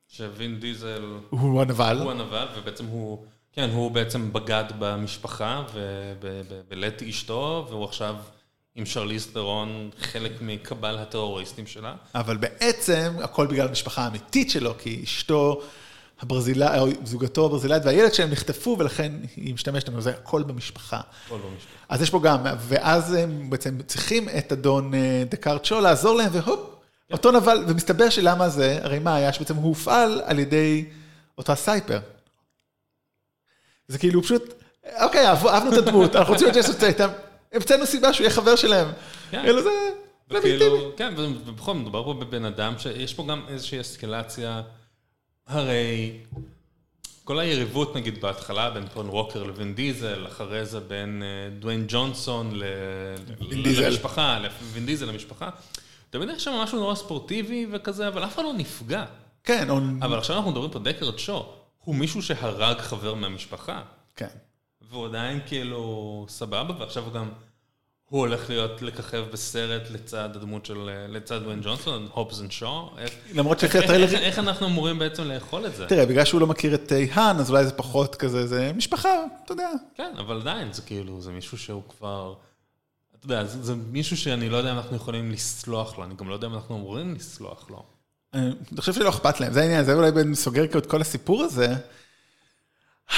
שווין 0.07 0.59
דיזל 0.59 1.03
הנבל, 1.31 1.99
הוא 2.01 2.11
הנבל, 2.11 2.47
ובעצם 2.57 2.85
הוא, 2.85 3.25
כן, 3.51 3.69
הוא 3.69 3.91
בעצם 3.91 4.33
בגד 4.33 4.63
במשפחה 4.79 5.63
ובלט 6.21 7.01
אשתו, 7.01 7.67
והוא 7.69 7.85
עכשיו 7.85 8.15
עם 8.75 8.85
שרליז 8.85 9.27
תרון 9.27 9.89
חלק 9.99 10.31
מקבל 10.41 10.97
הטרוריסטים 10.97 11.67
שלה. 11.67 11.95
אבל 12.15 12.37
בעצם 12.37 13.13
הכל 13.23 13.47
בגלל 13.47 13.67
המשפחה 13.67 14.03
האמיתית 14.03 14.51
שלו, 14.51 14.73
כי 14.77 15.01
אשתו 15.03 15.61
זוגתו 17.03 17.45
הברזילאית 17.45 17.85
והילד 17.85 18.13
שלהם 18.13 18.29
נחטפו, 18.29 18.75
ולכן 18.79 19.11
היא 19.35 19.53
משתמשת 19.53 19.89
לנו, 19.89 20.01
זה 20.01 20.09
הכל 20.09 20.43
במשפחה. 20.43 21.01
הכל 21.25 21.37
במשפחה. 21.37 21.73
אז 21.89 22.01
יש 22.01 22.09
פה 22.09 22.19
גם, 22.23 22.39
ואז 22.59 23.13
הם 23.13 23.49
בעצם 23.49 23.77
צריכים 23.87 24.29
את 24.37 24.51
אדון 24.51 24.93
אה, 24.93 25.23
דקארט 25.29 25.65
שו 25.65 25.81
לעזור 25.81 26.15
להם, 26.15 26.29
והופ, 26.31 26.59
אותו 27.11 27.31
נבל, 27.31 27.63
ומסתבר 27.67 28.09
שלמה 28.09 28.49
זה, 28.49 28.79
הרי 28.81 28.99
מה 28.99 29.15
היה, 29.15 29.33
שבעצם 29.33 29.55
הוא 29.55 29.63
הופעל 29.69 30.21
על 30.25 30.39
ידי 30.39 30.85
אותו 31.37 31.51
הסייפר. 31.51 31.99
זה 33.87 33.97
כאילו 33.97 34.23
פשוט, 34.23 34.53
אוקיי, 35.01 35.27
אהב- 35.27 35.47
אהבנו 35.47 35.73
את 35.73 35.77
הדמות, 35.77 36.15
אנחנו 36.15 36.33
רוצים 36.33 36.47
את 36.47 36.53
ג'ייסון 36.53 36.73
סטייטם, 36.75 37.09
המצאנו 37.53 37.85
סיבה 37.85 38.13
שהוא 38.13 38.23
יהיה 38.23 38.35
חבר 38.35 38.55
שלהם. 38.55 38.87
כן. 39.31 39.41
כאילו 39.43 39.63
זה. 39.63 39.69
וכאילו, 40.29 40.91
כן, 40.97 41.13
ובכל 41.17 41.73
מדובר 41.73 42.03
פה 42.03 42.13
בבן 42.13 42.45
אדם 42.45 42.73
שיש 42.77 43.13
פה 43.13 43.25
גם 43.29 43.41
איזושהי 43.49 43.81
אסקלציה, 43.81 44.61
הרי 45.47 46.17
כל 47.23 47.39
היריבות 47.39 47.95
נגיד 47.95 48.21
בהתחלה 48.21 48.69
בין 48.69 48.87
פון 48.87 49.09
ווקר 49.09 49.43
לבין 49.43 49.75
דיזל, 49.75 50.27
אחרי 50.27 50.65
זה 50.65 50.79
בין 50.79 51.23
אה, 51.23 51.59
דוויין 51.59 51.85
ג'ונסון 51.87 52.49
ל-. 52.53 52.63
למשפחה, 53.85 54.39
לבין 54.39 54.85
דיזל 54.85 55.05
למשפחה, 55.05 55.49
תמיד 56.09 56.29
יש 56.29 56.43
שם 56.43 56.51
משהו 56.51 56.79
נורא 56.79 56.95
ספורטיבי 56.95 57.67
וכזה, 57.71 58.07
אבל 58.07 58.25
אף 58.25 58.35
אחד 58.35 58.43
לא 58.43 58.53
נפגע. 58.53 59.05
כן. 59.43 59.67
אבל 60.01 60.17
עכשיו 60.17 60.35
אנחנו 60.35 60.51
מדברים 60.51 60.71
פה 60.71 60.79
דקרד 60.79 61.19
שו, 61.19 61.45
הוא 61.83 61.95
מישהו 61.95 62.21
שהרג 62.21 62.77
חבר 62.77 63.13
מהמשפחה. 63.13 63.81
כן. 64.15 64.27
והוא 64.81 65.05
עדיין 65.05 65.39
כאילו 65.47 66.25
סבבה, 66.29 66.79
ועכשיו 66.79 67.03
הוא 67.03 67.13
גם, 67.13 67.29
הוא 68.13 68.19
הולך 68.19 68.49
להיות 68.49 68.81
לככב 68.81 69.23
בסרט 69.31 69.81
לצד 69.91 70.29
הדמות 70.35 70.65
של, 70.65 70.89
לצד 71.09 71.41
דוויין 71.41 71.61
ג'ונסון, 71.63 72.07
Hobbs 72.13 72.41
and 72.41 72.51
Shaw. 72.51 72.89
למרות 73.33 73.59
שלפי 73.59 73.77
איך, 73.77 73.85
הטריילר... 73.85 74.17
איך, 74.17 74.39
אנחנו 74.39 74.67
אמורים 74.67 74.99
בעצם 74.99 75.23
לאכול 75.23 75.65
את 75.65 75.75
זה? 75.75 75.85
תראה, 75.85 76.05
בגלל 76.05 76.25
שהוא 76.25 76.41
לא 76.41 76.47
מכיר 76.47 76.75
את 76.75 76.91
אה, 76.91 77.05
האן, 77.13 77.37
אז 77.39 77.49
אולי 77.49 77.65
זה 77.65 77.71
פחות 77.71 78.15
כזה, 78.15 78.47
זה 78.47 78.71
משפחה, 78.75 79.09
אתה 79.45 79.51
יודע. 79.51 79.69
כן, 79.95 80.13
אבל 80.17 80.41
עדיין 80.41 80.73
זה 80.73 80.81
כאילו, 80.81 81.21
זה 81.21 81.31
מישהו 81.31 81.57
שהוא 81.57 81.81
כבר, 81.89 82.33
אתה 83.19 83.25
יודע, 83.25 83.45
זה, 83.45 83.63
זה 83.63 83.73
מישהו 83.91 84.17
שאני 84.17 84.49
לא 84.49 84.57
יודע 84.57 84.71
אם 84.71 84.77
אנחנו 84.77 84.95
יכולים 84.95 85.31
לסלוח 85.31 85.97
לו, 85.97 86.03
אני 86.03 86.15
גם 86.15 86.29
לא 86.29 86.33
יודע 86.33 86.47
אם 86.47 86.53
אנחנו 86.53 86.75
אמורים 86.75 87.15
לסלוח 87.15 87.69
לו. 87.69 87.83
אני 88.33 88.53
חושב 88.79 88.93
שלא 88.93 89.09
אכפת 89.09 89.39
להם, 89.39 89.53
זה 89.53 89.61
העניין, 89.61 89.85
זה 89.85 89.93
אולי 89.93 90.11
סוגר 90.33 90.67
כאילו 90.67 90.79
את 90.79 90.85
כל 90.85 91.01
הסיפור 91.01 91.43
הזה. 91.43 91.75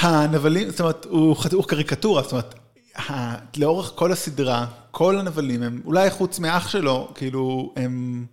הנבלים, 0.00 0.70
זאת 0.70 0.80
אומרת, 0.80 1.04
הוא, 1.04 1.36
הוא 1.52 1.64
קריקטורה, 1.64 2.22
זאת 2.22 2.32
אומרת, 2.32 2.54
לאורך 3.56 3.92
כל 3.94 4.12
הסדרה, 4.12 4.66
כל 4.90 5.18
הנבלים 5.18 5.62
הם, 5.62 5.80
אולי 5.84 6.10
חוץ 6.10 6.38
מאח 6.38 6.68
שלו, 6.68 7.08
כאילו, 7.14 7.72
הם 7.76 8.26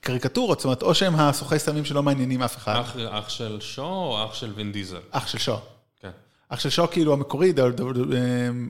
קריקטורות, 0.00 0.58
זאת 0.58 0.64
אומרת, 0.64 0.82
או 0.82 0.94
שהם 0.94 1.14
הסוחי 1.14 1.58
סמים 1.58 1.84
שלא 1.84 2.02
מעניינים 2.02 2.42
אף 2.42 2.56
אחד. 2.56 2.76
אח, 2.80 2.96
אח 3.10 3.28
של 3.28 3.58
שואו 3.60 3.86
או 3.88 4.24
אח 4.24 4.34
של 4.34 4.52
וין 4.56 4.72
דיזל? 4.72 5.00
אח 5.10 5.26
של 5.26 5.38
שו. 5.38 5.56
כן. 6.00 6.10
אח 6.48 6.60
של 6.60 6.70
שו, 6.70 6.88
כאילו, 6.90 7.12
המקורי, 7.12 7.52
ד- 7.52 7.60
ד- 7.60 7.80
ד- 7.80 8.14
אמ, 8.14 8.68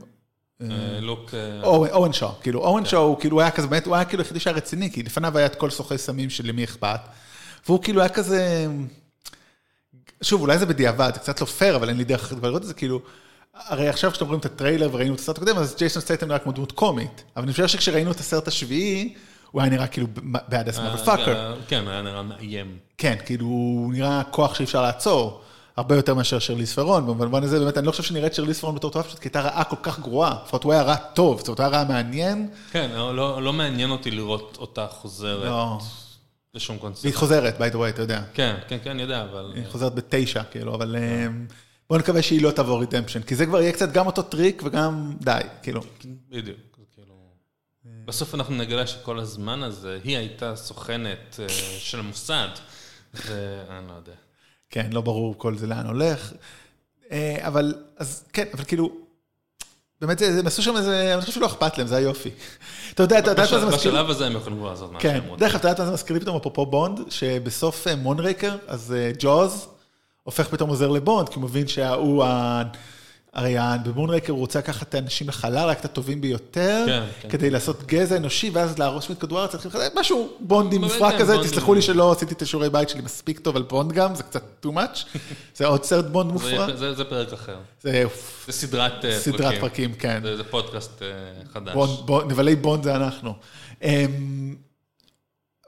אה, 0.61 0.99
לוק... 1.01 1.33
אה, 1.33 1.63
אורן, 1.63 2.13
שו, 2.13 2.27
כאילו 2.41 2.59
אורן 2.59 2.85
שו, 2.85 2.97
הוא 2.97 3.19
כאילו 3.19 3.41
היה 3.41 3.51
כזה, 3.51 3.67
באמת, 3.67 3.85
הוא 3.85 3.95
היה 3.95 4.05
כאילו 4.05 4.23
היחידי 4.23 4.39
שהיה 4.39 4.55
רציני, 4.55 4.91
כי 4.91 5.03
לפניו 5.03 5.37
היה 5.37 5.45
את 5.45 5.55
כל 5.55 5.69
סוחי 5.69 5.97
סמים 5.97 6.29
שלמי 6.29 6.63
אכפת, 6.63 6.99
והוא 7.65 7.83
כאילו 7.83 8.01
היה 8.01 8.09
כזה, 8.09 8.67
שוב, 10.21 10.41
אולי 10.41 10.57
זה 10.57 10.65
בדיעבד, 10.65 11.11
זה 11.13 11.19
קצת 11.19 11.41
לא 11.41 11.45
פייר, 11.45 11.75
אבל 11.75 11.89
אין 11.89 11.97
לי 11.97 12.03
דרך 12.03 12.33
לראות 12.43 12.61
את 12.61 12.67
זה, 12.67 12.73
כאילו, 12.73 13.01
הרי 13.53 13.89
עכשיו 13.89 14.11
כשאתם 14.11 14.25
רואים 14.25 14.39
את 14.39 14.45
הטריילר 14.45 14.89
וראינו 14.91 15.15
את 15.15 15.19
הסרט 15.19 15.37
הקודם, 15.37 15.57
אז 15.57 15.75
ג'ייסון 15.77 16.01
סטייטם 16.01 16.27
נראה 16.27 16.39
כמו 16.39 16.51
דמות 16.51 16.71
קומית, 16.71 17.23
אבל 17.35 17.43
אני 17.43 17.51
חושב 17.51 17.67
שכשראינו 17.67 18.11
את 18.11 18.19
הסרט 18.19 18.47
השביעי, 18.47 19.13
הוא 19.51 19.61
היה 19.61 19.71
נראה 19.71 19.87
כאילו 19.87 20.07
bad 20.13 20.53
אה, 20.53 20.69
ass 20.69 20.81
motherfucker. 20.81 21.35
אה, 21.35 21.53
כן, 21.67 21.87
היה 21.87 22.01
נראה 22.01 22.23
מאיים. 22.23 22.77
כן, 22.97 23.15
כאילו, 23.25 23.45
הוא 23.45 23.93
נראה 23.93 24.21
כוח 24.31 24.55
שאי 24.55 24.65
אפשר 24.65 24.81
לעצור, 24.81 25.41
הרבה 25.77 25.95
יותר 25.95 26.13
מאשר 26.13 26.39
שרליז 26.39 26.73
ת'רון, 26.73 27.07
במובן 27.07 27.43
הזה 27.43 27.59
באמת, 27.59 27.77
אני 27.77 27.85
לא 27.85 27.91
חושב 27.91 28.03
שנראית 28.03 28.33
שרליז 28.33 28.59
ת'רון 28.59 28.75
בתור 28.75 28.91
טובה, 28.91 29.03
פשוט 29.03 29.19
כי 29.19 29.27
הייתה 29.27 29.41
רעה 29.41 29.63
כל 29.63 29.75
כך 29.83 29.99
גרועה, 29.99 30.35
לפחות 30.43 30.63
הוא 30.63 30.73
היה 30.73 30.81
רע 30.81 30.95
טוב, 30.95 31.39
זאת 31.39 31.47
אומרת, 31.47 31.59
הוא 31.59 31.67
היה 31.67 31.77
רע 31.77 31.87
מעניין, 31.87 32.49
כן, 32.71 32.89
לא, 32.93 33.15
לא, 33.15 33.43
לא 33.43 33.53
מעניין 33.53 33.91
אותי 33.91 34.11
לראות 34.11 34.57
אותה 34.59 34.87
חוזרת 34.87 35.45
לא. 35.45 35.79
לשום 36.53 36.75
והיא 36.75 36.81
קונספט. 36.81 37.15
חוזרת, 37.15 37.57
by 37.57 37.73
the 37.73 37.77
way, 37.77 37.89
אתה 37.89 38.01
יודע. 38.01 38.21
כן, 38.33 38.55
כן, 38.67 38.77
כן, 38.83 38.89
אני 38.89 39.01
יודע, 39.01 39.23
אבל... 39.23 39.51
היא 39.55 39.63
חוזרת 39.71 39.95
בתשע, 39.95 40.43
כאילו, 40.43 40.75
אבל 40.75 40.95
בוא 41.89 41.97
נקווה 41.97 42.21
שהיא 42.21 42.41
לא 42.41 42.51
תעבור 42.51 42.79
redemption, 42.79 43.21
כי 43.21 43.35
זה 43.35 43.45
כבר 43.45 43.61
יהיה 43.61 43.71
קצת 43.71 43.91
גם 43.91 44.07
אותו 44.07 44.21
טריק 44.21 44.61
וגם 44.65 45.13
די, 45.21 45.39
כאילו. 45.63 45.81
בדיוק, 46.29 46.57
כאילו... 46.93 47.13
בסוף 48.05 48.35
אנחנו 48.35 48.55
נגלה 48.55 48.87
שכל 48.87 49.19
הזמן 49.19 49.63
הזה, 49.63 49.99
היא 50.03 50.17
הייתה 50.17 50.55
סוכנת 50.55 51.39
אה, 51.39 51.49
של 51.79 51.99
המוסד, 51.99 52.47
ואני 53.13 53.87
לא 53.87 53.93
יודע. 53.93 54.11
כן, 54.69 54.89
לא 54.91 55.01
ברור 55.01 55.35
כל 55.37 55.57
זה 55.57 55.67
לאן 55.67 55.85
הולך. 55.85 56.33
אה, 57.11 57.37
אבל, 57.47 57.73
אז 57.97 58.23
כן, 58.33 58.45
אבל 58.53 58.63
כאילו, 58.63 58.91
באמת, 60.01 60.21
הם 60.21 60.47
עשו 60.47 60.63
שם 60.63 60.77
איזה, 60.77 61.13
אני 61.13 61.21
חושב 61.21 61.33
שלא 61.33 61.45
אכפת 61.45 61.77
להם, 61.77 61.87
זה 61.87 61.95
היופי. 61.95 62.29
אתה 62.93 63.03
יודע, 63.03 63.19
אתה 63.19 63.31
יודע 63.31 63.41
מה 63.41 63.47
זה 63.47 63.65
מזכיר? 63.65 63.91
בשלב 63.91 64.09
הזה 64.09 64.25
הם 64.25 64.35
יכולים 64.35 64.59
כבר 64.59 64.69
לעשות 64.69 64.91
מה 64.91 64.99
כן, 64.99 65.09
שהם 65.13 65.23
רוצים. 65.23 65.39
דרך 65.39 65.51
אגב, 65.51 65.59
אתה 65.59 65.67
יודע 65.69 65.83
מה 65.83 65.87
זה 65.87 65.93
מזכיר 65.93 66.13
לי 66.13 66.19
פתאום, 66.19 66.37
אפרופו 66.37 66.65
בונד, 66.65 66.99
שבסוף 67.09 67.87
אה, 67.87 67.95
מונרייקר, 67.95 68.57
אז 68.67 68.95
ג'וז 69.19 69.67
הופך 70.29 70.47
פתאום 70.47 70.69
עוזר 70.69 70.87
לבונד, 70.87 71.29
כי 71.29 71.35
הוא 71.35 71.43
מבין 71.43 71.67
שההוא, 71.67 72.25
הרי 73.33 73.55
במונרייקר 73.83 74.33
הוא 74.33 74.39
רוצה 74.39 74.59
לקחת 74.59 74.89
את 74.89 74.95
האנשים 74.95 75.27
לחלל, 75.27 75.69
רק 75.69 75.79
את 75.79 75.85
הטובים 75.85 76.21
ביותר, 76.21 76.83
כן, 76.87 77.03
כן. 77.21 77.29
כדי 77.29 77.49
לעשות 77.49 77.85
גזע 77.85 78.17
אנושי, 78.17 78.49
ואז 78.53 78.79
להרוס 78.79 79.11
את 79.11 79.19
כדור 79.19 79.39
הארץ, 79.39 79.55
משהו 79.95 80.29
בונדי 80.39 80.77
מופרע 80.77 81.11
כן, 81.11 81.19
כזה. 81.19 81.37
תסלחו 81.43 81.73
לי 81.73 81.81
שלא 81.81 82.11
עשיתי 82.11 82.33
את 82.33 82.41
השיעורי 82.41 82.69
בית 82.69 82.89
שלי 82.89 83.01
מספיק 83.01 83.39
טוב 83.39 83.55
על 83.55 83.61
בונד 83.61 83.91
גם, 83.91 84.15
זה 84.15 84.23
קצת 84.23 84.65
too 84.65 84.69
much, 84.69 85.17
זה 85.57 85.65
עוד 85.65 85.83
סרט 85.83 86.05
בונד 86.05 86.31
מופרע, 86.31 86.75
זה, 86.75 87.03
פרק 87.03 87.33
אחר. 87.33 87.57
זה 87.81 88.03
סדרת 88.49 89.05
אה, 89.05 89.19
סדרת 89.19 89.59
פרקים, 89.59 89.93
כן. 89.93 90.21
זה, 90.37 90.43
פודקאסט 90.43 91.01
אה, 91.01 91.07
חדש. 91.53 91.75
נבלי 92.29 92.55
בונד 92.55 92.83
זה 92.83 92.95
אנחנו. 92.95 93.33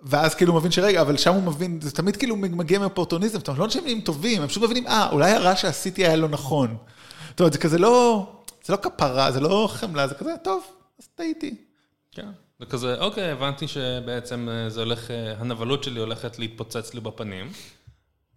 ואז 0.04 0.36
כאילו 0.36 0.54
הוא 0.54 0.60
מבין 0.60 0.72
שרגע, 0.72 1.02
אבל 1.02 1.18
שם 1.18 1.34
הוא 1.34 1.44
מבין, 1.44 1.82
זה 1.82 1.92
תמיד 1.92 2.18
כאילו 2.18 2.36
מגיע 2.36 2.80
מאופורטוניזם, 2.80 3.40
זאת 3.40 3.48
אומרת, 3.48 3.60
לא 3.60 3.66
אנשים 3.66 3.84
נהיים 3.84 4.02
טובים, 4.02 4.42
הם 4.42 4.48
פשוט 4.48 4.64
מבינים, 4.64 4.88
אה, 4.88 5.10
אולי 5.12 5.32
הרע 5.32 5.56
שעשיתי 5.56 6.06
היה 6.06 6.16
לא 6.16 6.30
נכון. 6.30 6.78
זאת 7.30 7.40
אומרת, 7.40 7.54
זה 7.54 7.60
כזה 7.60 7.78
לא, 7.78 8.28
זה 8.66 8.74
לא 8.74 8.78
כפרה, 8.78 9.32
זה 9.32 9.40
לא 9.40 9.70
חמלה, 9.72 10.08
זה 10.08 10.16
כזה, 10.16 10.34
טוב, 10.44 10.64
אז 11.00 11.08
טעיתי. 11.16 11.56
כן. 12.12 12.30
זה 12.60 12.66
כזה, 12.66 13.00
אוקיי, 13.00 13.32
הבנתי 13.32 13.68
שבעצם 13.68 14.50
אה, 14.50 14.70
זה 14.70 14.80
הולך, 14.80 15.12
אה, 15.12 15.34
הנבלות 15.38 15.84
שלי 15.84 16.00
הולכת 16.00 16.40
להתפוצץ 16.40 16.94
לי 16.94 17.00
בפנים, 17.00 17.52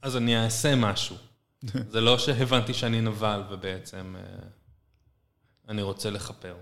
אז 0.03 0.17
אני 0.17 0.45
אעשה 0.45 0.75
משהו. 0.77 1.17
זה 1.93 2.01
לא 2.01 2.19
שהבנתי 2.19 2.75
שאני 2.75 3.01
נבל 3.01 3.43
ובעצם 3.51 4.17
אה, 4.19 4.47
אני 5.69 5.83
רוצה 5.83 6.11
לכפר. 6.11 6.57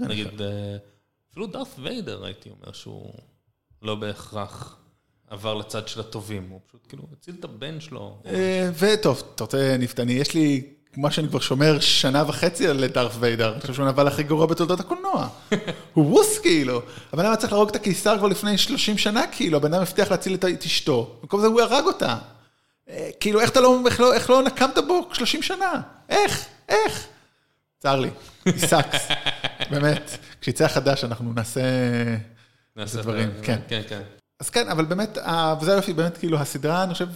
נגיד, 0.00 0.28
אפילו 1.30 1.46
דארף 1.46 1.74
ויידר 1.78 2.24
הייתי 2.24 2.50
אומר 2.50 2.72
שהוא 2.72 3.12
לא 3.84 3.94
בהכרח 3.94 4.76
עבר 5.30 5.54
לצד 5.54 5.88
של 5.88 6.00
הטובים, 6.00 6.48
הוא 6.50 6.60
פשוט 6.66 6.86
כאילו 6.88 7.02
הציל 7.12 7.34
את 7.40 7.44
הבן 7.44 7.80
שלו. 7.80 8.18
אה, 8.26 8.70
וטוב, 8.78 9.22
אתה 9.34 9.44
רוצה 9.44 9.76
נפתני, 9.78 10.12
יש 10.12 10.34
לי, 10.34 10.62
מה 10.96 11.10
שאני 11.10 11.28
כבר 11.28 11.40
שומר 11.40 11.80
שנה 11.80 12.24
וחצי 12.26 12.68
על 12.68 12.86
דארף 12.86 13.16
ויידר, 13.18 13.52
אני 13.52 13.60
חושב 13.60 13.74
שהוא 13.74 13.86
הנבל 13.86 14.06
הכי 14.06 14.22
גרוע 14.22 14.46
בתולדות 14.46 14.80
הקולנוע. 14.80 15.28
הוא 15.94 16.14
ווס 16.14 16.38
כאילו, 16.38 16.82
הבן 17.12 17.24
אדם 17.24 17.36
צריך 17.36 17.52
להרוג 17.52 17.68
את 17.68 17.76
הקיסר 17.76 18.18
כבר 18.18 18.28
לפני 18.28 18.58
30 18.58 18.98
שנה 18.98 19.26
כאילו, 19.26 19.56
הבן 19.56 19.74
אדם 19.74 19.82
הבטיח 19.82 20.10
להציל 20.10 20.34
את 20.34 20.64
אשתו, 20.64 21.16
במקום 21.20 21.40
זה 21.40 21.46
הוא 21.46 21.60
הרג 21.60 21.84
אותה. 21.84 22.18
אה, 22.88 23.10
כאילו, 23.20 23.40
איך 23.40 23.50
אתה 23.50 23.60
לא, 23.60 23.80
איך 23.86 24.00
לא, 24.00 24.14
איך 24.14 24.30
לא 24.30 24.42
נקמת 24.42 24.78
בו 24.88 25.08
30 25.12 25.42
שנה? 25.42 25.80
איך? 26.08 26.44
איך? 26.68 27.06
צר 27.78 28.00
לי, 28.00 28.10
sucks, 28.68 29.08
באמת. 29.70 30.18
כשיצא 30.40 30.64
החדש 30.64 31.04
אנחנו 31.04 31.32
נעשה... 31.32 31.60
נעשה 32.76 33.02
דברים, 33.02 33.28
את- 33.28 33.44
כן. 33.44 33.60
כן, 33.68 33.82
כן. 33.88 34.02
אז 34.40 34.50
כן, 34.50 34.68
אבל 34.68 34.84
באמת, 34.84 35.18
וזה 35.60 35.72
היופי, 35.72 35.92
באמת, 35.92 36.18
כאילו, 36.18 36.38
הסדרה, 36.38 36.82
אני 36.82 36.92
חושב, 36.92 37.08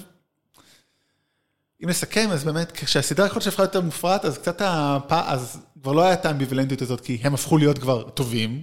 אם 1.84 1.88
נסכם, 1.88 2.28
אז 2.32 2.44
באמת, 2.44 2.72
כשהסדרה 2.72 3.26
להיות 3.26 3.42
שהפכה 3.42 3.62
יותר 3.62 3.80
מופרעת, 3.80 4.24
אז 4.24 4.38
קצת 4.38 4.60
הפ... 4.64 5.12
אז 5.12 5.60
כבר 5.82 5.92
לא 5.92 6.02
הייתה 6.04 6.28
האמביוולנטיות 6.28 6.82
הזאת, 6.82 7.00
כי 7.00 7.18
הם 7.22 7.34
הפכו 7.34 7.58
להיות 7.58 7.78
כבר 7.78 8.02
טובים, 8.10 8.62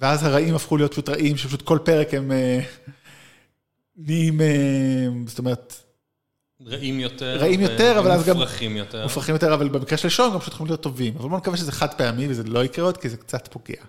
ואז 0.00 0.24
הרעים 0.24 0.54
הפכו 0.54 0.76
להיות 0.76 0.92
פשוט 0.92 1.08
רעים, 1.08 1.36
שפשוט 1.36 1.62
כל 1.62 1.78
פרק 1.84 2.14
הם 2.14 2.32
אה, 2.32 2.60
נהיים, 3.96 4.40
אה, 4.40 4.46
זאת 5.26 5.38
אומרת, 5.38 5.74
רעים 6.66 7.00
יותר. 7.00 7.36
רעים 7.40 7.60
יותר, 7.60 7.98
אבל 7.98 8.10
אז 8.10 8.24
גם- 8.26 8.36
מופרכים 8.36 8.76
יותר. 8.76 9.02
מופרכים 9.02 9.34
יותר, 9.34 9.54
אבל 9.54 9.68
במקרה 9.68 9.98
של 9.98 10.08
שואו 10.08 10.32
גם 10.32 10.38
פשוט 10.40 10.52
יכולים 10.54 10.70
להיות 10.70 10.80
טובים. 10.82 11.14
אבל 11.16 11.28
בוא 11.28 11.38
נקווה 11.38 11.56
שזה 11.56 11.72
חד 11.72 11.94
פעמי 11.94 12.28
וזה 12.28 12.42
לא 12.44 12.64
יקרה 12.64 12.84
עוד, 12.84 12.96
כי 12.96 13.08
זה 13.08 13.16
קצת 13.16 13.48
פוגע. 13.52 13.82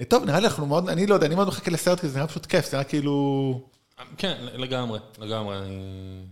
אה, 0.00 0.04
טוב, 0.04 0.24
נראה 0.24 0.40
לי 0.40 0.46
אנחנו 0.46 0.66
מאוד, 0.66 0.88
אני 0.88 1.06
לא 1.06 1.14
יודע, 1.14 1.26
אני 1.26 1.34
מאוד 1.34 1.48
מחכה 1.48 1.70
לסרט, 1.70 2.00
כי 2.00 2.08
זה 2.08 2.16
נראה 2.18 2.28
פשוט 2.28 2.46
כיף, 2.46 2.64
זה 2.70 2.76
נראה 2.76 2.84
כאילו... 2.88 3.66
כן, 4.18 4.36
לגמרי, 4.52 4.98
לגמרי. 5.18 5.58
אני, 5.58 6.22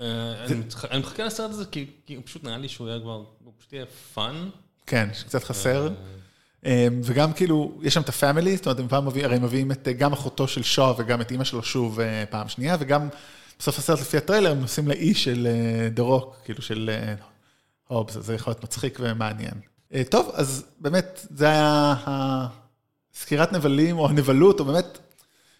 אה, 0.00 0.44
אני 0.44 0.54
מתח- 0.54 0.84
אני 0.90 1.00
מחכה 1.00 1.24
לסרט 1.24 1.50
הזה 1.50 1.64
כי 1.64 1.86
כי 2.06 2.14
הוא 2.14 2.22
פשוט 2.26 2.44
נראה 2.44 2.58
לי 2.58 2.68
שהוא 2.68 2.88
יהיה 2.88 3.00
כבר, 3.00 3.12
הוא 3.44 3.52
פשוט 3.58 3.72
יהיה 3.72 3.86
fun. 4.14 4.48
כן, 4.86 5.08
שקצת 5.12 5.44
חסר. 5.44 5.88
אה, 6.66 6.88
וגם 7.02 7.32
כאילו, 7.32 7.78
יש 7.82 7.94
שם 7.94 8.00
את 8.00 8.08
ה 8.08 8.14
family, 8.14 8.56
זאת 8.56 8.66
אומרת, 8.66 8.78
הם 8.80 8.88
פעם 8.88 9.06
מביאים, 9.06 9.26
הרי 9.26 9.38
מביאים 9.38 9.72
את, 9.72 9.88
גם 9.98 10.12
אחותו 10.12 10.48
של 10.48 10.62
שואו 10.62 10.96
וגם 10.98 11.20
את 11.20 11.30
אימא 11.30 11.44
שלו 11.44 11.62
שוב 11.62 11.98
פעם 12.30 12.48
שנייה, 12.48 12.76
וגם 12.80 13.08
בסוף 13.58 13.78
הסרט 13.78 14.00
לפי 14.00 14.16
הטריילר 14.16 14.50
הם 14.50 14.60
נוסעים 14.60 14.88
לאי 14.88 15.14
של 15.14 15.48
דה 15.94 16.02
רוק, 16.02 16.36
כאילו 16.44 16.62
של 16.62 16.90
הובס, 17.88 18.16
אז 18.16 18.24
זה 18.26 18.34
יכול 18.34 18.50
להיות 18.50 18.64
מצחיק 18.64 18.98
ומעניין. 19.02 19.54
אה, 19.94 20.02
טוב, 20.10 20.30
אז 20.34 20.64
באמת, 20.80 21.26
זה 21.30 21.46
היה 21.46 21.94
הסקירת 22.06 23.52
נבלים, 23.52 23.98
או 23.98 24.08
הנבלות, 24.08 24.60
או 24.60 24.64
באמת, 24.64 24.98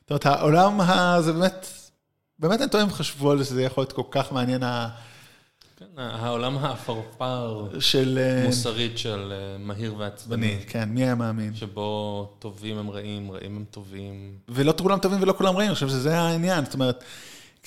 זאת 0.01 0.11
אומרת, 0.11 0.27
העולם 0.27 0.81
הזה 0.81 1.33
באמת 1.33 1.67
באמת 2.39 2.61
אני 2.61 2.71
טועה 2.71 2.85
אם 2.85 2.91
חשבו 2.91 3.31
על 3.31 3.39
זה 3.39 3.45
שזה 3.45 3.63
יכול 3.63 3.83
להיות 3.83 3.93
כל 3.93 4.03
כך 4.11 4.33
מעניין 4.33 4.63
כן, 5.77 5.85
העולם 5.99 6.59
העפרפר 6.59 7.69
של... 7.81 8.19
אה, 8.23 8.47
מוסרית 8.47 8.99
של 8.99 9.33
אה, 9.33 9.59
מהיר 9.59 9.95
ועצבני, 9.99 10.55
בני, 10.55 10.67
כן, 10.69 10.89
מי 10.89 11.03
היה 11.03 11.15
מאמין? 11.15 11.55
שבו 11.55 12.31
טובים 12.39 12.79
הם 12.79 12.91
רעים, 12.91 13.31
רעים 13.31 13.57
הם 13.57 13.65
טובים. 13.71 14.39
ולא 14.49 14.75
כולם 14.79 14.99
טובים 14.99 15.23
ולא 15.23 15.35
כולם 15.39 15.57
רעים, 15.57 15.69
אני 15.69 15.75
חושב 15.75 15.89
שזה 15.89 16.19
העניין, 16.21 16.65
זאת 16.65 16.75
אומרת, 16.75 17.05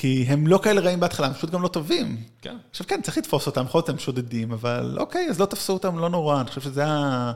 כי 0.02 0.26
הם 0.28 0.48
לא 0.48 0.60
כאלה 0.64 0.82
רעים 0.82 1.00
בהתחלה, 1.00 1.28
הם 1.28 1.34
פשוט 1.34 1.50
גם 1.50 1.62
לא 1.62 1.68
טובים. 1.68 2.24
כן. 2.42 2.58
עכשיו 2.72 2.88
כן, 2.88 3.02
צריך 3.02 3.18
לתפוס 3.18 3.48
אותם, 3.48 3.66
יכול 3.66 3.78
להיות 3.78 3.90
הם 3.90 4.00
שודדים, 4.00 4.52
אבל 4.52 4.98
אוקיי, 5.00 5.30
אז 5.30 5.40
לא 5.40 5.46
תפסו 5.46 5.74
אותם, 5.74 6.00
לא 6.00 6.10
נורא, 6.10 6.42
אני 6.42 6.50
חושב 6.50 6.62
שזה 6.62 6.88
ה... 6.88 7.32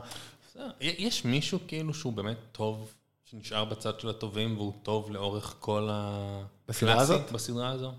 בסדר. 0.46 0.70
יש 0.80 1.24
מישהו 1.24 1.58
כאילו 1.68 1.94
שהוא 1.94 2.12
באמת 2.12 2.36
טוב, 2.52 2.94
שנשאר 3.24 3.64
בצד 3.64 4.00
של 4.00 4.08
הטובים 4.08 4.56
והוא 4.56 4.72
טוב 4.82 5.10
לאורך 5.10 5.54
כל 5.60 5.88
ה... 5.92 6.42
בסדרה? 6.68 7.00
הזאת? 7.00 7.32
בסדרה 7.32 7.70
הזו? 7.70 7.92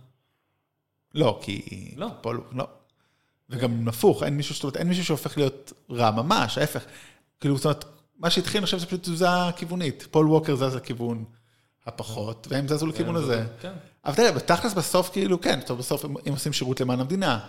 לא, 1.16 1.40
כי... 1.42 1.92
לא. 1.98 2.08
פול, 2.22 2.44
לא. 2.52 2.68
וגם 3.50 3.88
הפוך, 3.88 4.24
אין 4.24 4.38
מישהו, 4.38 4.56
זאת 4.56 4.64
אומרת, 4.64 4.78
אין 4.78 4.88
מישהו 4.88 5.06
שהופך 5.06 5.38
להיות 5.38 5.74
רע 5.92 6.12
ממש, 6.12 6.58
ההפך. 6.58 6.86
כאילו, 7.40 7.58
זאת 7.58 7.66
אומרת, 7.66 7.86
מה 8.18 8.30
שהתחיל, 8.30 8.58
אני 8.58 8.66
חושב, 8.66 8.78
זה 8.78 8.86
פשוט 8.86 9.02
תזוזה 9.02 9.28
כיוונית. 9.56 10.08
פול 10.12 10.28
ווקר 10.28 10.56
זז 10.56 10.76
לכיוון 10.76 11.26
הפחות, 11.86 12.48
והם 12.50 12.68
זזו 12.68 12.88
לכיוון 12.88 13.16
הזה. 13.16 13.46
כן. 13.62 13.74
אבל 14.08 14.16
תראה, 14.16 14.32
בתכלס 14.32 14.74
בסוף, 14.74 15.10
כאילו, 15.10 15.42
כן, 15.42 15.60
טוב, 15.66 15.80
בסוף 15.80 16.06
הם, 16.06 16.14
עושים 16.30 16.54
שירות 16.54 16.82
למען 16.82 17.00
המדינה. 17.00 17.40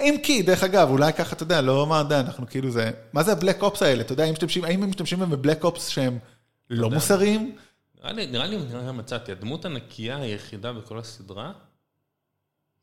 אם 0.00 0.16
כי, 0.22 0.42
דרך 0.42 0.64
אגב, 0.64 0.88
אולי 0.90 1.12
ככה, 1.12 1.36
אתה 1.36 1.42
יודע, 1.42 1.60
לא 1.60 1.86
מה, 1.86 1.98
יודע, 1.98 2.20
אנחנו 2.20 2.46
כאילו 2.46 2.70
זה... 2.70 2.90
מה 3.12 3.22
זה 3.22 3.32
הבלק 3.32 3.62
אופס 3.62 3.82
האלה? 3.82 4.00
אתה 4.00 4.12
יודע, 4.12 4.24
האם 4.24 4.32
משתמשים, 4.32 4.64
האם 4.64 4.82
הם 4.82 4.88
משתמשים 4.90 5.18
בהם 5.18 5.30
בבלק 5.30 5.64
אופס 5.64 5.86
שהם 5.88 6.18
לא. 6.70 6.90
מוסריים? 6.90 7.56
נראה 8.00 8.12
לי, 8.12 8.26
נראה 8.26 8.46
לי, 8.46 8.56
נראה 8.56 8.92
מצאתי, 8.92 9.32
הדמות 9.32 9.64
הנקייה 9.64 10.16
היחידה 10.16 10.72
בכל 10.72 10.98
הסדרה 10.98 11.52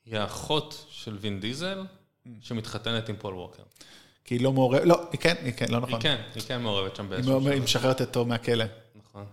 היא 0.05 0.18
האחות 0.18 0.86
של 0.89 1.18
וין 1.22 1.39
דיזל 1.39 1.84
שמתחתנת 2.41 3.09
עם 3.09 3.15
פול 3.20 3.34
ווקר. 3.34 3.63
כי 4.26 4.36
היא 4.36 4.41
לא 4.43 4.53
מעורבת, 4.53 4.82
לא, 4.86 5.01
היא 5.11 5.20
כן, 5.20 5.36
היא 5.43 5.53
כן, 5.53 5.65
לא 5.70 5.78
נכון. 5.80 5.93
היא 5.93 5.99
כן, 6.01 6.22
היא 6.36 6.43
כן 6.47 6.61
מעורבת 6.61 6.95
שם 6.95 7.09
באיזשהו 7.09 7.32
מעורבת- 7.39 7.53
היא. 7.53 7.61
משחררת 7.61 8.01
אותו 8.01 8.26
מהכלא. 8.26 8.65
נכון. 8.95 9.26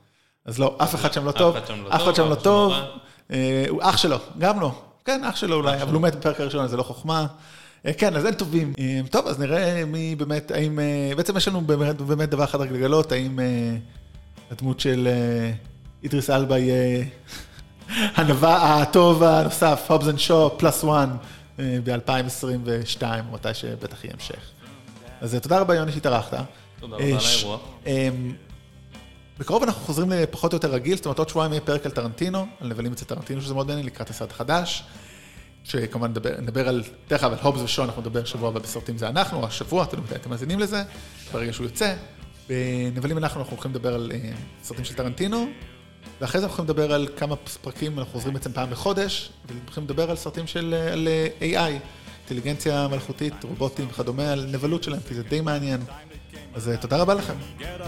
אז 0.45 0.59
לא, 0.59 0.76
אף 0.82 0.95
אחד 0.95 1.12
שם 1.12 1.24
לא 1.24 1.32
טוב, 1.32 1.57
אף 1.57 2.03
אחד 2.03 2.14
שם 2.14 2.28
לא 2.30 2.35
טוב. 2.35 2.72
אה, 3.31 3.64
הוא 3.68 3.81
אח 3.83 3.97
שלו, 3.97 4.16
גם 4.39 4.61
לא. 4.61 4.72
כן, 5.05 5.25
אח 5.25 5.37
שלו 5.37 5.57
אולי, 5.57 5.83
אבל 5.83 5.95
הוא 5.95 6.03
מת 6.03 6.14
בפרק 6.14 6.41
הראשון, 6.41 6.64
אז 6.64 6.70
זה 6.70 6.77
לא 6.77 6.83
חוכמה. 6.83 7.27
אה, 7.87 7.93
כן, 7.93 8.16
אז 8.16 8.27
אין 8.27 8.35
טובים. 8.35 8.72
אה, 8.79 9.01
טוב, 9.11 9.27
אז 9.27 9.39
נראה 9.39 9.85
מי 9.85 10.14
באמת, 10.14 10.51
האם... 10.51 10.79
בעצם 11.16 11.37
יש 11.37 11.49
לנו 11.49 11.61
באמת, 11.61 12.01
באמת 12.01 12.29
דבר 12.31 12.45
אחד 12.45 12.61
רק 12.61 12.70
לגלות, 12.70 13.12
האם 13.12 13.39
הדמות 14.51 14.81
של 14.81 15.09
אידריס 16.03 16.31
אלבה 16.31 16.59
יהיה 16.59 17.05
הנבל 18.16 18.80
הטוב 18.83 19.22
הנוסף, 19.22 19.87
Hobbs 19.89 20.09
and 20.09 20.18
Shaw, 20.18 20.59
plus 20.59 20.85
one, 20.85 21.11
ב-2022, 21.59 23.03
או 23.03 23.35
מתי 23.35 23.55
שבטח 23.55 24.05
יהיה 24.05 24.14
המשך. 24.14 24.51
אז 25.20 25.39
תודה 25.43 25.61
רבה, 25.61 25.75
יוני, 25.75 25.93
שהתארחת. 25.93 26.39
תודה 26.81 26.97
רבה 26.97 27.07
על. 27.07 27.59
אמ, 27.87 28.33
בקרוב 29.39 29.62
אנחנו 29.62 29.80
חוזרים 29.80 30.11
לפחות 30.11 30.53
או 30.53 30.57
יותר 30.57 30.70
רגיל, 30.70 30.97
זאת 30.97 31.07
אומרת 31.07 31.18
עוד 31.18 31.28
שבועיים 31.28 31.53
יהיה 31.53 31.61
פרק 31.61 31.87
על 31.87 31.93
טרנטינו, 31.93 32.47
על 32.61 32.68
נבלים 32.68 32.93
אצל 32.93 33.05
טרנטינו 33.05 33.41
שזה 33.41 33.55
מאוד 33.55 33.66
מעניין, 33.66 33.87
לקראת 33.87 34.11
הסרט 34.11 34.30
החדש. 34.30 34.85
שכמובן 35.64 36.11
נדבר, 36.11 36.30
נדבר 36.41 36.68
על, 36.68 36.82
דרך 37.09 37.24
אגב, 37.24 37.32
על 37.32 37.39
הובס 37.43 37.62
ושון, 37.62 37.85
אנחנו 37.85 38.03
נדבר 38.03 38.24
שבוע 38.24 38.49
הבא 38.49 38.61
בסרטים 38.61 38.99
זה 38.99 39.09
אנחנו, 39.09 39.47
השבוע, 39.47 39.85
תלוי 39.85 40.05
מתי 40.05 40.14
אתם 40.14 40.30
מאזינים 40.30 40.59
לזה, 40.59 40.82
ברגע 41.32 41.53
שהוא 41.53 41.64
יוצא. 41.64 41.95
בנבלים 42.49 43.18
אנחנו, 43.18 43.41
אנחנו 43.41 43.53
הולכים 43.53 43.70
לדבר 43.70 43.95
על 43.95 44.12
אה, 44.14 44.30
סרטים 44.62 44.85
של 44.85 44.95
טרנטינו, 44.95 45.47
ואחרי 46.20 46.41
זה 46.41 46.47
אנחנו 46.47 46.64
הולכים 46.64 46.76
לדבר 46.76 46.95
על 46.95 47.09
כמה 47.16 47.37
פרקים, 47.37 47.99
אנחנו 47.99 48.12
חוזרים 48.12 48.35
בעצם 48.35 48.53
פעם 48.53 48.70
בחודש, 48.70 49.30
והולכים 49.49 49.85
לדבר 49.85 50.11
על 50.11 50.16
סרטים 50.16 50.47
של 50.47 50.74
על 50.93 51.09
אה, 51.43 51.70
AI, 51.70 51.80
אינטליגנציה 52.20 52.89
מלאכותית, 52.89 53.35
רובוטים 53.45 53.87
וכדומה, 53.91 54.32
על 54.32 54.47
נבלות 54.53 54.82
שלהם, 54.82 55.01
כי 55.09 55.14
זה 55.14 55.22
די 55.22 55.41
מעניין. 55.41 55.80
אז 56.55 56.68
אה, 56.68 56.76
תודה 56.76 56.96
רבה 56.96 57.14
לכם. 57.14 57.34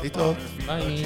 להתראות. 0.02 0.36
ביי. 0.66 1.04